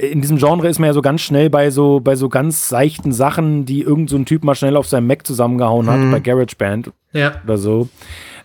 [0.00, 3.12] in diesem Genre ist man ja so ganz schnell bei so, bei so ganz seichten
[3.12, 6.10] Sachen, die irgend so ein Typ mal schnell auf seinem Mac zusammengehauen hat, Mhm.
[6.12, 7.32] bei GarageBand Ja.
[7.44, 7.88] oder so.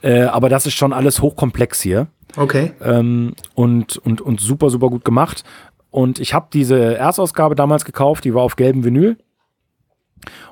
[0.01, 2.07] Äh, aber das ist schon alles hochkomplex hier
[2.37, 2.71] Okay.
[2.81, 5.43] ähm, und, und, und super, super gut gemacht.
[5.97, 9.17] Und ich habe diese Erstausgabe damals gekauft, die war auf gelbem Vinyl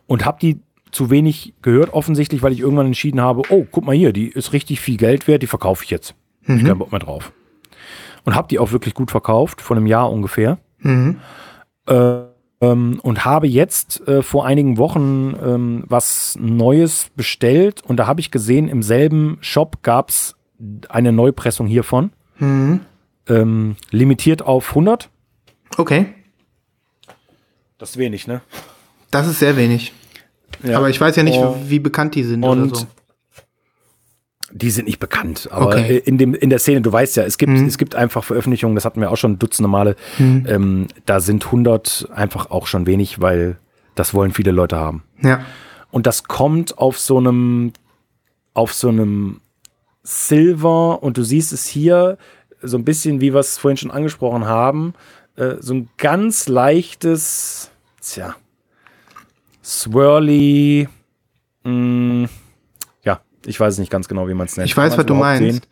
[0.08, 0.60] und habe die
[0.90, 4.54] zu wenig gehört, offensichtlich, weil ich irgendwann entschieden habe, oh, guck mal hier, die ist
[4.54, 6.16] richtig viel Geld wert, die verkaufe ich jetzt.
[6.48, 7.32] Hab Ich keinen Bock mehr drauf.
[8.24, 10.58] Und habe die auch wirklich gut verkauft, vor einem Jahr ungefähr.
[10.80, 11.20] Mhm.
[11.86, 12.22] Äh,
[12.62, 18.20] ähm, und habe jetzt äh, vor einigen Wochen ähm, was Neues bestellt und da habe
[18.20, 20.36] ich gesehen, im selben Shop gab es
[20.90, 22.14] eine Neupressung hiervon.
[22.40, 22.80] Mhm.
[23.28, 25.12] Ähm, limitiert auf 100.
[25.78, 26.14] Okay.
[27.78, 28.42] Das ist wenig, ne?
[29.12, 29.94] Das ist sehr wenig.
[30.64, 30.78] Ja.
[30.78, 31.58] Aber ich weiß ja nicht, Oh.
[31.68, 32.88] wie bekannt die sind Und oder so.
[34.52, 35.98] Die sind nicht bekannt, aber Okay.
[36.06, 37.66] in, dem, in der Szene, du weißt ja, es gibt, Mhm.
[37.66, 42.08] es gibt einfach Veröffentlichungen, das hatten wir auch schon dutzende Male, ähm, da sind 100
[42.14, 43.58] einfach auch schon wenig, weil
[43.96, 45.04] das wollen viele Leute haben.
[45.22, 45.42] Ja.
[45.92, 47.74] Und das kommt auf so einem,
[48.54, 49.42] auf so einem
[50.04, 52.18] Silver und du siehst es hier
[52.62, 54.94] so ein bisschen, wie wir es vorhin schon angesprochen haben,
[55.36, 57.70] äh, so ein ganz leichtes,
[58.02, 58.36] tja,
[59.64, 60.88] swirly,
[61.64, 62.30] mh,
[63.04, 64.70] ja, ich weiß nicht ganz genau, wie man es nennt.
[64.70, 65.62] Ich weiß, was du meinst.
[65.64, 65.72] sehen?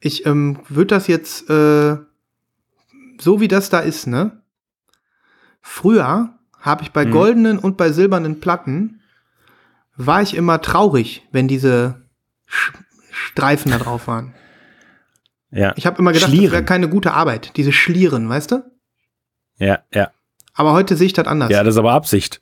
[0.00, 1.96] Ich ähm, würde das jetzt, äh,
[3.20, 4.42] so wie das da ist, ne?
[5.62, 7.10] Früher habe ich bei Mhm.
[7.10, 9.00] goldenen und bei silbernen Platten,
[9.96, 12.02] war ich immer traurig, wenn diese
[12.46, 12.72] Sch
[13.10, 14.34] Streifen da drauf waren.
[15.52, 16.52] Ja, Ich habe immer gedacht, das Schlieren.
[16.52, 18.64] wäre keine gute Arbeit, diese Schlieren, weißt du?
[19.58, 20.10] Ja, ja.
[20.56, 21.50] Aber heute sehe ich das anders.
[21.50, 22.40] Ja, das ist aber Absicht.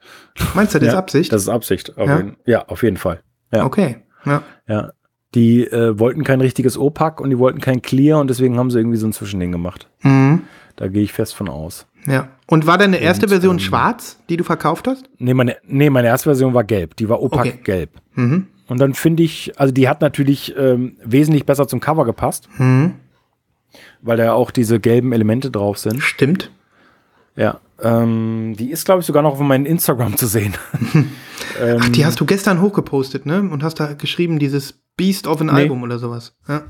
[0.54, 1.32] Meinst du, das ist ja, Absicht?
[1.32, 1.96] Das ist Absicht.
[1.96, 2.16] Auf Ja?
[2.18, 3.22] jeden, ja, auf jeden Fall.
[3.52, 3.64] ja.
[3.64, 4.02] Okay.
[4.26, 4.42] Ja.
[4.68, 4.90] Ja.
[5.34, 8.78] Die äh, wollten kein richtiges Opak und die wollten kein Clear und deswegen haben sie
[8.78, 9.88] irgendwie so ein Zwischending gemacht.
[10.02, 10.42] Mhm.
[10.76, 11.86] Da gehe ich fest von aus.
[12.06, 12.28] Ja.
[12.46, 15.08] Und war deine erste Und, Version ähm, schwarz, die du verkauft hast?
[15.18, 16.96] Nee meine, nee, meine erste Version war gelb.
[16.96, 17.58] Die war opak Okay.
[17.64, 17.90] gelb.
[18.14, 18.48] Mhm.
[18.68, 22.96] Und dann finde ich, also die hat natürlich ähm, wesentlich besser zum Cover gepasst, Mhm.
[24.02, 26.02] weil da ja auch diese gelben Elemente drauf sind.
[26.02, 26.50] Stimmt.
[27.36, 27.60] Ja.
[27.80, 30.54] Ähm, die ist, glaube ich, sogar noch auf meinem Instagram zu sehen.
[31.60, 33.40] ähm, Ach, die hast du gestern hochgepostet, ne?
[33.40, 35.52] Und hast da geschrieben, dieses Beast of an Nee.
[35.52, 36.36] Album oder sowas.
[36.48, 36.62] Ja.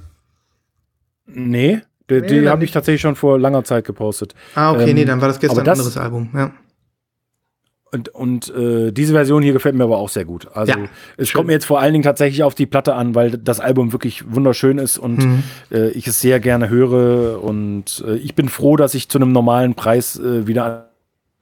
[1.27, 1.81] Nee,
[2.11, 4.35] die, Nee, die habe ich tatsächlich schon vor langer Zeit gepostet.
[4.55, 6.31] Ah, okay, Ähm, nee, dann war das gestern das- ein anderes Album.
[6.35, 6.51] Ja.
[7.95, 10.49] Und, und äh, diese Version hier gefällt mir aber auch sehr gut.
[10.55, 10.79] Also Ja,
[11.19, 11.37] es schön.
[11.39, 14.25] kommt mir jetzt vor allen Dingen tatsächlich auf die Platte an, weil das Album wirklich
[14.35, 15.43] wunderschön ist und Mhm.
[15.71, 17.43] äh, ich es sehr gerne höre.
[17.45, 20.83] Und äh, ich bin froh, dass ich zu einem normalen Preis äh, wieder an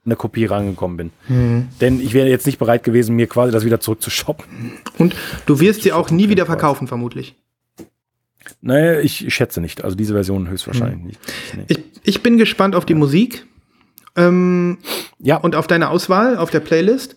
[0.03, 1.11] eine Kopie rangekommen bin.
[1.29, 1.67] Mhm.
[1.79, 4.45] Denn ich wäre jetzt nicht bereit gewesen, mir quasi das wieder zurückzushoppen.
[4.97, 5.15] Und
[5.45, 7.35] du wirst sie auch nie wieder verkaufen, vermutlich.
[8.61, 9.83] Naja, ich, schätze nicht.
[9.83, 11.05] Also diese Version höchstwahrscheinlich Mhm.
[11.07, 11.19] nicht.
[11.55, 11.63] Nee.
[11.67, 13.45] Ich, ich bin gespannt auf die Musik
[14.15, 14.77] ähm,
[15.19, 17.15] Ja, und auf deine Auswahl auf der Playlist.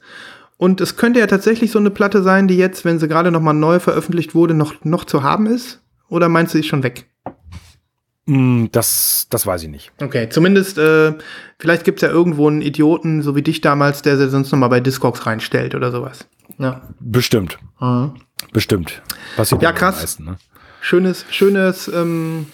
[0.56, 3.40] Und es könnte ja tatsächlich so eine Platte sein, die jetzt, wenn sie gerade noch
[3.40, 5.80] mal neu veröffentlicht wurde, noch, noch zu haben ist.
[6.08, 7.06] Oder meinst du, sie ist schon weg?
[8.26, 9.92] mh, das, das weiß ich nicht.
[10.00, 11.12] Okay, zumindest, äh,
[11.58, 14.58] vielleicht gibt es ja irgendwo einen Idioten, so wie dich damals, der sie sonst noch
[14.58, 16.26] mal bei Discogs reinstellt oder sowas.
[16.58, 16.88] Ja.
[17.00, 17.58] Bestimmt.
[17.80, 18.14] Mhm.
[18.52, 19.02] Bestimmt.
[19.36, 19.96] Passiert Ja, krass.
[20.00, 20.36] meisten, ne?
[20.80, 22.46] Schönes, schönes, ähm,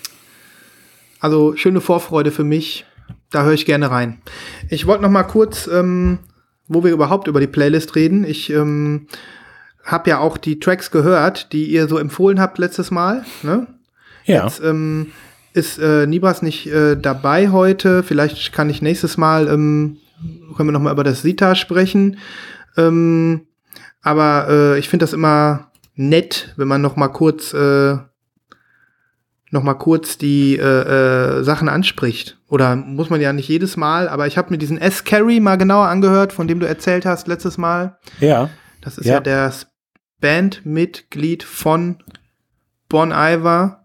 [1.21, 2.87] also schöne Vorfreude für mich.
[3.31, 4.21] Da höre ich gerne rein.
[4.69, 6.19] Ich wollte noch mal kurz, ähm,
[6.69, 8.25] wo wir überhaupt über die Playlist reden.
[8.25, 9.07] Ich ähm,
[9.85, 13.25] habe ja auch die Tracks gehört, die ihr so empfohlen habt letztes Mal.
[13.43, 13.67] Ne?
[14.25, 14.45] Ja.
[14.45, 15.13] Jetzt ähm,
[15.53, 18.03] ist äh, Nibras nicht äh, dabei heute.
[18.03, 19.99] Vielleicht kann ich nächstes Mal, ähm,
[20.57, 22.19] können wir noch mal über das Sita sprechen.
[22.77, 23.43] Ähm,
[24.03, 27.97] aber äh, ich finde das immer nett, wenn man noch mal kurz äh,
[29.51, 30.63] noch mal kurz die äh,
[31.41, 32.39] äh, Sachen anspricht.
[32.49, 35.87] Oder muss man ja nicht jedes Mal, aber ich habe mir diesen S-Carry mal genauer
[35.89, 37.99] angehört, von dem du erzählt hast letztes Mal.
[38.21, 38.49] Ja.
[38.81, 39.21] Das ist ja, Ja.
[39.21, 39.53] der
[40.21, 41.97] Bandmitglied von
[42.89, 43.83] Bon Iver,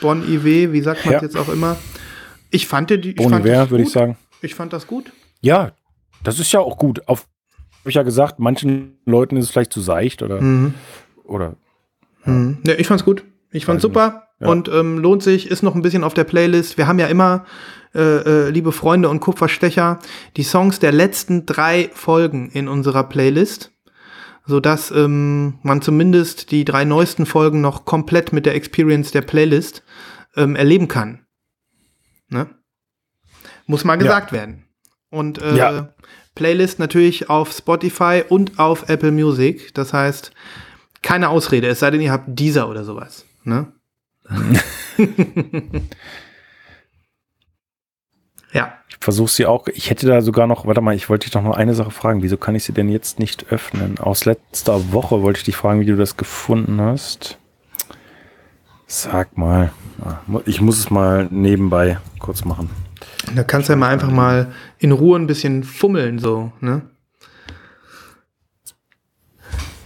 [0.00, 1.22] Bon Iver, wie sagt man Ja.
[1.22, 1.76] jetzt auch immer.
[2.50, 4.16] Ich fand die, Bon Iver, das würde ich sagen.
[4.42, 5.12] ich fand das gut.
[5.40, 5.72] Ja,
[6.22, 7.06] das ist ja auch gut.
[7.08, 7.26] Auf,
[7.80, 10.40] habe ich ja gesagt, manchen Leuten ist es vielleicht zu seicht oder.
[10.40, 10.74] Mhm.
[11.24, 11.56] oder
[12.24, 12.58] Mhm.
[12.64, 13.24] Ja, ich fand's gut.
[13.50, 14.48] Ich fand's Weiß super Ja.
[14.48, 16.76] und ähm, lohnt sich, ist noch ein bisschen auf der Playlist.
[16.76, 17.44] Wir haben ja immer,
[17.94, 19.98] äh, äh, liebe Freunde und Kupferstecher,
[20.36, 23.70] die Songs der letzten drei Folgen in unserer Playlist,
[24.46, 29.84] sodass ähm, man zumindest die drei neuesten Folgen noch komplett mit der Experience der Playlist
[30.36, 31.24] ähm, erleben kann.
[32.28, 32.48] Ne?
[33.66, 34.64] Muss mal gesagt werden.
[35.10, 35.94] Und äh, Ja.
[36.34, 39.74] Playlist natürlich auf Spotify und auf Apple Music.
[39.74, 40.32] Das heißt,
[41.02, 43.26] keine Ausrede, es sei denn, ihr habt dieser oder sowas.
[43.44, 43.70] Ne?
[48.52, 48.74] ja.
[48.88, 49.66] ich versuche sie auch.
[49.68, 52.22] Ich hätte da sogar noch, warte mal, ich wollte dich doch noch eine Sache fragen.
[52.22, 53.98] Wieso kann ich sie denn jetzt nicht öffnen?
[53.98, 57.38] Aus letzter Woche wollte ich dich fragen, wie du das gefunden hast.
[58.86, 59.72] Sag mal.
[60.04, 62.68] Ah, Ich muss es mal nebenbei kurz machen.
[63.34, 66.82] Da kannst du ja mal einfach mal in Ruhe ein bisschen fummeln, so, ne?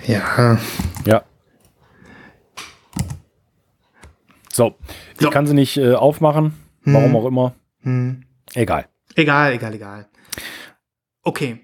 [0.07, 0.59] Ja.
[1.05, 1.23] Ja.
[4.57, 4.75] So,
[5.19, 5.29] ich So.
[5.31, 6.55] kann sie nicht äh, aufmachen,
[6.87, 7.55] warum auch immer.
[7.83, 8.23] Hm.
[8.55, 8.87] Egal.
[9.15, 10.07] Egal, egal, egal.
[11.23, 11.61] Okay.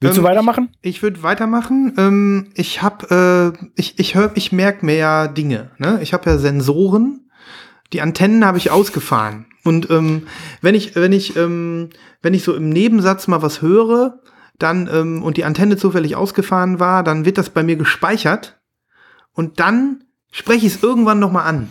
[0.00, 0.70] Willst Ähm, du weitermachen?
[0.80, 1.92] Ich würde weitermachen.
[1.98, 5.70] Ähm, ich habe, äh, ich, ich höre, ich merke mir ja Dinge.
[5.76, 5.98] Ne?
[6.02, 7.28] Ich habe ja Sensoren.
[7.92, 9.44] Die Antennen habe ich ausgefahren.
[9.62, 10.26] Und ähm,
[10.62, 11.90] wenn ich, wenn ich, ähm,
[12.22, 14.20] wenn ich so im Nebensatz mal was höre,
[14.58, 18.58] dann ähm, und die Antenne zufällig ausgefahren war, dann wird das bei mir gespeichert
[19.34, 21.70] und dann spreche ich es irgendwann noch mal an.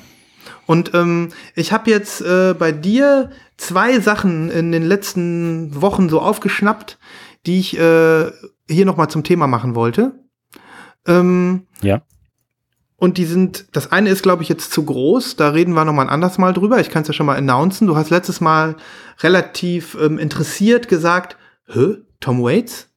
[0.65, 6.21] Und ähm, ich habe jetzt äh, bei dir zwei Sachen in den letzten Wochen so
[6.21, 6.97] aufgeschnappt,
[7.45, 8.31] die ich äh,
[8.69, 10.13] hier noch mal zum Thema machen wollte.
[11.05, 12.01] Ähm, Ja.
[12.95, 15.35] und die sind, das eine ist, glaube ich, jetzt zu groß.
[15.35, 16.79] Da reden wir noch mal ein anderes Mal drüber.
[16.79, 17.87] Ich kann es ja schon mal announcen.
[17.87, 18.77] Du hast letztes Mal
[19.19, 21.35] relativ ähm, interessiert gesagt,
[21.67, 22.89] hä, Tom Waits?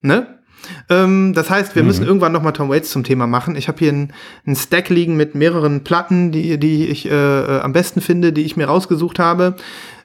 [0.00, 0.33] Ne?
[0.88, 1.88] Ähm, das heißt, wir Mhm.
[1.88, 3.56] müssen irgendwann noch mal Tom Waits zum Thema machen.
[3.56, 7.72] Ich habe hier einen Stack liegen mit mehreren Platten, die, die ich äh, äh, am
[7.72, 9.56] besten finde, die ich mir rausgesucht habe.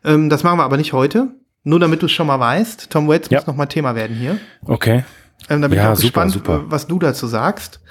[0.03, 1.27] Ähm, das machen wir aber nicht heute.
[1.64, 2.90] Nur damit du es schon mal weißt.
[2.90, 3.40] Tom Waits Ja.
[3.40, 4.38] muss noch mal Thema werden hier.
[4.65, 5.03] Okay.
[5.49, 6.61] Ähm, da bin Ja, ich auch super, gespannt, super.
[6.68, 7.81] was du dazu sagst.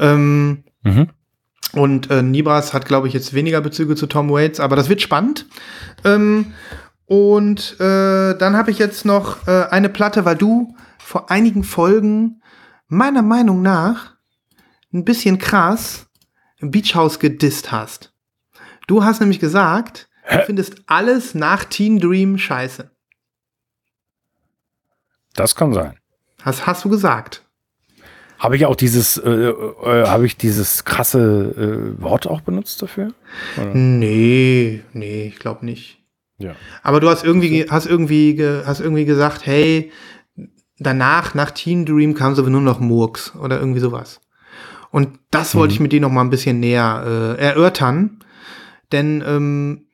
[0.00, 1.08] Ähm, Mhm.
[1.74, 5.00] und äh, Nibras hat, glaube ich, jetzt weniger Bezüge zu Tom Waits, aber das wird
[5.02, 5.46] spannend.
[6.04, 6.46] Ähm,
[7.06, 10.74] und äh, dann habe ich jetzt noch äh, eine Platte, weil du
[11.12, 12.40] vor einigen Folgen
[12.88, 14.16] meiner Meinung nach
[14.94, 16.06] ein bisschen krass
[16.62, 18.14] Beach House gedisst hast.
[18.86, 22.90] Du hast nämlich gesagt, du findest alles nach Teen Dream scheiße.
[25.34, 25.98] Das kann sein.
[26.44, 27.44] Das hast du gesagt.
[28.38, 31.18] Habe ich auch dieses, äh, äh, habe ich dieses krasse
[31.98, 33.12] äh, Wort auch benutzt dafür?
[33.58, 33.74] Oder?
[33.74, 36.02] Nee, nee, ich glaube nicht.
[36.38, 36.56] Ja.
[36.82, 39.92] Aber du hast irgendwie, hast irgendwie, ge- hast irgendwie gesagt, hey,
[40.82, 44.20] danach, nach Teen Dream kam so nur noch Murks oder irgendwie sowas.
[44.90, 48.18] Und das wollte ich mit dir noch mal ein bisschen näher äh, erörtern.
[48.92, 49.86] Denn, ähm,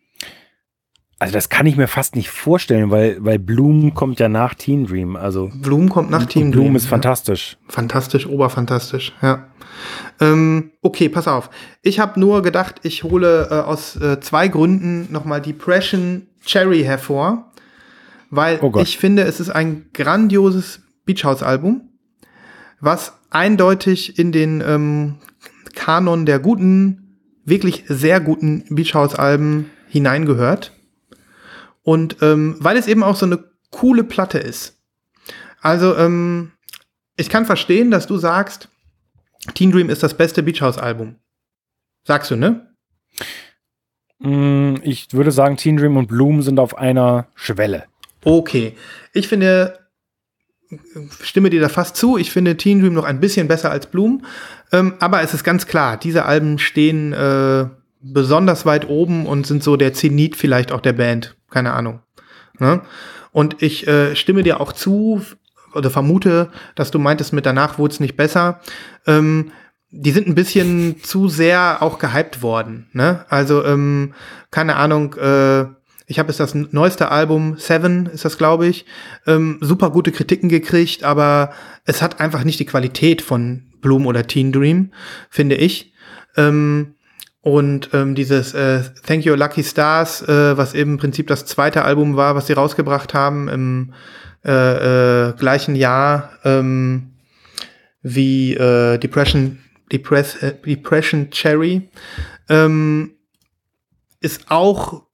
[1.20, 4.86] Also das kann ich mir fast nicht vorstellen, weil, weil Bloom kommt ja nach Teen
[4.86, 5.14] Dream.
[5.14, 6.62] Also Bloom kommt nach Teen Dream.
[6.62, 6.90] Bloom ist ja.
[6.90, 7.56] fantastisch.
[7.68, 9.46] Fantastisch, oberfantastisch, ja.
[10.20, 11.50] Ähm, okay, pass auf.
[11.82, 17.47] Ich habe nur gedacht, ich hole äh, aus äh, zwei Gründen nochmal Depression Cherry hervor,
[18.30, 21.88] weil Oh ich finde, es ist ein grandioses Beach House Album,
[22.80, 25.16] was eindeutig in den ähm,
[25.74, 30.72] Kanon der guten, wirklich sehr guten Beach House Alben hineingehört.
[31.82, 34.76] Und ähm, weil es eben auch so eine coole Platte ist.
[35.60, 36.52] Also, ähm,
[37.16, 38.68] ich kann verstehen, dass du sagst,
[39.54, 41.16] Teen Dream ist das beste Beach House Album.
[42.04, 42.74] Sagst du, ne?
[44.18, 47.84] Mm, Ich würde sagen, Teen Dream und Bloom sind auf einer Schwelle.
[48.24, 48.74] Okay.
[49.12, 49.78] Ich finde,
[51.22, 52.18] stimme dir da fast zu.
[52.18, 54.24] Ich finde Teen Dream noch ein bisschen besser als Bloom.
[54.72, 57.66] Ähm, aber es ist ganz klar, diese Alben stehen äh,
[58.00, 61.36] besonders weit oben und sind so der Zenit vielleicht auch der Band.
[61.50, 62.00] Keine Ahnung.
[62.58, 62.82] Ne?
[63.32, 65.22] Und ich äh, stimme dir auch zu
[65.74, 68.60] oder vermute, dass du meintest, mit danach wurde es nicht besser.
[69.06, 69.52] Ähm,
[69.90, 72.88] die sind ein bisschen zu sehr auch gehypt worden.
[72.92, 73.24] Ne?
[73.28, 74.14] Also, ähm,
[74.50, 75.66] keine Ahnung, äh,
[76.08, 78.86] ich habe jetzt das neueste Album, Seven ist das, glaube ich,
[79.26, 81.52] ähm, super gute Kritiken gekriegt, aber
[81.84, 84.90] es hat einfach nicht die Qualität von Bloom oder Teen Dream,
[85.28, 85.92] finde ich.
[86.36, 86.94] Ähm,
[87.42, 91.84] und ähm, dieses äh, Thank You Lucky Stars, äh, was eben im Prinzip das zweite
[91.84, 93.92] Album war, was sie rausgebracht haben im
[94.46, 97.16] äh, äh, gleichen Jahr ähm,
[98.00, 99.58] wie äh, Depression,
[99.92, 101.90] Depress, äh, Depression Cherry,
[102.48, 103.12] ähm,
[104.20, 105.07] ist auch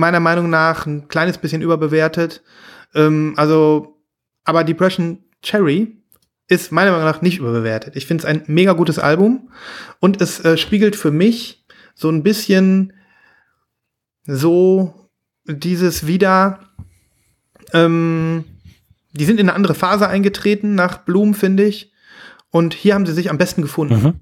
[0.00, 2.42] meiner Meinung nach ein kleines bisschen überbewertet.
[2.94, 4.02] Ähm, also,
[4.44, 5.96] aber Depression Cherry
[6.48, 7.94] ist meiner Meinung nach nicht überbewertet.
[7.94, 9.50] Ich finde es ein mega gutes Album
[10.00, 11.64] und es äh, spiegelt für mich
[11.94, 12.92] so ein bisschen
[14.24, 15.08] so
[15.46, 16.60] dieses wieder,
[17.72, 18.44] ähm,
[19.12, 21.92] die sind in eine andere Phase eingetreten nach Bloom, finde ich.
[22.50, 24.02] Und hier haben sie sich am besten gefunden.
[24.02, 24.20] Mhm.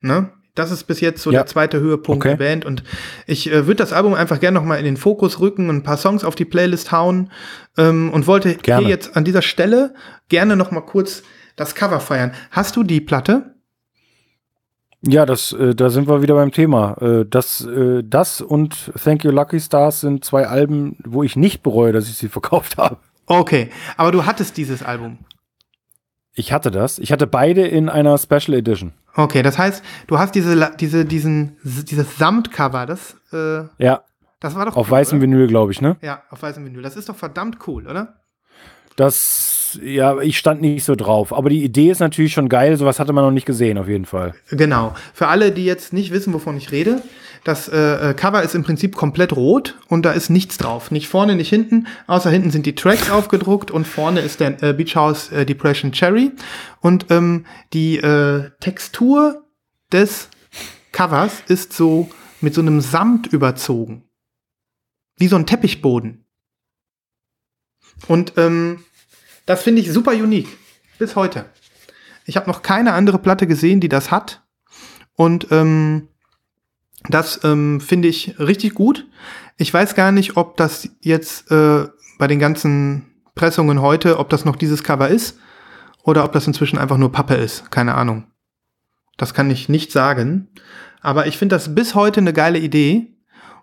[0.00, 0.32] Ne?
[0.58, 1.40] Das ist bis jetzt so ja.
[1.40, 2.36] der zweite Höhepunkt okay.
[2.36, 2.64] der Band.
[2.64, 2.82] Und
[3.26, 5.82] ich äh, würde das Album einfach gerne noch mal in den Fokus rücken und ein
[5.82, 7.30] paar Songs auf die Playlist hauen.
[7.76, 8.82] Ähm, und wollte gerne.
[8.82, 9.94] hier jetzt an dieser Stelle
[10.28, 11.22] gerne noch mal kurz
[11.56, 12.32] das Cover feiern.
[12.50, 13.54] Hast du die Platte?
[15.06, 16.96] Ja, das, äh, da sind wir wieder beim Thema.
[17.00, 21.62] Äh, das, äh, das und Thank You Lucky Stars sind zwei Alben, wo ich nicht
[21.62, 22.96] bereue, dass ich sie verkauft habe.
[23.26, 25.18] Okay, aber du hattest dieses Album.
[26.38, 27.00] Ich hatte das.
[27.00, 28.92] Ich hatte beide in einer Special Edition.
[29.16, 33.16] Okay, das heißt, du hast diese, diese, diesen, dieses Samtcover, das.
[33.32, 34.04] Äh, ja.
[34.38, 34.76] Das war doch.
[34.76, 35.22] Auf cool, weißem oder?
[35.26, 35.96] Vinyl, glaube ich, ne?
[36.00, 36.82] Ja, auf weißem Vinyl.
[36.82, 38.20] Das ist doch verdammt cool, oder?
[38.94, 41.32] Das, ja, ich stand nicht so drauf.
[41.32, 42.76] Aber die Idee ist natürlich schon geil.
[42.76, 44.34] Sowas hatte man noch nicht gesehen, auf jeden Fall.
[44.50, 44.94] Genau.
[45.12, 47.02] Für alle, die jetzt nicht wissen, wovon ich rede,
[47.44, 50.90] das äh, äh, Cover ist im Prinzip komplett rot und da ist nichts drauf.
[50.90, 51.86] Nicht vorne, nicht hinten.
[52.06, 55.92] Außer hinten sind die Tracks aufgedruckt und vorne ist der äh, Beach House äh, Depression
[55.92, 56.32] Cherry.
[56.80, 59.44] Und ähm, die äh, Textur
[59.92, 60.28] des
[60.92, 64.04] Covers ist so mit so einem Samt überzogen.
[65.16, 66.24] Wie so ein Teppichboden.
[68.06, 68.84] Und ähm,
[69.48, 70.58] das finde ich super unique.
[70.98, 71.46] Bis heute.
[72.26, 74.42] Ich habe noch keine andere Platte gesehen, die das hat.
[75.14, 76.08] Und ähm,
[77.08, 79.06] das ähm, finde ich richtig gut.
[79.56, 81.86] Ich weiß gar nicht, ob das jetzt äh,
[82.18, 85.38] bei den ganzen Pressungen heute, ob das noch dieses Cover ist
[86.02, 87.70] oder ob das inzwischen einfach nur Pappe ist.
[87.70, 88.26] Keine Ahnung.
[89.16, 90.48] Das kann ich nicht sagen.
[91.00, 93.16] Aber ich finde das bis heute eine geile Idee.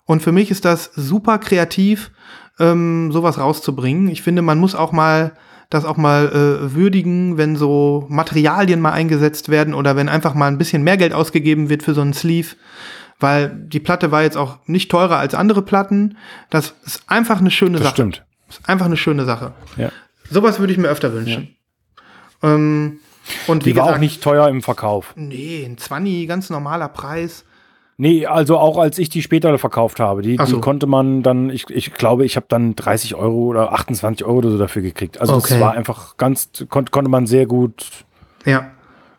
[0.06, 2.10] Und für mich ist das super kreativ,
[2.58, 4.08] ähm, sowas rauszubringen.
[4.08, 5.38] Ich finde, man muss auch mal
[5.70, 10.48] das auch mal äh, würdigen, wenn so Materialien mal eingesetzt werden oder wenn einfach mal
[10.48, 12.56] ein bisschen mehr Geld ausgegeben wird für so einen Sleeve.
[13.20, 16.18] Weil die Platte war jetzt auch nicht teurer als andere Platten.
[16.50, 17.96] Das ist einfach eine schöne das Sache.
[17.96, 18.26] Stimmt.
[18.48, 19.54] Das ist einfach eine schöne Sache.
[19.78, 19.90] Ja.
[20.30, 21.56] Sowas würde ich mir öfter wünschen.
[22.44, 22.56] Ja.
[22.56, 23.00] Ähm,
[23.48, 25.14] und die war gesagt, auch nicht teuer im Verkauf.
[25.16, 27.46] Nee, ein 20, ganz normaler Preis.
[27.98, 30.56] Nee, also auch als ich die später verkauft habe, die, so.
[30.56, 34.40] die konnte man dann, ich, ich glaube, ich habe dann 30 Euro oder 28 Euro
[34.40, 35.22] oder so dafür gekriegt.
[35.22, 35.48] Also okay.
[35.50, 37.88] das war einfach ganz, kon konnte man sehr gut
[38.46, 38.72] ja.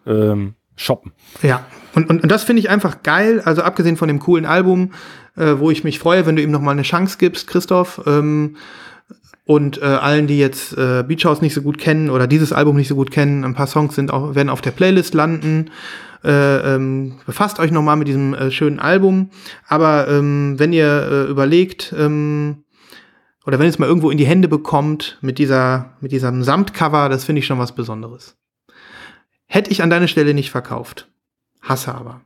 [0.07, 1.13] ähm, shoppen.
[1.43, 4.93] Ja, und, und, und das finde ich einfach geil, also abgesehen von dem coolen Album,
[5.37, 8.03] äh, wo ich mich freue, wenn du ihm noch mal eine Chance gibst, Christoph.
[8.07, 8.57] Ähm,
[9.47, 12.77] und äh, allen, die jetzt äh, Beach House nicht so gut kennen oder dieses Album
[12.77, 15.71] nicht so gut kennen, ein paar Songs sind auch, werden auf der Playlist landen.
[16.25, 19.31] Äh, ähm, befasst euch nochmal mit diesem äh, schönen Album.
[19.67, 22.65] Aber ähm, wenn ihr äh, überlegt, ähm,
[23.47, 27.09] oder wenn ihr es mal irgendwo in die Hände bekommt mit dieser, mit diesem Samtcover,
[27.09, 28.37] das finde ich schon was Besonderes.
[29.47, 31.09] Hätte ich an deiner Stelle nicht verkauft.
[31.63, 32.23] Hasse aber.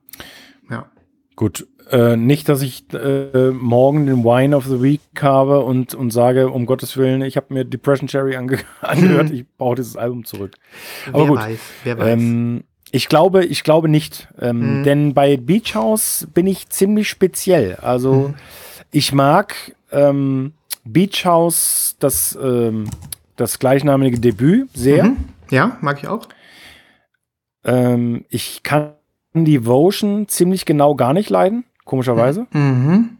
[0.70, 0.90] Ja.
[1.36, 6.10] Gut, äh, nicht, dass ich äh, morgen den Wine of the Week habe und, und
[6.10, 10.24] sage, um Gottes Willen, ich habe mir Depression Cherry ange angehört, ich brauche dieses Album
[10.24, 10.54] zurück.
[11.08, 11.38] Aber wer gut.
[11.38, 12.08] weiß, wer weiß.
[12.12, 14.28] Ähm, ich glaube, ich glaube nicht.
[14.40, 14.84] Ähm, mhm.
[14.84, 17.76] Denn bei Beach House bin ich ziemlich speziell.
[17.76, 18.34] Also mhm.
[18.90, 19.54] ich mag
[19.92, 20.52] ähm,
[20.84, 22.84] Beach House, das, ähm,
[23.36, 25.04] das gleichnamige Debüt, sehr.
[25.04, 25.16] Mhm.
[25.50, 26.28] Ja, mag ich auch.
[27.64, 28.92] Ähm, ich kann
[29.34, 32.46] Devotion ziemlich genau gar nicht leiden, komischerweise.
[32.52, 33.18] Mhm.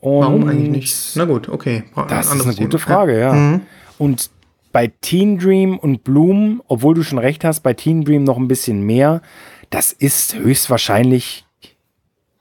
[0.00, 1.12] Warum eigentlich nicht?
[1.14, 1.84] Na gut, okay.
[2.08, 3.32] Das ist eine gute Frage, ja.
[3.32, 3.60] Mhm.
[3.98, 4.30] Und
[4.72, 8.48] bei Teen Dream und Bloom, obwohl du schon recht hast, bei Teen Dream noch ein
[8.48, 9.20] bisschen mehr.
[9.70, 11.46] Das ist höchstwahrscheinlich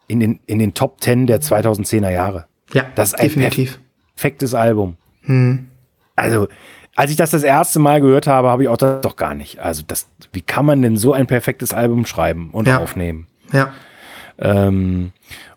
[0.08, 2.45] in den, in den Top 10 der 2010er Jahre.
[2.74, 3.76] Ja, das ist definitiv.
[3.76, 4.98] ein perfektes Album.
[5.22, 5.68] Hm.
[6.16, 6.48] Also,
[6.95, 9.60] als ich das das erste Mal gehört habe, habe ich auch das doch gar nicht.
[9.60, 12.80] Also, das, wie kann man denn so ein perfektes Album schreiben und ja.
[12.80, 13.28] aufnehmen?
[13.53, 13.74] Ja.
[14.38, 15.12] Ähm,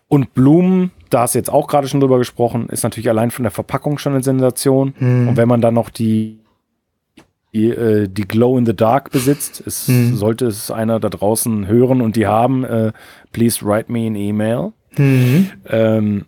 [0.07, 3.43] und Bloom, da hast du jetzt auch gerade schon drüber gesprochen, ist natürlich allein von
[3.43, 4.93] der Verpackung schon eine Sensation.
[4.97, 5.27] Hm.
[5.27, 6.39] Und wenn man dann noch die
[7.55, 9.63] die, äh, die Glow in the Dark besitzt.
[9.65, 10.17] Es hm.
[10.17, 12.91] sollte es einer da draußen hören und die haben, äh,
[13.31, 14.73] please write me an email.
[14.97, 15.51] Mhm.
[15.69, 16.25] Ähm,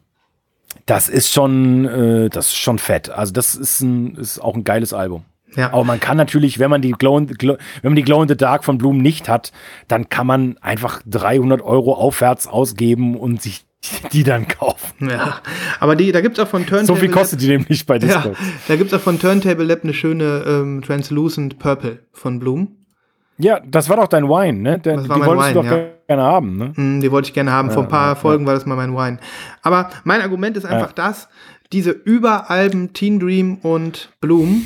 [0.86, 3.10] das ist schon, äh, das ist schon fett.
[3.10, 5.26] Also das ist, ein, ist auch ein geiles Album.
[5.56, 5.74] Ja.
[5.74, 8.30] Aber man kann natürlich, wenn man die Glow in, Glow, wenn man die Glow in
[8.30, 9.52] the Dark von Bloom nicht hat,
[9.88, 13.66] dann kann man einfach 300 Euro aufwärts ausgeben und sich
[14.12, 15.10] die dann kaufen.
[15.10, 15.42] Ja,
[15.80, 16.86] aber die, da gibt es auch von Turntable.
[16.88, 18.38] So viel kostet die nämlich bei Discord.
[18.40, 22.70] Ja, da gibt es auch von Turntable Lab eine schöne ähm, Translucent Purple von Bloom.
[23.40, 24.80] Ja, das war doch dein Wine, ne?
[24.80, 25.86] Der, das war die mein wolltest Wine, du doch ja.
[26.08, 26.74] gerne haben, ne?
[26.76, 27.70] Mm, die wollte ich gerne haben.
[27.70, 29.20] Vor ein paar ja, Folgen war das mal mein Wine.
[29.62, 31.30] Aber mein Argument ist einfach das,
[31.72, 34.66] diese Überalben Teen Dream und Bloom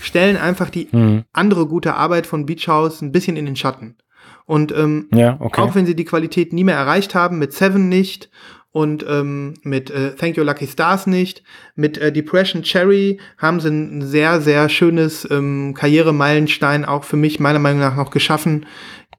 [0.00, 1.24] stellen einfach die Mhm.
[1.32, 3.96] andere gute Arbeit von Beach House ein bisschen in den Schatten.
[4.44, 5.60] Und ähm, Ja, okay.
[5.60, 8.28] auch wenn sie die Qualität nie mehr erreicht haben, mit Seven nicht
[8.72, 11.42] und ähm, mit äh, Thank You Lucky Stars nicht,
[11.74, 17.38] mit äh, Depression Cherry haben sie ein sehr, sehr schönes ähm, Karrieremeilenstein auch für mich
[17.38, 18.66] meiner Meinung nach noch geschaffen,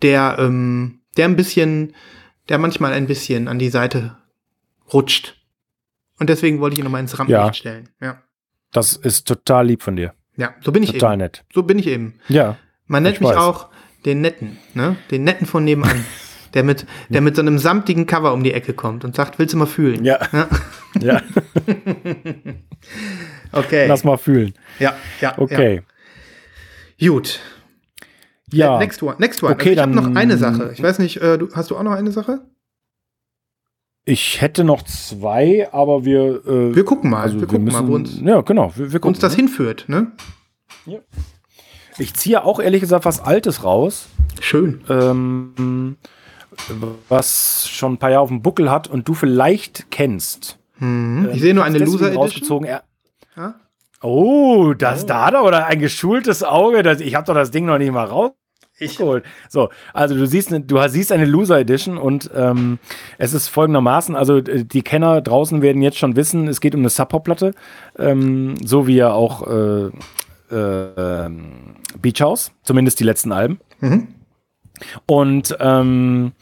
[0.01, 1.93] der, ähm, der ein bisschen,
[2.49, 4.17] der manchmal ein bisschen an die Seite
[4.91, 5.35] rutscht.
[6.19, 7.53] Und deswegen wollte ich ihn nochmal ins Rampenlicht Ja.
[7.53, 7.89] stellen.
[8.01, 8.21] Ja.
[8.71, 10.13] Das ist total lieb von dir.
[10.35, 11.19] Ja, so bin ich Total eben.
[11.21, 11.43] nett.
[11.53, 12.15] So bin ich eben.
[12.27, 12.57] Ja.
[12.87, 13.37] Man nennt Ich mich weiß.
[13.37, 13.69] auch
[14.03, 14.95] den Netten, ne?
[15.11, 16.03] Den Netten von nebenan.
[16.53, 19.53] der mit, der mit so einem samtigen Cover um die Ecke kommt und sagt, willst
[19.53, 20.03] du mal fühlen?
[20.03, 20.19] Ja.
[20.31, 20.47] Ja.
[21.01, 21.21] Ja.
[23.51, 23.87] Okay.
[23.87, 24.53] Lass mal fühlen.
[24.79, 25.37] ja, ja.
[25.37, 25.81] Okay.
[26.97, 27.09] Ja.
[27.09, 27.39] Gut.
[28.51, 28.77] Ja.
[28.79, 29.15] Next one.
[29.19, 29.53] Next one.
[29.53, 30.71] Okay, also ich habe noch eine Sache.
[30.73, 32.41] Ich weiß nicht, äh, du, hast du auch noch eine Sache?
[34.05, 36.45] Ich hätte noch zwei, aber wir.
[36.45, 37.21] Äh, Wir gucken mal.
[37.21, 38.73] also wir gucken mal, wo uns, Ja, genau.
[38.75, 39.37] Wir, wir gucken, uns das ne?
[39.37, 40.11] hinführt, ne?
[41.97, 44.07] Ich ziehe auch ehrlich gesagt was Altes raus,
[44.41, 44.81] Schön.
[44.89, 45.97] ähm,
[47.09, 50.57] was schon ein paar Jahre auf dem Buckel hat und du vielleicht kennst.
[50.79, 51.29] Mhm.
[51.33, 52.23] Ich sehe nur eine Ähm, Loser Edition.
[52.23, 52.67] rausgezogen.
[52.67, 52.83] Er,
[53.37, 53.55] Ja?
[54.01, 56.83] oh, das da hat er oder ein geschultes Auge.
[56.83, 59.23] Das, ich habe doch das Ding noch nicht mal rausgeholt.
[59.49, 62.79] So, also du siehst, eine- du siehst eine Loser Edition und ähm,
[63.17, 66.81] es ist folgendermaßen, also äh, die Kenner draußen werden jetzt schon wissen, es geht um
[66.81, 67.53] eine Sub-Pop-Platte,
[67.97, 69.89] ähm, so wie ja auch äh,
[70.51, 73.59] äh, ähm, Beach House, zumindest die letzten Alben.
[73.79, 74.07] Mhm.
[75.05, 76.33] Und ähm,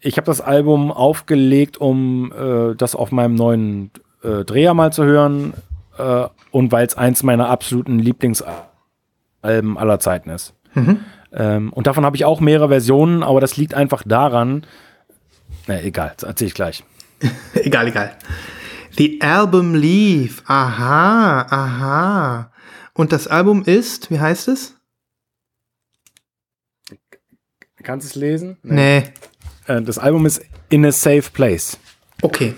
[0.00, 3.90] ich habe das Album aufgelegt, um äh, das auf meinem neuen
[4.22, 5.54] äh, Dreher mal zu hören
[5.98, 10.54] äh, und weil es eins meiner absoluten Lieblingsalben aller Zeiten ist.
[11.32, 14.66] Ähm, und davon habe ich auch mehrere Versionen, aber das liegt einfach daran,
[15.66, 16.84] na egal, das erzähle ich gleich.
[17.54, 18.12] egal, egal.
[18.96, 20.42] The Album Leaf.
[20.46, 22.50] Aha, aha.
[22.94, 24.76] Und das Album ist, wie heißt es?
[27.82, 28.56] Kannst du es lesen?
[28.62, 29.04] Nee.
[29.66, 31.78] Äh, das Album ist In a Safe Place.
[32.22, 32.54] Okay.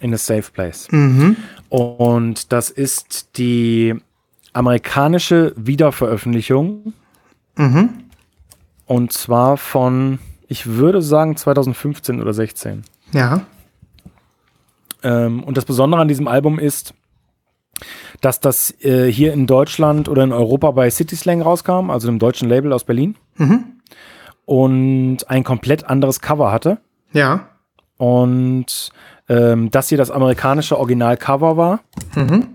[0.00, 0.88] In a Safe Place.
[0.90, 1.36] Mhm.
[1.68, 3.94] Und das ist die
[4.52, 6.92] amerikanische Wiederveröffentlichung.
[7.56, 7.90] Mhm.
[8.86, 10.18] Und zwar von,
[10.48, 12.82] ich würde sagen, 2015 oder 16.
[13.12, 13.46] Ja.
[15.02, 16.94] Ähm, und das Besondere an diesem Album ist,
[18.20, 22.18] dass das äh, hier in Deutschland oder in Europa bei City Slang rauskam, also einem
[22.18, 23.16] deutschen Label aus Berlin.
[23.36, 23.64] Mhm.
[24.44, 26.78] Und ein komplett anderes Cover hatte.
[27.12, 27.48] Ja.
[27.96, 28.90] Und
[29.28, 31.80] ähm, das hier das amerikanische Originalcover war.
[32.14, 32.48] Mhm.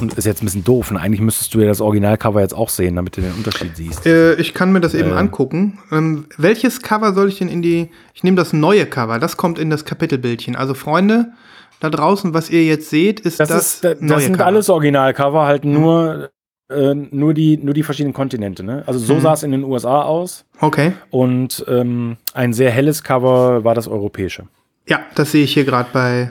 [0.00, 0.90] Und ist jetzt ein bisschen doof.
[0.90, 4.06] Und eigentlich müsstest du ja das Originalcover jetzt auch sehen, damit du den Unterschied siehst.
[4.06, 5.14] Äh, ich kann mir das eben Äh.
[5.14, 5.78] angucken.
[5.90, 7.90] Ähm, welches Cover soll ich denn in die.
[8.14, 10.54] Ich nehme das neue Cover, das kommt in das Kapitelbildchen.
[10.54, 11.32] Also, Freunde,
[11.80, 14.46] da draußen, was ihr jetzt seht, ist das, Das, ist, das sind Cover.
[14.46, 16.30] alles Originalcover, halt nur,
[16.70, 18.62] äh, nur, die, nur die verschiedenen Kontinente.
[18.62, 18.84] Ne?
[18.86, 19.20] Also so Mhm.
[19.20, 20.44] sah es in den USA aus.
[20.60, 20.92] Okay.
[21.10, 24.44] Und ähm, ein sehr helles Cover war das europäische.
[24.88, 26.30] Ja, das sehe ich hier gerade bei,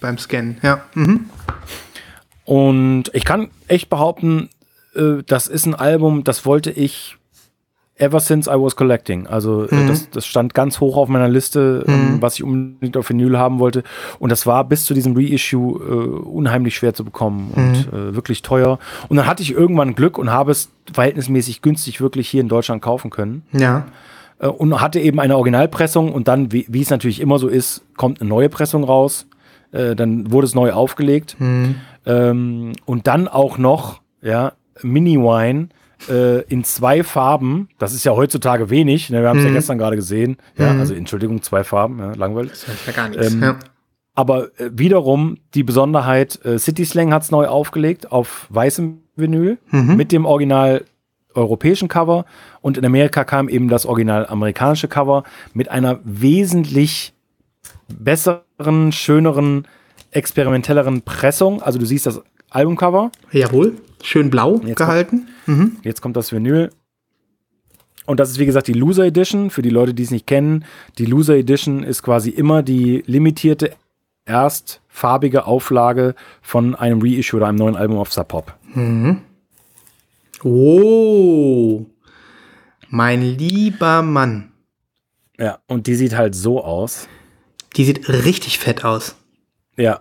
[0.00, 0.58] beim Scannen.
[0.62, 0.82] Ja.
[0.94, 1.28] Mhm.
[2.44, 4.48] Und ich kann echt behaupten,
[4.94, 7.16] äh, das ist ein Album, das wollte ich
[8.00, 9.26] ever since I was collecting.
[9.26, 9.86] Also äh, Mhm.
[9.88, 12.22] das, das stand ganz hoch auf meiner Liste, ähm, Mhm.
[12.22, 13.82] was ich unbedingt auf Vinyl haben wollte.
[14.18, 17.98] Und das war bis zu diesem Reissue äh, unheimlich schwer zu bekommen und Mhm.
[18.10, 18.78] äh, wirklich teuer.
[19.08, 22.82] Und dann hatte ich irgendwann Glück und habe es verhältnismäßig günstig wirklich hier in Deutschland
[22.82, 23.42] kaufen können.
[23.52, 23.86] Ja.
[24.38, 27.82] Äh, und hatte eben eine Originalpressung und dann, wie, wie es natürlich immer so ist,
[27.96, 29.26] kommt eine neue Pressung raus.
[29.72, 31.36] Äh, dann wurde es neu aufgelegt.
[31.38, 31.76] Mhm.
[32.06, 34.52] Ähm, und dann auch noch, ja,
[34.82, 35.68] Mini-Wine
[36.08, 37.68] äh, in zwei Farben.
[37.78, 39.10] Das ist ja heutzutage wenig.
[39.10, 39.20] Ne?
[39.22, 39.50] Wir haben es Mhm.
[39.50, 40.36] ja gestern gerade gesehen.
[40.56, 40.80] Ja, Mhm.
[40.80, 42.52] also Entschuldigung, zwei Farben, ja, langweilig.
[42.52, 43.32] Das heißt ja gar nichts.
[43.32, 43.58] Ähm, ja.
[44.14, 49.58] Aber äh, wiederum die Besonderheit, äh, City Slang hat es neu aufgelegt auf weißem Vinyl
[49.70, 49.96] Mhm.
[49.96, 50.84] mit dem original
[51.34, 52.24] europäischen Cover
[52.60, 55.22] und in Amerika kam eben das original amerikanische Cover
[55.54, 57.12] mit einer wesentlich
[57.88, 59.66] besseren, schöneren,
[60.10, 61.62] experimentelleren Pressung.
[61.62, 62.20] Also du siehst das
[62.50, 63.74] Albumcover, Jawohl.
[64.02, 65.28] Schön blau Jetzt gehalten.
[65.46, 65.76] Mhm.
[65.82, 66.70] jetzt kommt das Vinyl.
[68.06, 69.50] Und das ist wie gesagt die Loser Edition.
[69.50, 70.64] Für die Leute, die es nicht kennen,
[70.98, 73.72] die Loser Edition ist quasi immer die limitierte
[74.24, 78.54] erstfarbige Auflage von einem Reissue oder einem neuen Album auf Sub Pop.
[80.42, 81.86] Oh.
[82.88, 84.52] Mein lieber Mann.
[85.38, 87.08] Ja, und die sieht halt so aus.
[87.76, 89.16] Die sieht richtig fett aus.
[89.76, 90.00] Ja.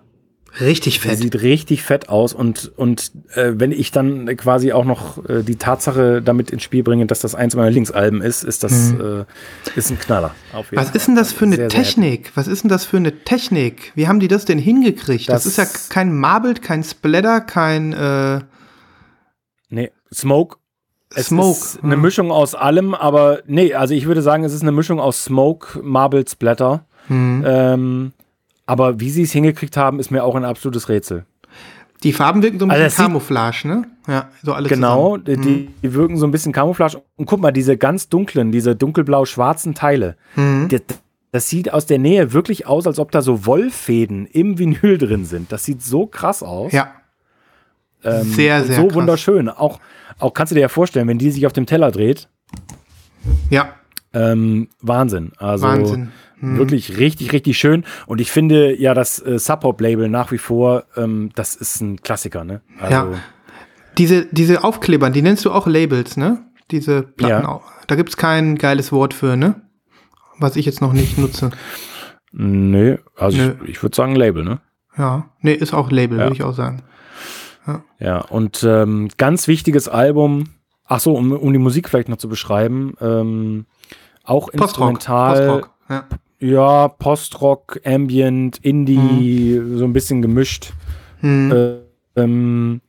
[0.59, 1.17] Richtig fett.
[1.17, 5.57] sieht richtig fett aus und, und äh, wenn ich dann quasi auch noch äh, die
[5.57, 9.25] Tatsache damit ins Spiel bringe, dass das eins meiner Linksalben ist, ist das äh,
[9.75, 10.33] ist ein Knaller.
[10.71, 12.31] Was ist denn das für eine Sehr, sehr Technik?
[12.35, 13.91] Was ist denn das für eine Technik?
[13.95, 15.29] Wie haben die das denn hingekriegt?
[15.29, 18.39] Das, Das- ist ja kein Marbled, kein Splatter, kein äh,
[19.69, 20.57] Nee, Smoke.
[21.15, 21.51] Es Smoke.
[21.57, 22.01] ist eine hm.
[22.01, 25.79] Mischung aus allem, aber nee, also ich würde sagen, es ist eine Mischung aus Smoke,
[25.83, 26.85] Marble, Splatter.
[27.07, 27.43] Hm.
[27.47, 28.13] Ähm,
[28.69, 31.25] aber wie sie es hingekriegt haben, ist mir auch ein absolutes Rätsel.
[32.03, 33.87] Die Farben wirken so ein Also bisschen sieht- Camouflage, ne?
[34.07, 35.41] Ja, so alle Genau, zusammen.
[35.43, 37.01] die, die wirken so ein bisschen Camouflage.
[37.17, 40.67] Und guck mal, diese ganz dunklen, diese dunkelblau-schwarzen Teile, Mhm.
[40.69, 40.81] das,
[41.31, 45.25] das sieht aus der Nähe wirklich aus, als ob da so Wollfäden im Vinyl drin
[45.25, 45.51] sind.
[45.51, 46.71] Das sieht so krass aus.
[46.71, 46.91] Ja,
[48.03, 48.95] Ähm, sehr, sehr So krass.
[48.95, 49.49] wunderschön.
[49.49, 49.79] Auch,
[50.19, 52.29] auch kannst du dir ja vorstellen, wenn die sich auf dem Teller dreht,
[53.49, 53.73] ja,
[54.13, 55.33] ähm, Wahnsinn.
[55.37, 56.11] Also Wahnsinn.
[56.41, 56.57] Mhm.
[56.57, 57.83] wirklich richtig, richtig schön.
[58.07, 62.43] Und ich finde ja das äh, Sub-Pop-Label nach wie vor, ähm, das ist ein Klassiker,
[62.43, 62.61] ne?
[62.79, 63.07] Also, Ja.
[63.97, 66.45] Diese, diese Aufkleber, die nennst du auch Labels, ne?
[66.71, 67.43] Diese Platten.
[67.43, 67.49] Ja.
[67.49, 67.63] auch.
[67.87, 69.61] Da gibt's kein geiles Wort für, ne?
[70.37, 71.51] Was ich jetzt noch nicht nutze.
[72.31, 73.55] Nö, also Nö.
[73.63, 74.59] ich, ich würde sagen Label, ne?
[74.97, 76.25] Ja, nee, ist auch Label, Ja.
[76.25, 76.83] würde ich auch sagen.
[77.99, 80.45] Ja, und ähm, ganz wichtiges Album,
[80.85, 83.65] ach so, um, um die Musik vielleicht noch zu beschreiben, ähm,
[84.23, 84.61] auch Postrock.
[84.63, 85.69] instrumental, Postrock.
[85.89, 86.03] Ja.
[86.39, 90.73] Ja, Postrock, Ambient, Indie, so ein bisschen gemischt.
[91.19, 91.51] Hm.
[91.51, 92.81] Äh, ähm,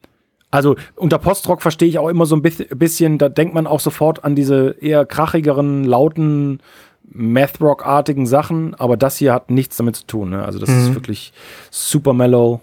[0.53, 3.81] also unter Postrock verstehe ich auch immer so ein bi- bisschen, da denkt man auch
[3.81, 6.61] sofort an diese eher krachigeren, lauten,
[7.13, 10.31] Math-Rock-artigen Sachen, aber das hier hat nichts damit zu tun.
[10.31, 10.45] Ne?
[10.45, 11.33] Also das ist wirklich
[11.71, 12.61] super mellow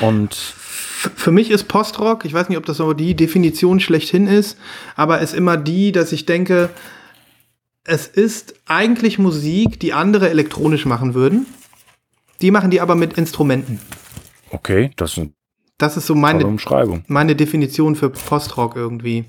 [0.00, 4.58] und Für mich ist Postrock, ich weiß nicht, ob das so die Definition schlechthin ist,
[4.96, 6.70] aber ist immer die, dass ich denke,
[7.84, 11.46] es ist eigentlich Musik, die andere elektronisch machen würden.
[12.40, 13.80] Die machen die aber mit Instrumenten.
[14.50, 15.28] okay, das ist
[15.78, 16.56] Das ist so meine,
[17.08, 19.24] meine Definition für Postrock irgendwie.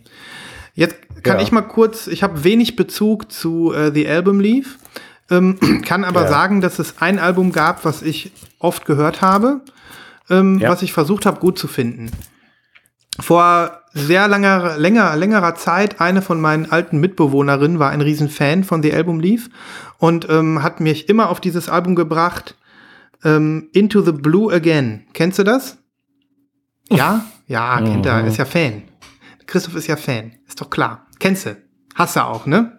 [0.73, 1.43] Jetzt kann Ja.
[1.43, 4.77] ich mal kurz, ich habe wenig Bezug zu äh, The Album Leaf,
[5.31, 6.27] ähm, kann aber Ja.
[6.27, 9.61] sagen, dass es ein Album gab, was ich oft gehört habe,
[10.29, 10.69] ähm, Ja.
[10.69, 12.11] was ich versucht habe gut zu finden.
[13.19, 18.83] Vor sehr langer, länger, längerer Zeit, eine von meinen alten Mitbewohnerinnen war ein Riesenfan von
[18.83, 19.49] The Album Leaf
[19.97, 22.57] und ähm, hat mich immer auf dieses Album gebracht,
[23.23, 25.05] ähm, Into the Blue Again.
[25.13, 25.77] Kennst du das?
[26.89, 27.25] Ja?
[27.47, 28.83] Ja, kennt er, ist ja Fan.
[29.47, 31.07] Christoph ist ja Fan, ist doch klar.
[31.19, 31.55] Kennst du?
[31.95, 32.77] Hast du auch, ne?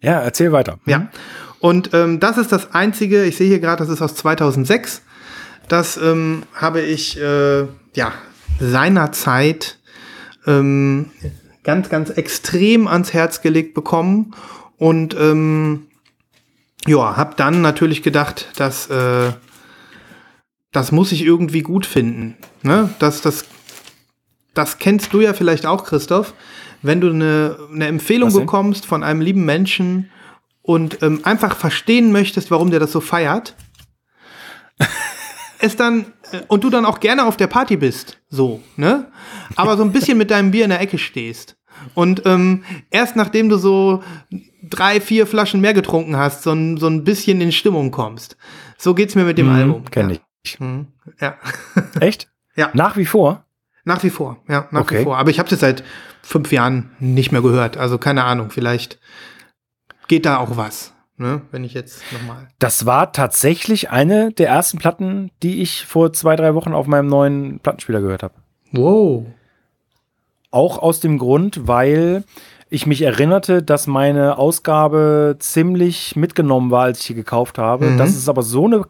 [0.00, 0.78] Ja, erzähl weiter.
[0.86, 1.08] Ja.
[1.58, 5.02] Und ähm, das ist das einzige, ich sehe hier gerade, das ist aus 2006.
[5.66, 7.62] Das ähm, habe ich, äh,
[7.94, 8.12] ja,
[8.60, 9.78] seinerzeit
[10.46, 11.10] ähm,
[11.62, 14.34] ganz, ganz extrem ans Herz gelegt bekommen.
[14.78, 15.86] Und ähm,
[16.86, 19.32] ja, habe dann natürlich gedacht, dass äh,
[20.72, 22.36] das muss ich irgendwie gut finden.
[22.62, 22.90] Ne?
[22.98, 23.44] Das, das,
[24.54, 26.34] das kennst du ja vielleicht auch, Christoph.
[26.80, 30.10] Wenn du eine, eine Empfehlung bekommst von einem lieben Menschen
[30.62, 33.54] und ähm, einfach verstehen möchtest, warum der das so feiert,
[35.60, 36.06] es dann
[36.48, 39.10] und du dann auch gerne auf der Party bist, so, ne?
[39.56, 41.56] Aber so ein bisschen mit deinem Bier in der Ecke stehst.
[41.94, 44.02] Und ähm, erst nachdem du so
[44.62, 48.36] drei, vier Flaschen mehr getrunken hast, so ein, so ein bisschen in Stimmung kommst.
[48.78, 49.84] So geht's mir mit dem Album.
[49.90, 50.16] Kenn ja.
[50.44, 50.60] ich.
[50.60, 50.86] Mhm.
[51.20, 51.36] Ja.
[52.00, 52.28] Echt?
[52.56, 52.70] Ja.
[52.74, 53.44] Nach wie vor?
[53.84, 55.02] Nach wie vor, ja, nach wie Okay.
[55.02, 55.18] vor.
[55.18, 55.82] Aber ich habe es seit
[56.22, 57.76] fünf Jahren nicht mehr gehört.
[57.76, 59.00] Also keine Ahnung, vielleicht
[60.06, 61.40] geht da auch was, ne?
[61.50, 62.48] Wenn ich jetzt nochmal.
[62.58, 67.06] Das war tatsächlich eine der ersten Platten, die ich vor zwei, drei Wochen auf meinem
[67.08, 68.34] neuen Plattenspieler gehört habe.
[68.72, 69.24] Wow.
[70.50, 72.24] Auch aus dem Grund, weil
[72.68, 77.86] ich mich erinnerte, dass meine Ausgabe ziemlich mitgenommen war, als ich sie gekauft habe.
[77.90, 77.98] Mhm.
[77.98, 78.84] Das ist aber so eine,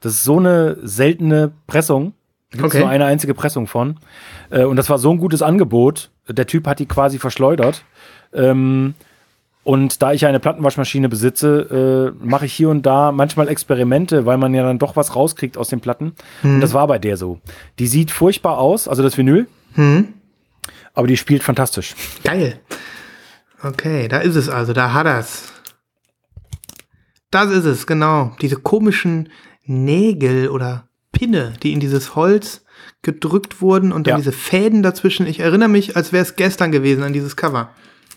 [0.00, 2.12] das ist so eine seltene Pressung.
[2.52, 2.80] Da gibt es Okay.
[2.80, 3.96] nur eine einzige Pressung von.
[4.50, 6.10] Äh, Und das war so ein gutes Angebot.
[6.28, 7.84] Der Typ hat die quasi verschleudert.
[8.32, 8.94] Ähm,
[9.62, 14.24] Und da ich ja eine Plattenwaschmaschine besitze, äh, mache ich hier und da manchmal Experimente,
[14.24, 16.14] weil man ja dann doch was rauskriegt aus den Platten.
[16.42, 17.40] Und das war bei der so.
[17.78, 20.14] Die sieht furchtbar aus, also das Vinyl, Hm?
[20.94, 21.94] aber die spielt fantastisch.
[22.24, 22.58] Geil.
[23.62, 25.52] Okay, da ist es also, da hat er's.
[27.30, 28.32] Das ist es, genau.
[28.40, 29.28] Diese komischen
[29.64, 32.64] Nägel oder Pinne, die in dieses Holz
[33.02, 34.16] gedrückt wurden und dann Ja.
[34.16, 35.26] diese Fäden dazwischen.
[35.26, 37.70] Ich erinnere mich, als wäre es gestern gewesen an dieses Cover.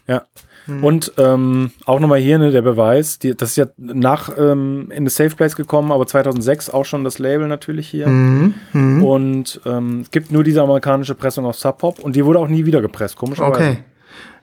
[0.07, 0.23] Ja.
[0.67, 5.07] Und ähm, auch nochmal hier ne, der Beweis, die, das ist ja nach ähm, in
[5.07, 8.07] the Safe Place gekommen, aber 2006 auch schon das Label natürlich hier.
[8.07, 8.53] Mhm.
[8.71, 9.03] Mhm.
[9.03, 12.47] Und ähm, es gibt nur diese amerikanische Pressung auf Sub Pop und die wurde auch
[12.47, 13.53] nie wieder gepresst, komischerweise.
[13.53, 13.77] Okay.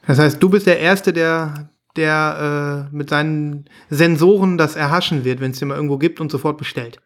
[0.06, 5.40] Das heißt, du bist der Erste, der, der äh, mit seinen Sensoren das erhaschen wird,
[5.40, 7.00] wenn es den mal irgendwo gibt und sofort bestellt.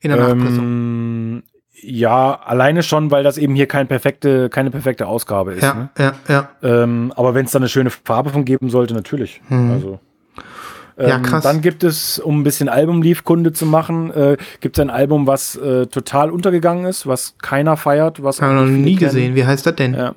[0.00, 0.64] In der Nachpressung.
[0.64, 1.42] Ähm,
[1.82, 5.62] Ja, alleine schon, weil das eben hier kein perfekte, keine perfekte Ausgabe ist.
[5.62, 5.90] Ja, ne?
[5.98, 6.48] ja, ja.
[6.62, 9.40] ähm, aber wenn es da eine schöne Farbe von geben sollte, natürlich.
[9.50, 10.00] Also,
[10.98, 11.44] Ja, ähm, krass.
[11.44, 15.56] Dann gibt es, um ein bisschen Album-Leaf-Kunde zu machen, äh, gibt es ein Album, was
[15.56, 19.34] äh, total untergegangen ist, was keiner feiert, was Haben wir noch nie gesehen.
[19.34, 19.94] Wie heißt das denn?
[19.94, 20.14] Ja.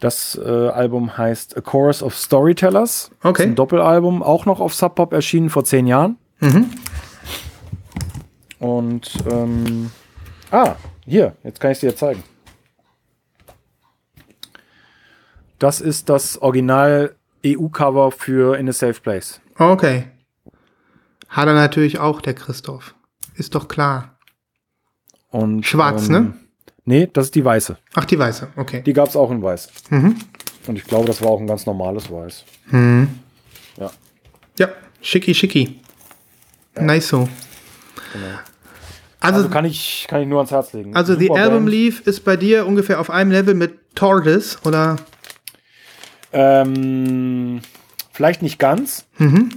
[0.00, 3.10] Das äh, Album heißt A Chorus of Storytellers.
[3.22, 3.42] Okay.
[3.42, 6.16] Ist ein Doppelalbum, auch noch auf Sub Pop erschienen vor zehn Jahren.
[6.40, 6.66] Mhm.
[8.58, 9.90] Und ähm,
[10.50, 12.22] ah, hier, jetzt kann ich es dir zeigen.
[15.58, 19.40] Das ist das Original EU-Cover für In a Safe Place.
[19.58, 20.04] Okay.
[21.28, 22.94] Hat er natürlich auch, der Christoph.
[23.34, 24.18] Ist doch klar.
[25.30, 26.34] Und, Schwarz, ähm, ne?
[26.84, 27.76] Nee, das ist die weiße.
[27.94, 28.48] Ach, die weiße.
[28.56, 28.82] Okay.
[28.82, 29.68] Die gab es auch in weiß.
[29.90, 30.16] Mhm.
[30.66, 32.44] Und ich glaube, das war auch ein ganz normales Weiß.
[32.70, 33.18] Mhm.
[33.76, 33.90] Ja.
[34.58, 34.68] Ja,
[35.02, 35.80] schicki, schicki.
[36.80, 37.28] Nice so.
[39.20, 40.94] Also, Also kann ich, kann ich nur ans Herz legen.
[40.94, 41.66] also The Album.
[41.66, 44.96] Leaf ist bei dir ungefähr auf einem Level mit Tortoise, oder?
[46.32, 47.60] Ähm,
[48.12, 49.06] vielleicht nicht ganz.
[49.18, 49.50] Mhm.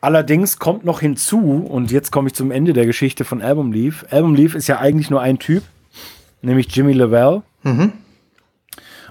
[0.00, 4.04] Allerdings kommt noch hinzu, und jetzt komme ich zum Ende der Geschichte von Album Leaf.
[4.10, 5.62] Album Leaf ist ja eigentlich nur ein Typ,
[6.42, 7.42] nämlich Jimmy Lavelle.
[7.62, 7.92] Mhm.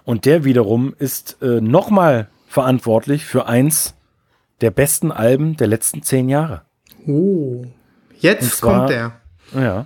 [0.04, 3.96] Und der wiederum ist äh, nochmal verantwortlich für eins
[4.62, 6.62] der besten Alben der letzten zehn Jahre.
[7.08, 7.66] Oh.
[8.20, 9.14] Jetzt kommt der.
[9.54, 9.86] Ja.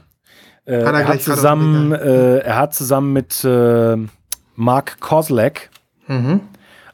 [0.66, 3.98] Äh, er hat zusammen, äh, er hat zusammen mit äh,
[4.56, 5.70] Mark Kozlak
[6.08, 6.42] Mhm.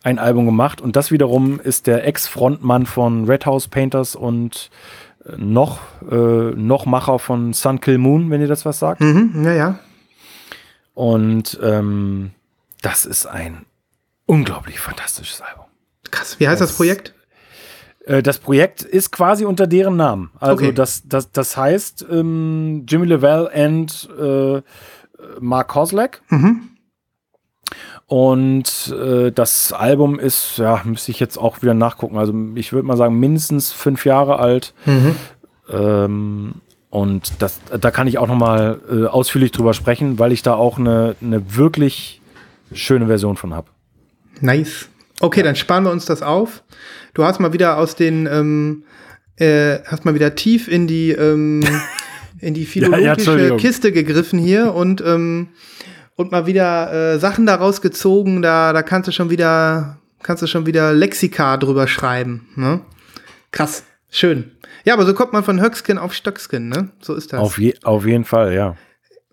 [0.03, 4.69] ein Album gemacht und das wiederum ist der Ex-Frontmann von Red House Painters und
[5.25, 5.79] äh, noch,
[6.09, 9.01] äh, noch Macher von Sun Kill Moon, wenn ihr das was sagt.
[9.01, 9.41] Mhm.
[9.43, 9.79] Ja, ja.
[10.93, 12.31] Und ähm,
[12.81, 13.65] das ist ein
[14.25, 15.65] unglaublich fantastisches Album.
[16.11, 16.39] Krass.
[16.39, 17.13] Wie heißt das, Das- Projekt?
[18.05, 20.31] Äh, Das Projekt ist quasi unter deren Namen.
[20.39, 20.73] Also Okay.
[20.73, 24.61] das, das, das heißt ähm, Jimmy Lavelle and äh,
[25.39, 26.21] Mark Kozlak.
[26.29, 26.69] Mhm.
[28.07, 32.17] Und äh, das Album ist, ja, müsste ich jetzt auch wieder nachgucken.
[32.17, 34.73] Also ich würde mal sagen, mindestens fünf Jahre alt.
[34.85, 35.15] Mhm.
[35.69, 36.53] Ähm,
[36.91, 40.53] und das, da kann ich auch noch mal äh, ausführlich drüber sprechen, weil ich da
[40.53, 42.21] auch eine, eine wirklich
[42.71, 43.67] schöne Version von habe.
[44.39, 44.87] Nice.
[45.19, 46.63] Okay, dann sparen wir uns das auf.
[47.13, 48.83] Du hast mal wieder aus den, ähm,
[49.37, 51.63] äh, hast mal wieder tief in die, ähm,
[52.39, 53.57] in die Ja, ja, philologische Entschuldigung.
[53.57, 55.49] Kiste gegriffen hier und, ähm,
[56.15, 58.41] und mal wieder äh, Sachen daraus gezogen.
[58.41, 62.49] Da, da kannst du schon wieder, kannst du schon wieder Lexika drüber schreiben.
[62.55, 62.81] Ne?
[63.51, 64.51] Krass, schön.
[64.83, 66.89] Ja, aber so kommt man von Höckskin auf Stöckskin, ne?
[67.01, 67.39] So ist das.
[67.39, 68.75] Auf, je, auf jeden Fall, ja.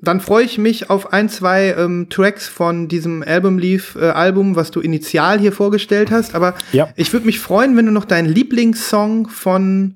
[0.05, 4.57] Dann freue ich mich auf ein, zwei ähm, Tracks von diesem Album Leaf äh, Album,
[4.57, 6.35] was du initial hier vorgestellt hast.
[6.35, 6.89] Aber Ja.
[6.97, 9.95] ich würde mich freuen, wenn du noch deinen Lieblingssong von,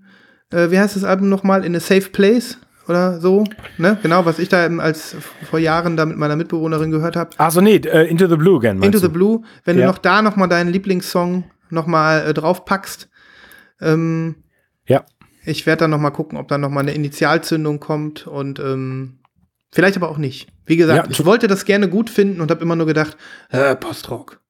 [0.52, 3.42] äh, wie heißt das Album nochmal, In a Safe Place oder so,
[3.78, 3.98] ne?
[4.00, 5.16] Genau, was ich da eben als
[5.50, 7.30] vor Jahren da mit meiner Mitbewohnerin gehört habe.
[7.38, 8.80] Achso, nee, äh, Into the Blue again.
[8.80, 9.86] Into the Blue, wenn Ja.
[9.86, 13.08] du noch da nochmal deinen Lieblingssong nochmal äh, draufpackst.
[13.80, 14.36] Ähm,
[14.86, 15.04] Ja.
[15.44, 19.18] ich werde dann noch mal gucken, ob dann noch mal eine Initialzündung kommt und ähm,
[19.76, 20.48] vielleicht aber auch nicht.
[20.64, 23.16] Wie gesagt, Ja, ich wollte das gerne gut finden und habe immer nur gedacht,
[23.50, 24.40] äh, Postrock,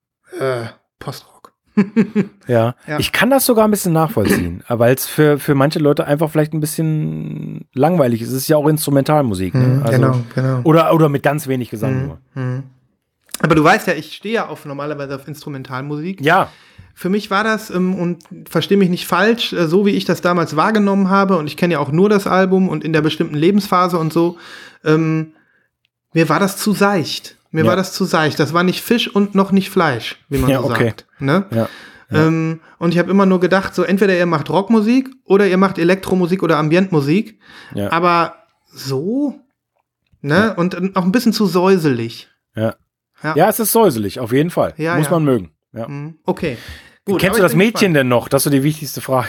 [0.40, 0.66] äh,
[0.98, 1.52] Postrock.
[2.46, 2.74] Ja.
[2.86, 2.98] Ja.
[2.98, 6.54] ich kann das sogar ein bisschen nachvollziehen, weil es für, für manche Leute einfach vielleicht
[6.54, 8.28] ein bisschen langweilig ist.
[8.28, 9.52] Es ist ja auch Instrumentalmusik.
[9.54, 9.66] Ne?
[9.66, 10.60] Mhm, Also, genau, genau.
[10.62, 12.18] Oder, oder mit ganz wenig Gesang nur.
[12.34, 12.62] Mhm.
[13.40, 16.22] Aber du weißt ja, ich stehe ja auf normalerweise auf Instrumentalmusik.
[16.22, 16.50] Ja,
[16.98, 20.22] Für mich war das, ähm, und verstehe mich nicht falsch, äh, so wie ich das
[20.22, 23.34] damals wahrgenommen habe, und ich kenne ja auch nur das Album und in der bestimmten
[23.34, 24.38] Lebensphase und so,
[24.82, 25.34] ähm,
[26.14, 27.36] mir war das zu seicht.
[27.50, 27.68] Mir Ja.
[27.68, 28.40] war das zu seicht.
[28.40, 30.84] Das war nicht Fisch und noch nicht Fleisch, wie man Ja, so okay.
[30.86, 31.06] sagt.
[31.18, 31.44] Ne?
[31.50, 31.68] ja.
[32.10, 35.76] Ähm, und ich habe immer nur gedacht, so entweder ihr macht Rockmusik oder ihr macht
[35.78, 37.38] Elektromusik oder Ambientmusik.
[37.74, 37.92] Ja.
[37.92, 38.36] Aber
[38.72, 39.38] so,
[40.22, 40.54] ne?
[40.56, 42.28] Und ähm, auch ein bisschen zu säuselig.
[42.54, 42.74] Ja.
[43.22, 43.34] Ja.
[43.36, 44.72] ja, es ist säuselig, auf jeden Fall.
[44.78, 45.12] Ja, Muss ja.
[45.12, 45.50] man mögen.
[45.72, 45.88] Ja.
[45.88, 46.14] Mhm.
[46.24, 46.56] Okay.
[47.06, 48.28] Gut, Kennst du das Mädchen denn noch?
[48.28, 49.28] Das ist so die wichtigste Frage.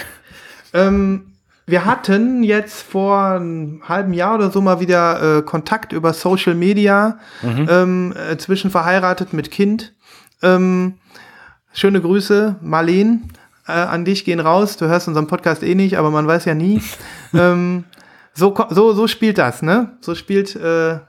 [0.74, 1.34] Ähm,
[1.68, 6.56] wir hatten jetzt vor einem halben Jahr oder so mal wieder äh, Kontakt über Social
[6.56, 7.68] Media, Mhm.
[7.70, 9.94] ähm, äh, zwischen verheiratet mit Kind.
[10.42, 10.96] Ähm,
[11.72, 13.32] schöne Grüße, Marleen,
[13.68, 14.78] äh, an dich gehen raus.
[14.78, 16.82] Du hörst unseren Podcast eh nicht, aber man weiß ja nie.
[17.34, 17.84] ähm,
[18.34, 19.98] so, so, so spielt das, ne?
[20.02, 21.00] So spielt, äh,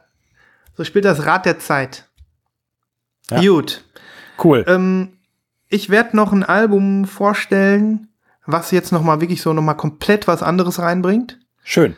[0.77, 2.05] so spielt das Rad der Zeit.
[3.31, 3.41] Ja.
[3.41, 3.85] Gut.
[4.43, 4.65] Cool.
[4.69, 5.18] Ähm,
[5.69, 8.09] ich werde noch ein Album vorstellen,
[8.47, 11.39] was jetzt noch mal wirklich so noch mal komplett was anderes reinbringt.
[11.63, 11.95] Schön.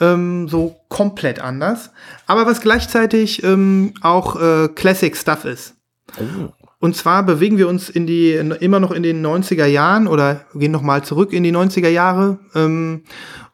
[0.00, 1.90] Ähm, so komplett anders.
[2.26, 5.76] Aber was gleichzeitig ähm, auch äh, Classic Stuff ist.
[6.18, 6.48] Oh.
[6.80, 10.72] Und zwar bewegen wir uns in die, immer noch in den 90er Jahren oder gehen
[10.72, 12.38] noch mal zurück in die 90er Jahre.
[12.54, 13.04] Ähm,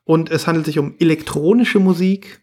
[0.05, 2.40] und es handelt sich um elektronische Musik.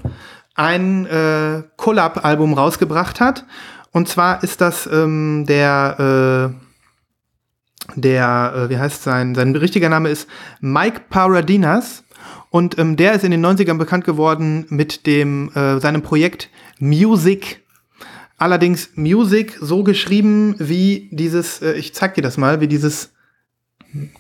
[0.55, 3.45] ein äh, Collab-Album rausgebracht hat.
[3.93, 6.51] Und zwar ist das ähm, der,
[7.95, 10.29] äh, der, äh, wie heißt sein, sein richtiger Name ist
[10.61, 12.03] Mike Paradinas.
[12.51, 16.49] Und ähm, der ist in den 90ern bekannt geworden mit dem, äh, seinem Projekt
[16.79, 17.63] Music.
[18.39, 23.13] Allerdings Music so geschrieben wie dieses, äh, ich zeig dir das mal, wie dieses,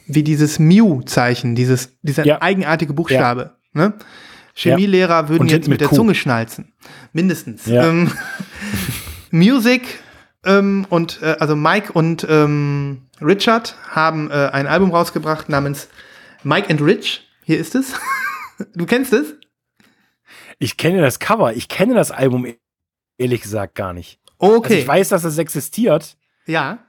[0.06, 2.42] wie dieses Mu-Zeichen, dieses, dieser Ja.
[2.42, 3.56] eigenartige Buchstabe.
[3.72, 3.94] Ne?
[4.54, 5.90] Chemielehrer würden Und jetzt mit mit der.
[5.96, 6.72] Zunge schnalzen.
[7.12, 7.66] Mindestens.
[7.66, 7.86] Ja.
[7.88, 8.10] Ähm,
[9.30, 9.82] Music
[10.44, 15.88] ähm, und äh, also Mike und ähm, Richard haben äh, ein Album rausgebracht namens
[16.42, 17.27] Mike and Rich.
[17.48, 17.94] Hier ist es.
[18.74, 19.34] du kennst es?
[20.58, 22.58] Ich kenne das Cover, ich kenne das Album e-
[23.16, 24.20] ehrlich gesagt gar nicht.
[24.36, 24.64] Okay.
[24.64, 26.18] Also ich weiß, dass es existiert.
[26.46, 26.80] ja.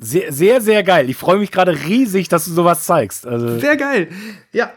[0.00, 1.10] Sehr, sehr, sehr geil.
[1.10, 3.26] Ich freue mich gerade riesig, dass du sowas zeigst.
[3.26, 4.08] Also, Sehr geil.
[4.52, 4.72] Ja.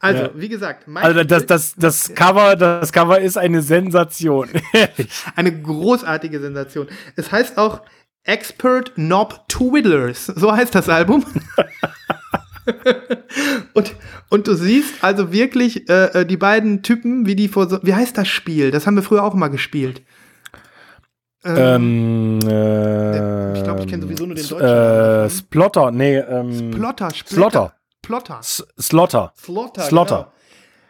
[0.00, 0.30] Also, Ja.
[0.34, 4.50] wie gesagt, also das, das, das Cover, das Cover ist eine Sensation.
[5.36, 6.88] eine großartige Sensation.
[7.14, 7.82] Es heißt auch
[8.24, 10.26] Expert Knob Twiddlers.
[10.26, 11.24] So heißt das Album.
[13.74, 13.94] und,
[14.30, 17.78] und du siehst also wirklich äh, äh, die beiden Typen, wie die vor so.
[17.82, 18.70] Wie heißt das Spiel?
[18.70, 20.02] Das haben wir früher auch mal gespielt.
[21.44, 27.10] ähm, äh, ich glaub, ich kenn sowieso nur den deutschen Äh, Splotter, nee, ähm, Plotter,
[27.10, 27.34] Splitter.
[27.34, 27.74] Slotter.
[28.02, 28.38] Plotter.
[28.40, 29.32] S- Slotter.
[29.36, 29.82] Slaughter.
[29.82, 30.32] Slaughter.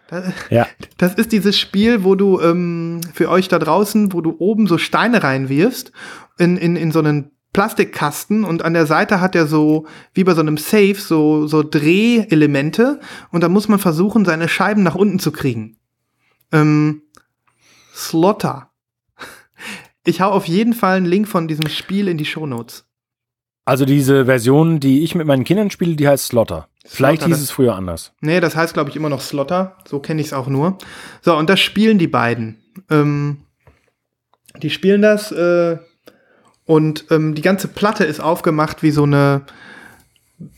[0.09, 0.23] Genau.
[0.23, 0.67] Das, Ja.
[0.99, 4.79] das ist dieses Spiel, wo du ähm, für euch da draußen, wo du oben so
[4.79, 5.91] Steine reinwirfst
[6.39, 10.35] in, in, in so einen Plastikkasten und an der Seite hat er so, wie bei
[10.35, 13.01] so einem Safe, so, so Drehelemente
[13.31, 15.79] und da muss man versuchen, seine Scheiben nach unten zu kriegen.
[16.53, 17.03] Ähm,
[17.95, 18.71] Slaughter.
[20.05, 22.87] Ich hau auf jeden Fall einen Link von diesem Spiel in die Shownotes.
[23.65, 26.69] Also diese Version, die ich mit meinen Kindern spiele, die heißt Slotter.
[26.85, 28.13] Vielleicht Slaughter, hieß es früher anders.
[28.21, 29.79] Nee, das heißt, glaube ich, immer noch Slaughter.
[29.87, 30.77] So kenne ich es auch nur.
[31.23, 32.59] So, und das spielen die beiden.
[32.91, 33.39] Ähm,
[34.61, 35.79] die spielen das äh,
[36.67, 39.43] und ähm, die ganze Platte ist aufgemacht wie so eine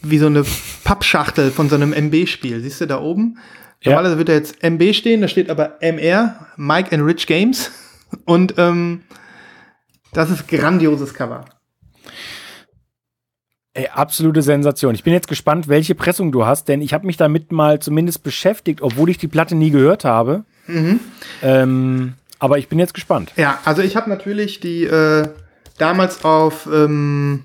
[0.03, 0.45] wie so eine
[0.85, 2.61] Pappschachtel von so einem MB-Spiel.
[2.61, 3.39] Siehst du da oben?
[3.83, 3.93] Ja.
[3.93, 7.71] Normalerweise wird da jetzt MB stehen, da steht aber MR, Mike and Rich Games.
[8.25, 9.03] Und ähm,
[10.13, 11.45] das ist grandioses Cover.
[13.75, 14.95] Ey, absolute Sensation.
[14.95, 18.23] Ich bin jetzt gespannt, welche Pressung du hast, denn ich habe mich damit mal zumindest
[18.23, 20.45] beschäftigt, obwohl ich die Platte nie gehört habe.
[20.67, 21.01] Mhm.
[21.43, 23.33] Ähm, aber ich bin jetzt gespannt.
[23.37, 25.29] Ja, also ich habe natürlich die äh,
[25.77, 27.45] damals auf, ähm,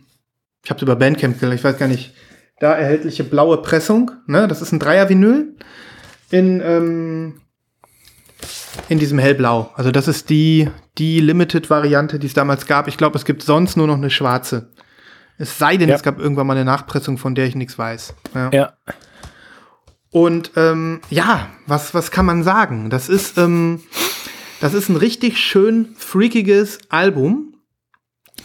[0.64, 2.14] ich habe über Bandcamp gelernt, ich weiß gar nicht,
[2.60, 4.48] da erhältliche blaue Pressung, ne?
[4.48, 5.56] Das ist ein Dreier-Vinyl
[6.30, 7.42] in, ähm,
[8.88, 9.72] in diesem hellblau.
[9.76, 12.88] Also das ist die, die Limited-Variante, die es damals gab.
[12.88, 14.72] Ich glaube, es gibt sonst nur noch eine schwarze.
[15.38, 15.96] Es sei denn, Ja.
[15.96, 18.14] es gab irgendwann mal eine Nachpressung, von der ich nichts weiß.
[18.36, 18.50] Ja.
[18.54, 18.74] Ja.
[20.12, 22.90] Und ähm, ja, was, was kann man sagen?
[22.90, 23.82] Das ist, ähm,
[24.60, 27.51] das ist ein richtig schön freakiges Album.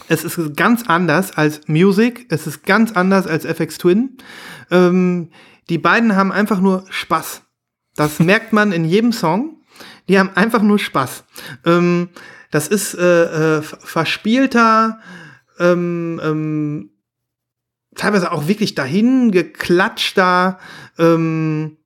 [0.07, 2.25] Es ist ganz anders als Music.
[2.29, 4.17] Es ist ganz anders als FX Twin.
[4.71, 5.29] Ähm,
[5.69, 7.43] die beiden haben einfach nur Spaß.
[7.95, 9.61] Das merkt man in jedem Song.
[10.07, 11.23] Die haben einfach nur Spaß.
[11.65, 12.09] Ähm,
[12.51, 14.99] das ist äh, äh, verspielter,
[15.59, 16.89] ähm, ähm,
[17.95, 20.59] teilweise auch wirklich dahin geklatschter,
[20.97, 21.77] ähm,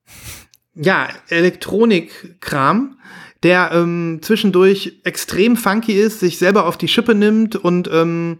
[0.75, 2.99] ja, Elektronikkram,
[3.43, 8.37] der ähm, zwischendurch extrem funky ist, sich selber auf die Schippe nimmt und, ähm,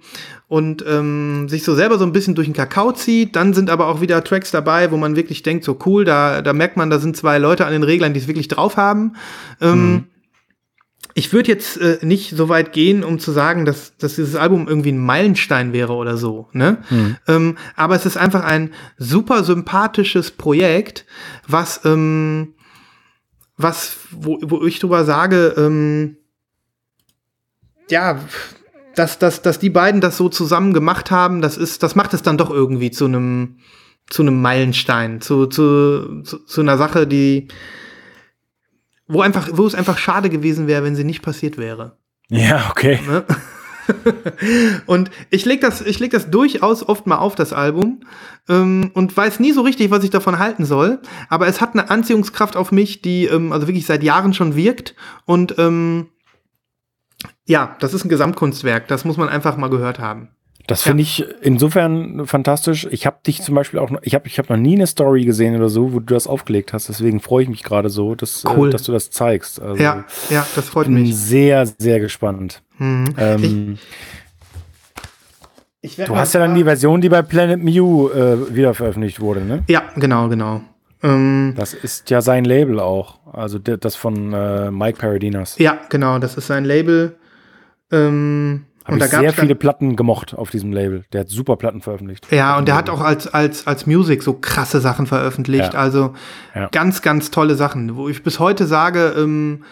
[0.48, 3.36] und ähm, sich so selber so ein bisschen durch den Kakao zieht.
[3.36, 6.53] Dann sind aber auch wieder Tracks dabei, wo man wirklich denkt, so cool, da, da
[6.53, 9.15] merkt man, da sind zwei Leute an den Reglern, die es wirklich drauf haben.
[9.60, 10.06] Ähm,
[11.14, 14.68] ich würde jetzt äh, nicht so weit gehen, um zu sagen, dass, dass dieses Album
[14.68, 16.48] irgendwie ein Meilenstein wäre oder so.
[16.53, 16.78] Ne?
[17.28, 21.06] Ähm, aber es ist einfach ein super sympathisches Projekt,
[21.48, 22.53] was, ähm,
[23.61, 26.17] was wo, wo ich drüber sage, ähm,
[27.89, 28.19] ja,
[28.95, 32.23] dass, dass, dass die beiden das so zusammen gemacht haben, das ist, das macht es
[32.23, 33.57] dann doch irgendwie zu einem
[34.09, 37.47] zu einem Meilenstein, zu, zu, zu, zu einer Sache, die
[39.07, 41.97] wo einfach, wo es einfach schade gewesen wäre, wenn sie nicht passiert wäre.
[42.29, 42.99] Ja, okay.
[43.05, 43.25] Ne?
[44.85, 48.01] Und ich leg das, ich leg das durchaus oft mal auf, das Album,
[48.49, 50.99] ähm, und weiß nie so richtig, was ich davon halten soll.
[51.30, 54.95] Aber es hat eine Anziehungskraft auf mich, die ähm, also wirklich seit Jahren schon wirkt.
[55.26, 56.09] Und ähm,
[57.45, 58.88] ja, das ist ein Gesamtkunstwerk.
[58.88, 60.30] Das muss man einfach mal gehört haben.
[60.67, 62.88] Das finde ich insofern fantastisch.
[62.91, 65.25] Ich habe dich zum Beispiel auch, noch, ich habe ich hab noch nie eine Story
[65.25, 66.88] gesehen oder so, wo du das aufgelegt hast.
[66.89, 68.69] Deswegen freue ich mich gerade so, dass, Cool.
[68.69, 69.61] äh, dass du das zeigst.
[69.61, 71.15] Also, Ja, ja, das freut bin mich.
[71.15, 72.61] sehr, sehr gespannt.
[72.77, 73.05] Mhm.
[73.17, 73.77] Ähm,
[75.81, 79.19] Ich werd du hast ja dann die Version, die bei Planet Mew äh, wieder veröffentlicht
[79.19, 79.63] wurde, ne?
[79.67, 80.61] Ja, genau, genau.
[81.01, 83.19] Ähm, Das ist ja sein Label auch.
[83.33, 85.57] Also das von äh, Mike Paradinas.
[85.57, 87.15] ja, genau, das ist sein Label.
[87.91, 91.03] Ähm, Habe und da ich sehr viele Platten gemocht auf diesem Label.
[91.13, 92.27] Der hat super Platten veröffentlicht.
[92.31, 95.73] Ja, und der hat auch als, als, als Music so krasse Sachen veröffentlicht.
[95.73, 95.80] Ja.
[95.80, 96.13] Also
[96.53, 96.68] Ja.
[96.72, 99.63] ganz, ganz tolle Sachen, wo ich bis heute sage, ähm,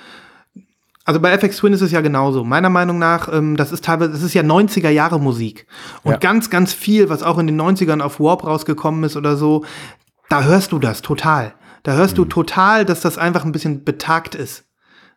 [1.05, 2.43] also bei FX Twin ist es ja genauso.
[2.43, 5.65] Meiner Meinung nach, ähm, das ist teilweise, das ist ja 90er Jahre Musik.
[6.03, 6.17] Und Ja.
[6.17, 9.65] ganz, ganz viel, was auch in den 90ern auf Warp rausgekommen ist oder so,
[10.29, 11.53] da hörst du das total.
[11.83, 12.17] Da hörst Mhm.
[12.17, 14.65] du total, dass das einfach ein bisschen betagt ist.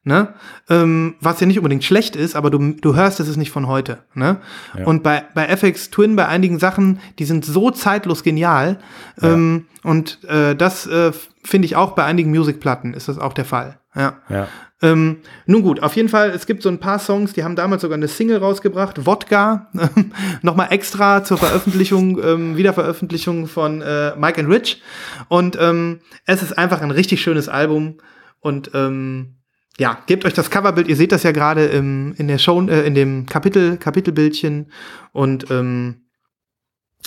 [0.05, 0.35] Ne?
[0.69, 3.69] Ähm, was ja nicht unbedingt schlecht ist, aber du, du hörst, es ist nicht von
[3.69, 3.99] heute.
[4.15, 4.39] Ne?
[4.77, 4.85] Ja.
[4.85, 8.79] Und bei, bei FX Twin, bei einigen Sachen, die sind so zeitlos genial.
[9.21, 11.13] Ähm, und äh, das äh,
[11.45, 13.79] finde ich auch bei einigen Musikplatten ist das auch der Fall.
[13.95, 14.19] Ja.
[14.29, 14.49] Ja.
[14.81, 17.83] Ähm, nun gut, auf jeden Fall, es gibt so ein paar Songs, die haben damals
[17.83, 19.69] sogar eine Single rausgebracht, Wodka,
[20.43, 24.83] nochmal extra zur Veröffentlichung, ähm, Wiederveröffentlichung von äh, Mike and Rich.
[25.29, 27.99] Und ähm, es ist einfach ein richtig schönes Album.
[28.41, 29.37] Und ähm,
[29.79, 32.87] ja, gebt euch das Coverbild, ihr seht das ja gerade im, in der Show, äh,
[32.87, 34.71] in dem Kapitel, Kapitelbildchen.
[35.13, 36.03] Und ähm,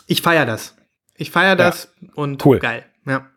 [0.08, 0.76] ich feiere das.
[1.16, 2.60] Ich feiere das und Cool.
[2.60, 2.86] geil.
[3.06, 3.30] Ja.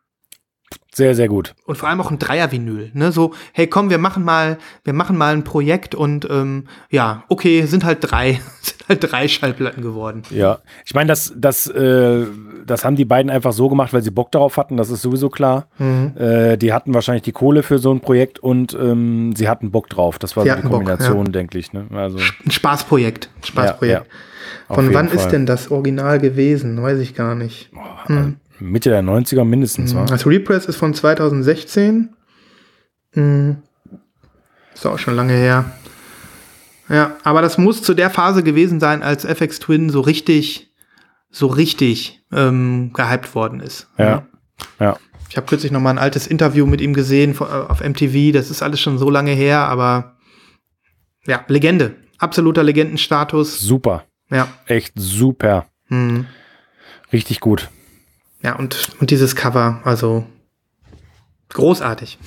[0.95, 1.55] Sehr, sehr gut.
[1.67, 2.91] Und vor allem auch ein Dreier-Vinyl.
[2.95, 3.13] Ne?
[3.13, 7.67] So, hey, komm, wir machen mal, wir machen mal ein Projekt und ähm, ja, okay,
[7.67, 10.23] sind halt drei, sind halt drei Schallplatten geworden.
[10.31, 10.59] Ja.
[10.87, 12.25] Ich meine, das, das, äh,
[12.67, 14.77] das haben die beiden einfach so gemacht, weil sie Bock darauf hatten.
[14.77, 15.69] Das ist sowieso klar.
[15.79, 16.15] Mhm.
[16.17, 19.91] Äh, die hatten wahrscheinlich die Kohle für so ein Projekt und ähm, sie hatten Bock
[19.91, 20.19] drauf.
[20.19, 21.73] Das war so die hatten Bock, Kombination, denke ich.
[21.75, 21.87] Ne?
[21.93, 23.29] Also, Ein Spaßprojekt.
[23.37, 24.07] Ein Spaßprojekt.
[24.07, 24.13] Ja,
[24.69, 25.17] auf Von wann Fall.
[25.17, 26.83] ist denn das Original gewesen?
[26.83, 27.71] Weiß ich gar nicht.
[28.61, 30.07] Mitte der 90er mindestens, war.
[30.07, 32.11] Das Repress ist von 2016.
[33.13, 33.57] Hm.
[34.75, 35.73] Ist auch schon lange her.
[36.89, 40.73] Ja, aber das muss zu der Phase gewesen sein, als FX Twin so richtig,
[41.31, 43.89] so richtig ähm, gehypt worden ist.
[43.99, 44.27] Ja.
[44.81, 44.97] Ja.
[45.31, 48.33] Ich habe kürzlich noch mal ein altes Interview mit ihm gesehen äh, auf MTV.
[48.33, 50.17] Das ist alles schon so lange her, aber
[51.27, 51.97] ja, Legende.
[52.19, 53.61] Absoluter Legendenstatus.
[53.61, 54.05] Super.
[54.31, 54.49] Ja.
[54.67, 55.67] Echt super.
[55.89, 56.27] Hm.
[57.13, 57.69] Richtig gut.
[58.43, 60.25] Ja, und, und dieses Cover, also
[61.51, 62.19] großartig.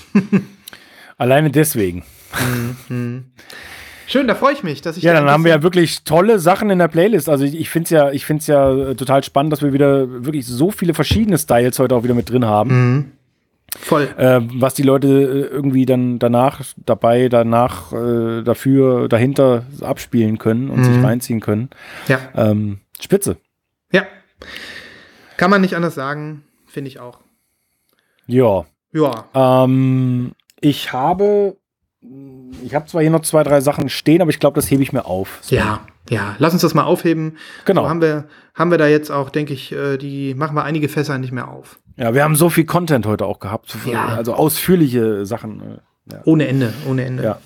[1.17, 2.03] Alleine deswegen.
[4.07, 6.39] Schön, da freue ich mich, dass ich Ja, da dann haben wir ja wirklich tolle
[6.39, 7.29] Sachen in der Playlist.
[7.29, 10.25] Also ich, ich finde es ja, ich find's ja äh, total spannend, dass wir wieder
[10.25, 12.69] wirklich so viele verschiedene Styles heute auch wieder mit drin haben.
[12.95, 13.11] Mhm.
[13.79, 14.09] voll.
[14.17, 20.69] Äh, was die Leute äh, irgendwie dann danach dabei, danach, äh, dafür, dahinter abspielen können
[20.69, 20.83] und Mhm.
[20.93, 21.69] sich reinziehen können.
[22.09, 23.37] Ja, Ähm, spitze.
[23.93, 24.03] ja.
[25.41, 27.17] Kann man nicht anders sagen, finde ich auch.
[28.27, 28.63] Ja.
[28.93, 31.57] Ja, Ähm, ich habe,
[32.63, 34.93] ich habe zwar hier noch zwei, drei Sachen stehen, aber ich glaube, das hebe ich
[34.93, 35.39] mir auf.
[35.49, 35.79] ja,
[36.11, 36.35] ja.
[36.37, 37.37] Lass uns das mal aufheben.
[37.65, 37.81] Genau.
[37.83, 40.87] So haben wir, haben wir da jetzt auch, denke ich, äh, die machen wir einige
[40.89, 41.79] Fässer nicht mehr auf.
[41.97, 43.75] Ja, wir haben so viel Content heute auch gehabt.
[43.87, 44.09] Ja.
[44.09, 45.59] Also ausführliche Sachen.
[45.61, 45.77] äh,
[46.13, 46.21] Ja.
[46.25, 47.23] Ohne Ende, ohne Ende.
[47.23, 47.39] Ja.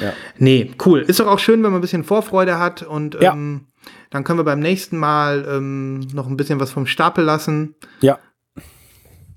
[0.00, 0.12] ja.
[0.38, 1.00] Nee, cool.
[1.00, 3.32] Ist doch auch schön, wenn man ein bisschen Vorfreude hat und Ja.
[3.32, 3.66] ähm,
[4.10, 7.76] dann können wir beim nächsten Mal ähm, noch ein bisschen was vom Stapel lassen.
[8.00, 8.18] Ja.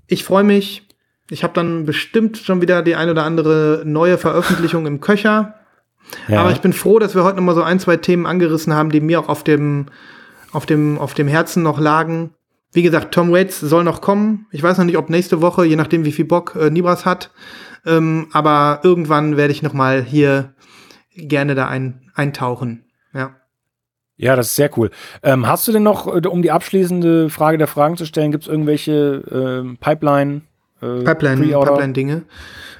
[0.06, 0.88] Ich freue mich.
[1.30, 5.54] Ich habe dann bestimmt schon wieder die ein oder andere neue Veröffentlichung im Köcher.
[6.28, 6.40] ja.
[6.40, 8.90] Aber ich bin froh, dass wir heute noch mal so ein, zwei Themen angerissen haben,
[8.90, 9.86] die mir auch auf dem,
[10.52, 12.34] auf dem, auf dem Herzen noch lagen.
[12.72, 14.46] Wie gesagt, Tom Waits soll noch kommen.
[14.50, 17.30] Ich weiß noch nicht, ob nächste Woche, je nachdem, wie viel Bock äh, Nibras hat.
[17.86, 20.54] Ähm, aber irgendwann werde ich noch mal hier
[21.16, 22.84] gerne da ein, eintauchen.
[23.12, 23.36] Ja.
[24.16, 24.90] Ja, das ist sehr cool.
[25.22, 28.44] Ähm, hast du denn noch, äh, um die abschließende Frage der Fragen zu stellen, gibt
[28.44, 30.42] es irgendwelche ähm, Pipeline?
[30.80, 31.72] Äh, Pipeline, Pre-Order?
[31.72, 32.22] Pipeline-Dinge.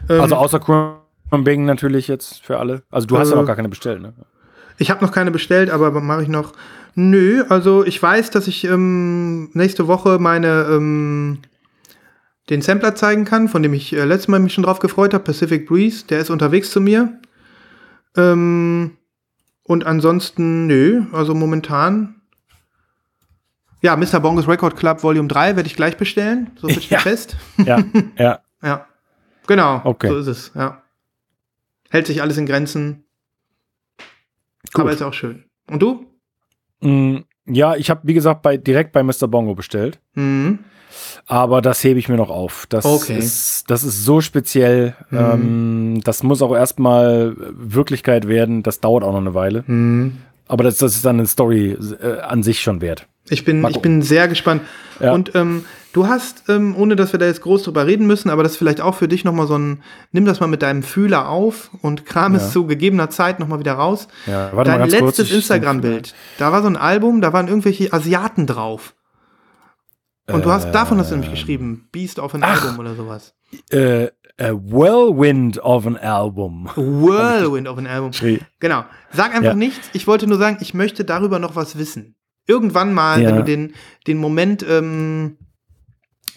[0.09, 2.83] Ähm, Also außer Crumbing natürlich jetzt für alle.
[2.91, 4.13] Also du hast ja Äh, noch gar keine bestellt, ne?
[4.79, 6.53] Ich habe noch keine bestellt, aber mache ich noch.
[6.97, 11.39] Nö, also ich weiß, dass ich ähm, nächste Woche meine ähm,
[12.51, 15.25] den Sampler zeigen kann, von dem ich äh, letztes Mal mich schon drauf gefreut habe,
[15.25, 16.07] Pacific Breeze.
[16.09, 17.19] Der ist unterwegs zu mir.
[18.17, 18.97] Ähm,
[19.65, 22.21] und ansonsten, nö, also momentan.
[23.83, 24.21] Ja, Mr.
[24.21, 26.51] Bongos Record Club Volume 3 werde ich gleich bestellen.
[26.57, 26.99] So steht Ja.
[27.01, 27.37] fest.
[27.59, 27.79] Ja,
[28.19, 28.41] ja.
[28.63, 28.87] Ja.
[29.47, 29.83] Genau.
[29.85, 30.09] Okay.
[30.09, 30.83] So ist es, ja.
[31.91, 33.05] Hält sich alles in Grenzen.
[34.73, 34.81] Gut.
[34.81, 35.45] Aber ist auch schön.
[35.67, 36.07] Und du?
[36.81, 39.29] Mm, ja, ich habe, wie gesagt, bei, direkt bei Mr.
[39.29, 40.01] Bongo bestellt.
[40.15, 40.61] Mhm.
[41.27, 42.67] Aber das hebe ich mir noch auf.
[42.69, 43.19] Das, Okay.
[43.19, 44.95] ist, das ist so speziell.
[45.13, 48.63] Ähm, das muss auch erstmal Wirklichkeit werden.
[48.63, 49.65] Das dauert auch noch eine Weile.
[49.67, 50.19] Mhm.
[50.47, 53.07] Aber das, das ist dann eine Story äh, an sich schon wert.
[53.31, 54.61] Ich bin, ich bin sehr gespannt.
[55.01, 55.13] Ja.
[55.15, 55.65] Und ähm,
[55.95, 58.59] du hast, ähm, ohne dass wir da jetzt groß drüber reden müssen, aber das ist
[58.59, 62.05] vielleicht auch für dich nochmal so ein, nimm das mal mit deinem Fühler auf und
[62.05, 62.41] kram Ja.
[62.41, 64.09] es zu gegebener Zeit nochmal wieder raus.
[64.27, 67.49] Ja, warte mal Dein ganz kurz, letztes Instagram-Bild, da war so ein Album, da waren
[67.49, 68.93] irgendwelche Asiaten drauf.
[70.27, 72.47] Und du hast, davon hast du nämlich geschrieben, Beast of an Äh.
[72.47, 72.63] Ach.
[72.65, 73.35] Album oder sowas.
[73.71, 74.07] Äh,
[74.41, 76.69] a Whirlwind of an Album.
[76.77, 78.11] Whirlwind of an Album.
[78.59, 78.85] Genau.
[79.13, 79.55] Sag einfach Ja.
[79.55, 79.91] nichts.
[79.93, 82.17] Ich wollte nur sagen, ich möchte darüber noch was wissen.
[82.47, 83.29] Irgendwann mal, Ja.
[83.29, 83.75] wenn du den,
[84.07, 85.37] den Moment ähm,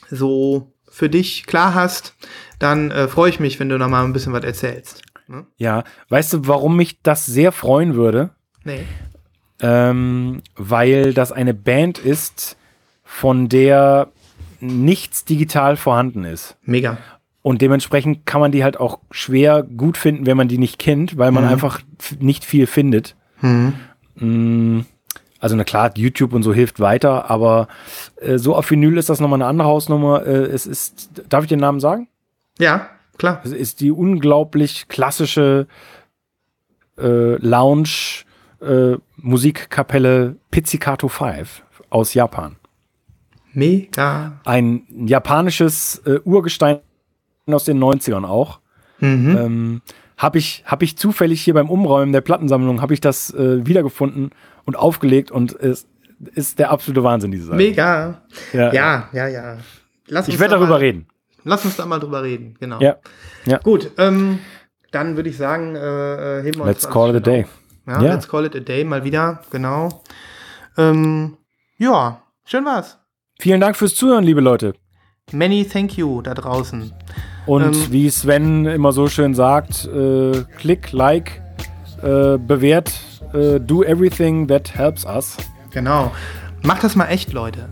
[0.10, 2.16] so für dich klar hast,
[2.60, 5.04] dann äh, freue ich mich, wenn du noch mal ein bisschen was erzählst.
[5.28, 5.46] Ne?
[5.58, 8.32] Ja, weißt du, warum mich das sehr freuen würde?
[8.64, 8.86] Nee.
[9.60, 12.57] Ähm, weil das eine Band ist,
[13.10, 14.10] von der
[14.60, 16.58] nichts digital vorhanden ist.
[16.64, 16.98] Mega.
[17.42, 21.18] Und dementsprechend kann man die halt auch schwer gut finden, wenn man die nicht kennt,
[21.18, 21.50] weil man Mhm.
[21.52, 21.80] einfach
[22.20, 23.16] nicht viel findet.
[23.42, 23.74] Mhm.
[24.16, 24.82] Mm,
[25.40, 27.68] Also na klar, YouTube und so hilft weiter, aber
[28.20, 30.26] äh, so auf Vinyl ist das nochmal eine andere Hausnummer.
[30.26, 32.08] Äh, es ist, darf ich den Namen sagen?
[32.58, 32.90] Ja,
[33.20, 33.42] klar.
[33.44, 35.68] Es ist die unglaublich klassische
[36.98, 38.24] äh, Lounge
[38.62, 41.62] äh, Musikkapelle Pizzicato 5
[41.92, 42.56] aus Japan.
[43.58, 44.34] Mega.
[44.46, 46.80] Ein japanisches äh, Urgestein
[47.48, 48.60] aus den 90ern auch.
[49.00, 49.36] Mhm.
[49.38, 49.82] Ähm,
[50.16, 54.30] habe ich, hab ich zufällig hier beim Umräumen der Plattensammlung, habe ich das äh, wiedergefunden
[54.66, 55.88] und aufgelegt und es
[56.36, 57.58] ist der absolute Wahnsinn, diese Sache.
[57.58, 58.22] Mega.
[58.54, 59.58] Ja, Ja, ja, ja.
[60.08, 61.08] Lass Ich uns werde da darüber mal, reden.
[61.44, 62.80] Lass uns da mal drüber reden, genau.
[62.80, 62.98] Ja.
[63.46, 63.58] ja.
[63.58, 64.38] Gut, ähm,
[64.92, 65.80] dann würde ich sagen, äh,
[66.40, 67.46] äh, heben wir uns Let's alles call it a day.
[67.88, 68.14] Ja, Ja.
[68.14, 70.04] let's call it a day mal wieder, genau.
[70.78, 71.38] Ähm,
[71.80, 73.00] ja, schön war's.
[73.40, 74.74] Vielen Dank fürs Zuhören, liebe Leute.
[75.32, 76.92] Many thank you da draußen.
[77.46, 81.42] Und Ähm, wie Sven immer so schön sagt, äh, klick, like,
[82.02, 82.94] äh, bewährt,
[83.34, 85.38] äh, do everything that helps us.
[85.72, 86.12] Genau.
[86.64, 87.70] Macht das mal echt, Leute.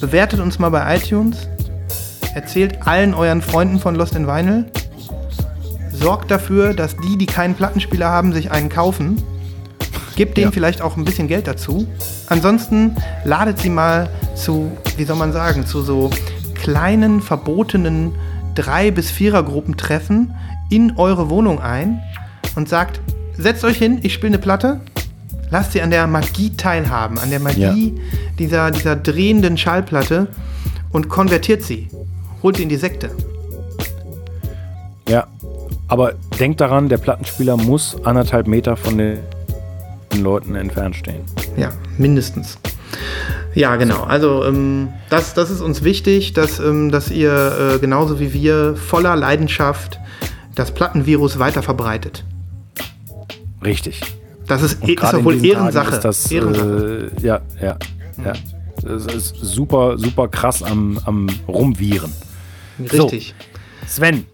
[0.00, 1.48] Bewertet uns mal bei iTunes.
[2.34, 4.66] Erzählt allen euren Freunden von Lost in Vinyl.
[5.92, 9.22] Sorgt dafür, dass die, die keinen Plattenspieler haben, sich einen kaufen.
[10.16, 10.50] Gebt denen Ja.
[10.50, 11.86] vielleicht auch ein bisschen Geld dazu.
[12.28, 16.10] Ansonsten ladet sie mal zu, wie soll man sagen, zu so
[16.54, 18.12] kleinen, verbotenen
[18.54, 20.34] drei bis vierer Gruppentreffen
[20.70, 22.00] in eure Wohnung ein
[22.56, 23.00] und sagt,
[23.36, 24.80] setzt euch hin, ich spiele eine Platte,
[25.50, 28.00] lasst sie an der Magie teilhaben, an der Magie
[28.38, 30.28] dieser, dieser drehenden Schallplatte
[30.90, 31.88] und konvertiert sie.
[32.42, 33.10] Holt sie in die Sekte.
[35.08, 35.26] Ja.
[35.88, 39.18] Aber denkt daran, der Plattenspieler muss anderthalb Meter von den
[40.22, 41.22] Leuten entfernt stehen.
[41.56, 42.58] Ja, mindestens.
[43.54, 44.02] Ja, genau.
[44.02, 48.76] Also ähm, das, das ist uns wichtig, dass, ähm, dass ihr äh, genauso wie wir
[48.76, 49.98] voller Leidenschaft
[50.54, 52.24] das Plattenvirus weiter verbreitet.
[53.64, 54.00] Richtig.
[54.46, 55.94] Das ist, Und ist in wohl Ehrensache.
[55.94, 57.10] Ist das, Ehrensache.
[57.16, 57.76] Äh, ja, ja,
[58.24, 58.32] ja.
[58.88, 62.12] Es ist super, super krass am, am Rumviren.
[62.78, 63.34] Richtig.
[63.86, 64.26] Sven,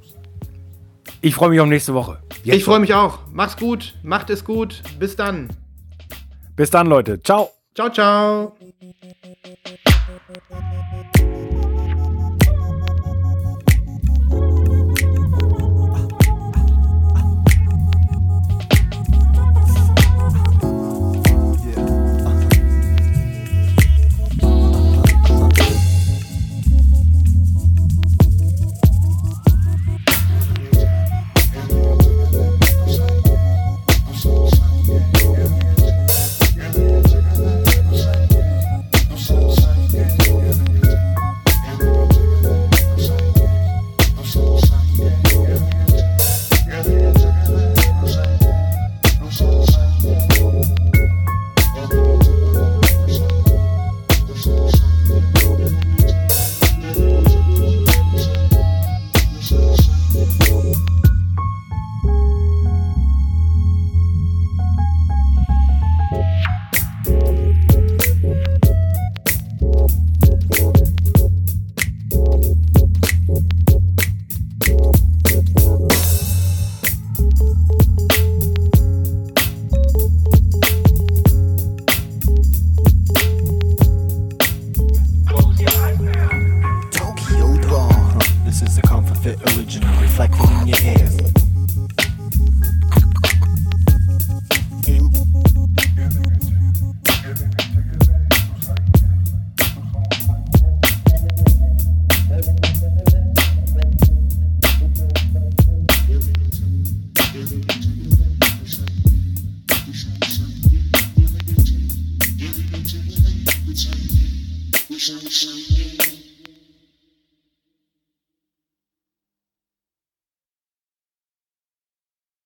[1.20, 2.18] ich freue mich auf nächste Woche.
[2.42, 3.20] Jetzt Ich freue mich auch.
[3.32, 3.94] Macht's gut.
[4.02, 4.82] Macht es gut.
[4.98, 5.48] Bis dann.
[6.56, 7.20] Bis dann, Leute.
[7.22, 7.50] Ciao.
[7.74, 8.56] Ciao, ciao.